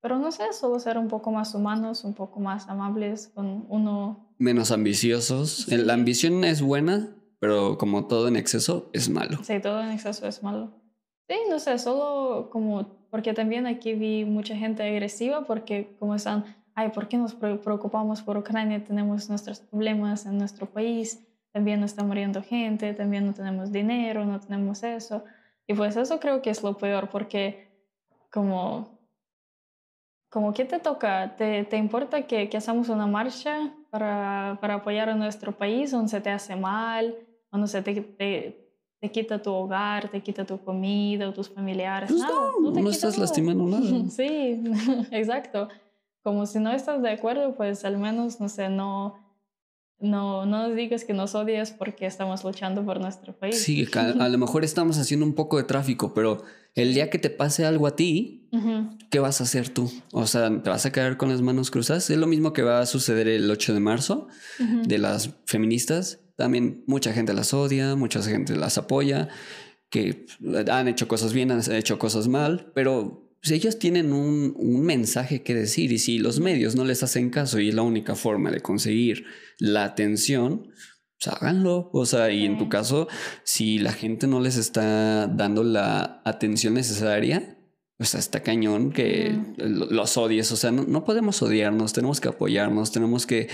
Pero 0.01 0.19
no 0.19 0.31
sé, 0.31 0.53
solo 0.53 0.79
ser 0.79 0.99
un 0.99 1.09
poco 1.09 1.33
más 1.33 1.55
humanos, 1.55 2.05
un 2.05 2.15
poco 2.15 2.41
más 2.41 2.69
amables 2.69 3.31
con 3.35 3.67
uno. 3.69 4.35
Menos 4.39 4.71
ambiciosos. 4.71 5.67
La 5.69 5.95
ambición 5.95 6.45
es 6.45 6.63
buena, 6.63 7.17
pero 7.41 7.79
como 7.79 8.07
todo 8.07 8.29
en 8.29 8.37
exceso 8.37 8.91
es 8.93 9.09
malo. 9.09 9.39
Sí, 9.43 9.59
todo 9.61 9.83
en 9.83 9.91
exceso 9.91 10.29
es 10.29 10.43
malo. 10.43 10.73
Sí, 11.29 11.37
no 11.51 11.59
sé, 11.59 11.79
solo 11.79 12.49
como, 12.51 12.87
porque 13.11 13.35
también 13.35 13.67
aquí 13.67 13.95
vi 13.95 14.25
mucha 14.25 14.57
gente 14.57 14.83
agresiva 14.83 15.47
porque 15.47 15.97
como 15.99 16.15
están 16.15 16.45
ay, 16.79 16.91
¿por 16.91 17.09
qué 17.09 17.17
nos 17.19 17.35
preocupamos 17.35 18.23
por 18.23 18.37
Ucrania? 18.37 18.85
Tenemos 18.85 19.29
nuestros 19.29 19.59
problemas 19.59 20.27
en 20.27 20.39
nuestro 20.39 20.67
país, 20.67 21.27
también 21.53 21.83
está 21.83 22.05
muriendo 22.05 22.41
gente, 22.41 22.95
también 22.95 23.27
no 23.27 23.35
tenemos 23.35 23.73
dinero, 23.73 24.25
no 24.25 24.39
tenemos 24.39 24.85
eso. 24.85 25.25
Y 25.67 25.75
pues 25.75 25.97
eso 25.97 26.21
creo 26.21 26.41
que 26.41 26.51
es 26.51 26.63
lo 26.63 26.77
peor, 26.77 27.09
porque 27.11 27.69
como, 28.31 28.97
como 30.31 30.53
¿qué 30.53 30.65
te 30.65 30.79
toca? 30.79 31.35
¿Te, 31.37 31.65
te 31.65 31.77
importa 31.77 32.29
que, 32.29 32.49
que 32.49 32.57
hagamos 32.57 32.89
una 32.91 33.09
marcha 33.09 33.73
para, 33.91 34.59
para, 34.61 34.75
apoyar 34.75 35.09
a 35.09 35.17
nuestro 35.17 35.51
país 35.51 35.91
donde 35.91 36.11
se 36.11 36.21
te 36.21 36.31
hace 36.31 36.55
mal, 36.55 37.17
donde 37.51 37.67
se 37.67 37.83
te, 37.83 38.01
te, 38.03 38.73
te 39.01 39.11
quita 39.11 39.43
tu 39.43 39.51
hogar, 39.51 40.09
te 40.11 40.21
quita 40.23 40.45
tu 40.45 40.63
comida, 40.63 41.35
tus 41.35 41.51
familiares? 41.51 42.09
Pues 42.09 42.23
no, 42.23 42.71
no, 42.71 42.89
estás 42.91 43.19
lastimando 43.19 43.65
nada. 43.65 44.09
sí, 44.11 44.63
exacto 45.11 45.69
como 46.29 46.45
si 46.45 46.59
no 46.59 46.71
estás 46.73 47.01
de 47.01 47.09
acuerdo, 47.09 47.55
pues 47.57 47.87
al 47.87 47.97
menos, 47.97 48.39
no 48.39 48.51
sé, 48.51 48.69
no, 48.69 49.19
no, 49.99 50.45
no 50.45 50.69
digas 50.69 51.07
que 51.07 51.15
nos 51.15 51.35
odias 51.35 51.71
porque 51.71 52.05
estamos 52.05 52.45
luchando 52.45 52.85
por 52.85 53.01
nuestro 53.01 53.35
país. 53.35 53.63
Sí, 53.63 53.89
a, 53.95 54.29
lo 54.29 54.37
mejor 54.37 54.63
estamos 54.63 54.99
haciendo 54.99 55.25
un 55.25 55.35
poco 55.35 55.57
de 55.57 55.65
tráfico, 55.65 56.13
pero 56.13 56.43
el 56.75 56.93
día 56.93 57.09
que 57.09 57.19
te 57.19 57.31
pase 57.31 57.65
algo 57.65 57.87
a 57.87 57.97
ti, 57.97 58.51
¿qué 59.11 59.21
vas 59.21 59.41
a 59.41 59.45
hacer 59.45 59.71
tú? 59.71 59.91
O 60.13 60.27
sea, 60.27 60.51
¿te 60.63 60.69
vas 60.69 60.85
a 60.85 60.93
quedar 60.93 61.17
con 61.17 61.31
las 61.31 61.41
manos 61.41 61.71
cruzadas? 61.71 62.11
Es 62.11 62.19
lo 62.19 62.27
mismo 62.27 62.53
que 62.53 62.61
va 62.61 62.81
a 62.81 62.85
suceder 62.85 63.27
el 63.27 63.51
8 63.51 63.73
de 63.73 63.81
marzo 63.81 64.29
de 64.59 64.99
las 64.99 65.31
feministas. 65.47 66.21
También 66.37 66.85
mucha 66.87 67.15
gente 67.15 67.33
las 67.33 67.55
odia, 67.55 67.97
mucha 67.97 68.23
gente 68.23 68.55
las 68.55 68.77
apoya, 68.77 69.29
que 69.89 70.27
han 70.71 70.89
hecho 70.89 71.09
cosas 71.09 71.33
bien, 71.33 71.53
han 71.53 71.63
hecho 71.73 71.99
cosas 71.99 72.29
mal, 72.29 72.71
pero 72.75 73.28
pues 73.41 73.53
ellos 73.53 73.79
tienen 73.79 74.13
un, 74.13 74.55
un, 74.57 74.83
mensaje 74.83 75.43
que 75.43 75.55
decir 75.55 75.93
y 75.93 75.99
si 75.99 76.19
los 76.19 76.41
medios 76.41 76.75
no 76.75 76.85
les 76.85 77.03
hacen 77.03 77.31
caso 77.31 77.61
y 77.61 77.69
es 77.69 77.75
la 77.75 77.83
única 77.83 78.15
forma 78.15 78.51
de 78.51 78.61
conseguir 78.61 79.25
la 79.59 79.85
atención, 79.85 80.71
pues 81.19 81.35
háganlo. 81.35 81.91
O 81.93 82.07
sea, 82.07 82.31
y 82.31 82.45
en 82.45 82.59
tu 82.59 82.69
caso, 82.69 83.09
si 83.45 83.79
la 83.79 83.93
gente 83.93 84.27
no 84.27 84.41
les 84.41 84.57
está 84.57 85.27
dando 85.27 85.63
la 85.65 86.21
atención 86.25 86.75
necesaria, 86.75 87.59
pues 87.97 88.15
está 88.15 88.43
cañón 88.43 88.93
que 88.93 89.37
los 89.57 90.17
odies. 90.17 90.51
O 90.53 90.57
sea, 90.57 90.71
no, 90.71 90.85
no 90.85 91.05
podemos 91.05 91.43
odiarnos, 91.43 91.93
tenemos 91.93 92.21
que 92.21 92.29
apoyarnos, 92.29 92.93
tenemos 92.93 93.27
que 93.27 93.49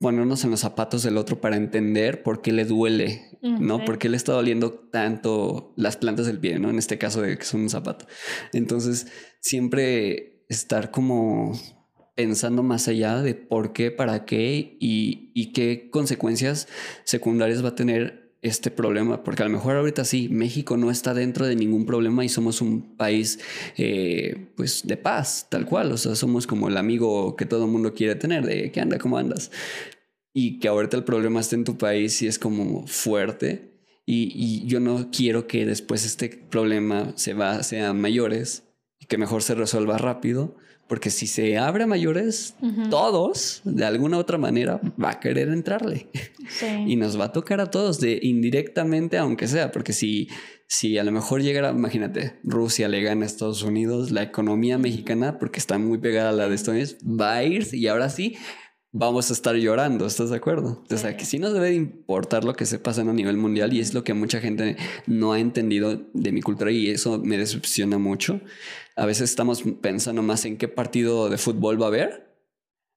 ponernos 0.00 0.44
en 0.44 0.50
los 0.50 0.60
zapatos 0.60 1.02
del 1.02 1.18
otro 1.18 1.40
para 1.40 1.56
entender 1.56 2.22
por 2.22 2.40
qué 2.40 2.52
le 2.52 2.64
duele, 2.64 3.38
¿no? 3.42 3.84
¿Por 3.84 3.98
qué 3.98 4.08
le 4.08 4.16
está 4.16 4.32
doliendo 4.32 4.72
tanto 4.72 5.74
las 5.76 5.98
plantas 5.98 6.26
del 6.26 6.40
pie, 6.40 6.58
¿no? 6.58 6.70
En 6.70 6.78
este 6.78 6.96
caso 6.96 7.20
de 7.20 7.36
que 7.36 7.44
son 7.44 7.60
un 7.60 7.70
zapato. 7.70 8.06
Entonces, 8.54 9.08
siempre 9.40 10.46
estar 10.48 10.90
como 10.90 11.52
pensando 12.16 12.62
más 12.62 12.88
allá 12.88 13.20
de 13.20 13.34
por 13.34 13.74
qué, 13.74 13.90
para 13.90 14.24
qué 14.24 14.78
y, 14.80 15.32
y 15.34 15.52
qué 15.52 15.90
consecuencias 15.90 16.66
secundarias 17.04 17.62
va 17.62 17.68
a 17.68 17.74
tener 17.74 18.29
este 18.42 18.70
problema, 18.70 19.22
porque 19.22 19.42
a 19.42 19.46
lo 19.46 19.52
mejor 19.52 19.76
ahorita 19.76 20.04
sí, 20.04 20.28
México 20.30 20.76
no 20.76 20.90
está 20.90 21.12
dentro 21.12 21.46
de 21.46 21.56
ningún 21.56 21.84
problema 21.84 22.24
y 22.24 22.28
somos 22.28 22.62
un 22.62 22.96
país 22.96 23.38
eh, 23.76 24.48
pues 24.56 24.82
de 24.86 24.96
paz, 24.96 25.46
tal 25.50 25.66
cual, 25.66 25.92
o 25.92 25.96
sea, 25.98 26.14
somos 26.14 26.46
como 26.46 26.68
el 26.68 26.76
amigo 26.76 27.36
que 27.36 27.44
todo 27.44 27.66
el 27.66 27.70
mundo 27.70 27.92
quiere 27.92 28.14
tener, 28.14 28.46
de 28.46 28.72
qué 28.72 28.80
anda, 28.80 28.98
cómo 28.98 29.18
andas, 29.18 29.50
y 30.32 30.58
que 30.58 30.68
ahorita 30.68 30.96
el 30.96 31.04
problema 31.04 31.40
esté 31.40 31.56
en 31.56 31.64
tu 31.64 31.76
país 31.76 32.22
y 32.22 32.26
es 32.26 32.38
como 32.38 32.86
fuerte, 32.86 33.70
y, 34.06 34.32
y 34.34 34.66
yo 34.66 34.80
no 34.80 35.10
quiero 35.10 35.46
que 35.46 35.66
después 35.66 36.04
este 36.06 36.28
problema 36.30 37.12
se 37.16 37.34
va, 37.34 37.62
sea 37.62 37.92
mayores 37.92 38.64
y 38.98 39.06
que 39.06 39.18
mejor 39.18 39.42
se 39.42 39.54
resuelva 39.54 39.98
rápido, 39.98 40.56
porque 40.90 41.08
si 41.08 41.26
se 41.26 41.56
abre 41.56 41.84
a 41.84 41.86
mayores, 41.86 42.54
Ujú. 42.60 42.90
todos, 42.90 43.62
de 43.64 43.84
alguna 43.86 44.16
u 44.18 44.20
otra 44.20 44.36
manera, 44.36 44.80
va 45.02 45.12
a 45.12 45.20
querer 45.20 45.48
entrarle. 45.48 46.08
Sí. 46.48 46.66
Y 46.88 46.96
nos 46.96 47.18
va 47.18 47.26
a 47.26 47.32
tocar 47.32 47.60
a 47.60 47.70
todos, 47.70 48.00
de 48.00 48.18
indirectamente, 48.22 49.16
aunque 49.16 49.46
sea, 49.46 49.70
porque 49.70 49.92
si, 49.92 50.28
si 50.66 50.98
a 50.98 51.04
lo 51.04 51.12
mejor 51.12 51.42
llegara, 51.42 51.70
imagínate, 51.70 52.40
Rusia 52.42 52.88
le 52.88 53.00
gana 53.02 53.22
a 53.22 53.26
Estados 53.26 53.62
Unidos, 53.62 54.10
la 54.10 54.22
economía 54.24 54.76
mexicana, 54.78 55.38
porque 55.38 55.60
está 55.60 55.78
muy 55.78 55.98
pegada 55.98 56.30
a 56.30 56.32
la 56.32 56.48
de 56.48 56.56
Estados 56.56 56.74
Unidos, 56.74 56.96
va 57.04 57.34
a 57.36 57.44
ir 57.44 57.68
y 57.72 57.86
ahora 57.86 58.10
sí 58.10 58.36
vamos 58.92 59.30
a 59.30 59.34
estar 59.34 59.54
llorando, 59.54 60.04
¿estás 60.04 60.30
de 60.30 60.36
acuerdo? 60.36 60.82
O 60.90 60.96
sea, 60.96 61.12
Sí. 61.12 61.16
que 61.18 61.24
sí 61.24 61.38
nos 61.38 61.52
debe 61.54 61.68
de 61.68 61.76
importar 61.76 62.42
lo 62.42 62.54
que 62.54 62.66
se 62.66 62.80
pasa 62.80 63.02
a 63.02 63.04
nivel 63.04 63.36
mundial 63.36 63.72
y 63.72 63.78
es 63.78 63.94
lo 63.94 64.02
que 64.02 64.14
mucha 64.14 64.40
gente 64.40 64.76
no 65.06 65.32
ha 65.32 65.38
entendido 65.38 66.08
de 66.12 66.32
mi 66.32 66.42
cultura 66.42 66.72
y 66.72 66.88
eso 66.88 67.20
me 67.22 67.38
decepciona 67.38 67.98
mucho. 67.98 68.40
A 69.00 69.06
veces 69.06 69.30
estamos 69.30 69.64
pensando 69.80 70.20
más 70.20 70.44
en 70.44 70.58
qué 70.58 70.68
partido 70.68 71.30
de 71.30 71.38
fútbol 71.38 71.80
va 71.80 71.86
a 71.86 71.88
haber 71.88 72.36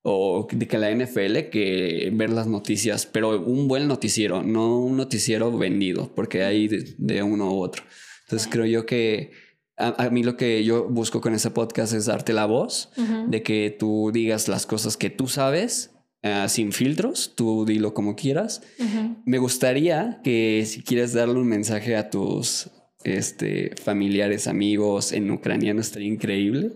o 0.03 0.45
de 0.51 0.67
que 0.67 0.77
la 0.77 0.91
NFL 0.93 1.49
que 1.49 2.11
ver 2.13 2.29
las 2.29 2.45
noticias, 2.45 3.05
pero 3.05 3.39
un 3.41 3.69
buen 3.69 3.87
noticiero, 3.87 4.43
no 4.43 4.79
un 4.79 4.97
noticiero 4.97 5.57
vendido, 5.57 6.11
porque 6.13 6.43
hay 6.43 6.67
de, 6.67 6.93
de 6.97 7.23
uno 7.23 7.53
u 7.53 7.61
otro. 7.61 7.83
Entonces 8.25 8.49
creo 8.51 8.65
yo 8.65 8.85
que 8.85 9.31
a, 9.77 10.03
a 10.03 10.09
mí 10.09 10.23
lo 10.23 10.35
que 10.35 10.65
yo 10.65 10.89
busco 10.89 11.21
con 11.21 11.33
ese 11.33 11.51
podcast 11.51 11.93
es 11.93 12.07
darte 12.07 12.33
la 12.33 12.47
voz 12.47 12.89
Ujú. 12.97 13.29
de 13.31 13.41
que 13.41 13.73
tú 13.79 14.11
digas 14.13 14.49
las 14.49 14.65
cosas 14.65 14.97
que 14.97 15.09
tú 15.09 15.29
sabes 15.29 15.91
ah, 16.21 16.49
sin 16.49 16.73
filtros, 16.73 17.31
tú 17.33 17.63
dilo 17.65 17.93
como 17.93 18.17
quieras. 18.17 18.61
Ujú. 18.77 19.15
Me 19.25 19.37
gustaría 19.37 20.19
que 20.21 20.65
si 20.67 20.83
quieres 20.83 21.13
darle 21.13 21.35
un 21.35 21.47
mensaje 21.47 21.95
a 21.95 22.09
tus 22.09 22.69
este, 23.04 23.74
familiares, 23.82 24.46
amigos 24.46 25.12
en 25.12 25.30
ucraniano, 25.30 25.80
estaría 25.80 26.08
increíble. 26.08 26.72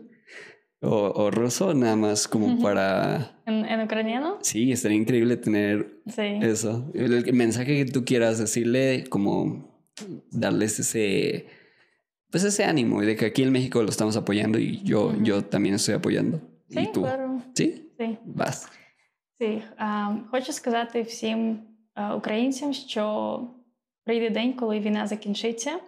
O, 0.85 1.13
o 1.15 1.31
ruso, 1.31 1.75
nada 1.75 1.95
más 1.97 2.27
como 2.27 2.47
Ujú. 2.47 2.63
para... 2.63 3.41
¿En, 3.47 3.65
en 3.65 3.81
ucraniano? 3.83 4.39
Sí, 4.43 4.73
estaría 4.73 4.97
increíble 4.99 5.37
tener 5.37 6.01
Sí. 6.09 6.23
eso. 6.43 6.91
El, 6.95 7.13
el 7.13 7.33
mensaje 7.35 7.85
que 7.85 7.93
tú 7.93 8.05
quieras 8.05 8.39
decirle, 8.39 9.05
como 9.09 9.69
darles 10.33 10.81
ese... 10.81 11.47
Pues 12.33 12.45
ese 12.45 12.65
ánimo 12.65 13.03
y 13.03 13.07
de 13.07 13.15
que 13.15 13.27
aquí 13.27 13.43
en 13.43 13.53
México 13.53 13.83
lo 13.83 13.91
estamos 13.91 14.17
apoyando 14.17 14.59
y 14.59 14.83
yo, 14.83 15.09
Ujú. 15.09 15.23
yo 15.23 15.45
también 15.45 15.75
estoy 15.77 15.95
apoyando. 15.95 16.41
Sí, 16.69 16.81
¿Y 16.81 16.87
tú? 16.93 17.03
claro. 17.03 17.43
¿Sí? 17.55 17.93
Sí. 17.99 18.19
Vas. 18.25 18.67
Sí, 19.39 19.63
а, 19.77 20.17
хочу 20.31 20.53
сказати 20.53 21.03
всім 21.03 21.59
а, 21.95 22.15
українцям, 22.17 22.73
що 22.75 23.41
прийде 24.05 24.31
день, 24.31 24.53
коли 24.53 24.81
війна 24.81 25.07
закінчиться. 25.07 25.79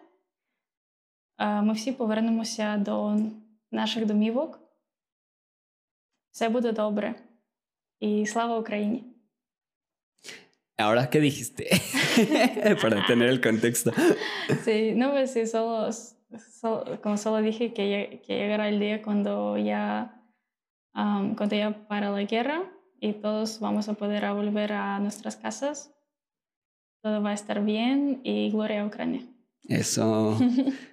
А, 1.39 1.63
Ми 1.63 1.73
всі 1.73 1.93
повернемося 1.93 2.77
до 2.77 3.17
наших 3.73 4.07
домівок. 4.07 4.61
Все 6.31 6.49
буде 6.49 6.73
добре. 6.73 7.15
І 8.01 8.27
слава 8.27 8.59
Україні! 8.59 9.05
Ahora, 10.77 11.07
¿qué 11.07 11.21
dijiste? 11.21 11.65
Para 12.83 13.07
tener 13.07 13.29
el 13.29 13.41
contexto. 13.41 13.93
Sí, 14.65 14.93
no, 14.97 15.13
pues 15.13 15.33
sí, 15.33 15.47
solo, 15.47 15.93
solo- 16.61 16.99
como 17.03 17.17
solo 17.17 17.39
dije 17.43 17.73
que, 17.73 17.83
lle- 17.93 18.21
que 18.25 18.33
llegará 18.41 18.69
el 18.69 18.81
día 18.81 19.01
cuando 19.07 19.57
ya, 19.57 19.85
am, 20.93 21.37
cuando 21.37 21.55
ya 21.55 21.71
para 21.91 22.11
la 22.11 22.25
guerra 22.25 22.59
y 23.01 23.13
todos 23.13 23.61
vamos 23.61 23.89
a 23.89 23.95
poder 23.95 24.25
a 24.25 24.33
volver 24.33 24.73
a 24.73 24.99
nuestras 24.99 25.37
casas. 25.37 25.77
Todo 27.03 27.23
va 27.23 27.31
a 27.31 27.35
estar 27.35 27.59
bien 27.65 28.21
y 28.25 28.51
gloria 28.51 28.83
a 28.83 28.87
Ucrania. 28.87 29.23
Eso. 29.69 30.37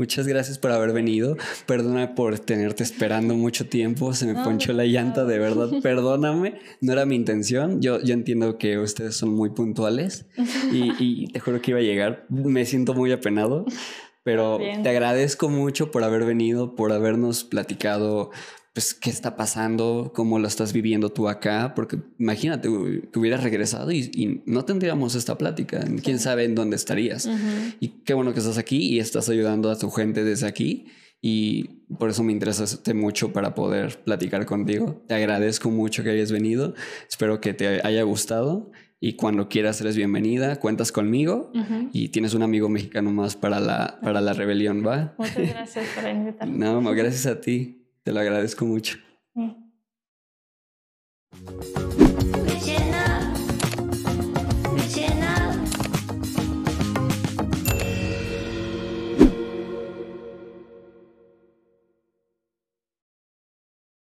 Muchas 0.00 0.26
gracias 0.26 0.58
por 0.58 0.70
haber 0.70 0.94
venido. 0.94 1.36
Perdona 1.66 2.14
por 2.14 2.38
tenerte 2.38 2.82
esperando 2.82 3.34
mucho 3.34 3.66
tiempo. 3.66 4.14
Se 4.14 4.24
me 4.24 4.32
No, 4.32 4.44
ponchó 4.44 4.72
la 4.72 4.86
llanta, 4.86 5.26
de 5.26 5.38
verdad. 5.38 5.68
Perdóname. 5.82 6.58
No 6.80 6.94
era 6.94 7.04
mi 7.04 7.16
intención. 7.16 7.82
Yo, 7.82 8.00
yo 8.00 8.14
entiendo 8.14 8.56
que 8.56 8.78
ustedes 8.78 9.14
son 9.14 9.28
muy 9.34 9.50
puntuales 9.50 10.24
y, 10.72 10.92
y 10.98 11.26
te 11.26 11.38
juro 11.40 11.60
que 11.60 11.72
iba 11.72 11.80
a 11.80 11.82
llegar. 11.82 12.24
Me 12.30 12.64
siento 12.64 12.94
muy 12.94 13.12
apenado, 13.12 13.66
pero 14.22 14.56
Bien. 14.56 14.82
te 14.82 14.88
agradezco 14.88 15.50
mucho 15.50 15.90
por 15.90 16.02
haber 16.02 16.24
venido, 16.24 16.74
por 16.76 16.92
habernos 16.92 17.44
platicado. 17.44 18.30
Pues 18.72 18.94
qué 18.94 19.10
está 19.10 19.36
pasando, 19.36 20.12
cómo 20.14 20.38
lo 20.38 20.46
estás 20.46 20.72
viviendo 20.72 21.10
tú 21.10 21.28
acá, 21.28 21.72
porque 21.74 21.98
imagínate 22.18 22.68
que 22.68 23.18
hubieras 23.18 23.42
regresado 23.42 23.90
y, 23.90 24.10
y 24.14 24.42
no 24.46 24.64
tendríamos 24.64 25.16
esta 25.16 25.36
plática. 25.36 25.84
Quién 26.04 26.20
sabe 26.20 26.44
en 26.44 26.54
dónde 26.54 26.76
estarías. 26.76 27.26
Ujú. 27.26 27.36
Y 27.80 27.88
qué 28.04 28.14
bueno 28.14 28.32
que 28.32 28.38
estás 28.38 28.58
aquí 28.58 28.76
y 28.76 29.00
estás 29.00 29.28
ayudando 29.28 29.70
a 29.70 29.78
tu 29.78 29.90
gente 29.90 30.22
desde 30.22 30.46
aquí. 30.46 30.86
Y 31.20 31.82
por 31.98 32.10
eso 32.10 32.22
me 32.22 32.32
interesaste 32.32 32.94
mucho 32.94 33.32
para 33.32 33.54
poder 33.54 34.02
platicar 34.04 34.46
contigo. 34.46 35.02
Te 35.06 35.14
agradezco 35.14 35.68
mucho 35.70 36.02
que 36.02 36.10
hayas 36.10 36.30
venido. 36.32 36.74
Espero 37.08 37.40
que 37.40 37.52
te 37.52 37.84
haya 37.84 38.02
gustado. 38.04 38.70
Y 39.00 39.14
cuando 39.14 39.48
quieras, 39.48 39.80
eres 39.80 39.96
bienvenida. 39.96 40.60
Cuentas 40.60 40.92
conmigo. 40.92 41.50
Ujú. 41.54 41.88
Y 41.92 42.10
tienes 42.10 42.34
un 42.34 42.42
amigo 42.42 42.68
mexicano 42.68 43.10
más 43.10 43.34
para 43.34 43.58
la, 43.58 43.98
para 44.00 44.20
la 44.20 44.32
rebelión, 44.32 44.86
¿va? 44.86 45.14
Muchas 45.18 45.36
gracias 45.36 45.86
por 45.94 46.08
invitarme. 46.08 46.56
No, 46.56 46.82
gracias 46.92 47.26
a 47.26 47.40
ti. 47.40 47.79
Te 48.02 48.12
lo 48.12 48.20
agradezco 48.20 48.64
mucho. 48.64 48.98
Mm. 49.34 49.70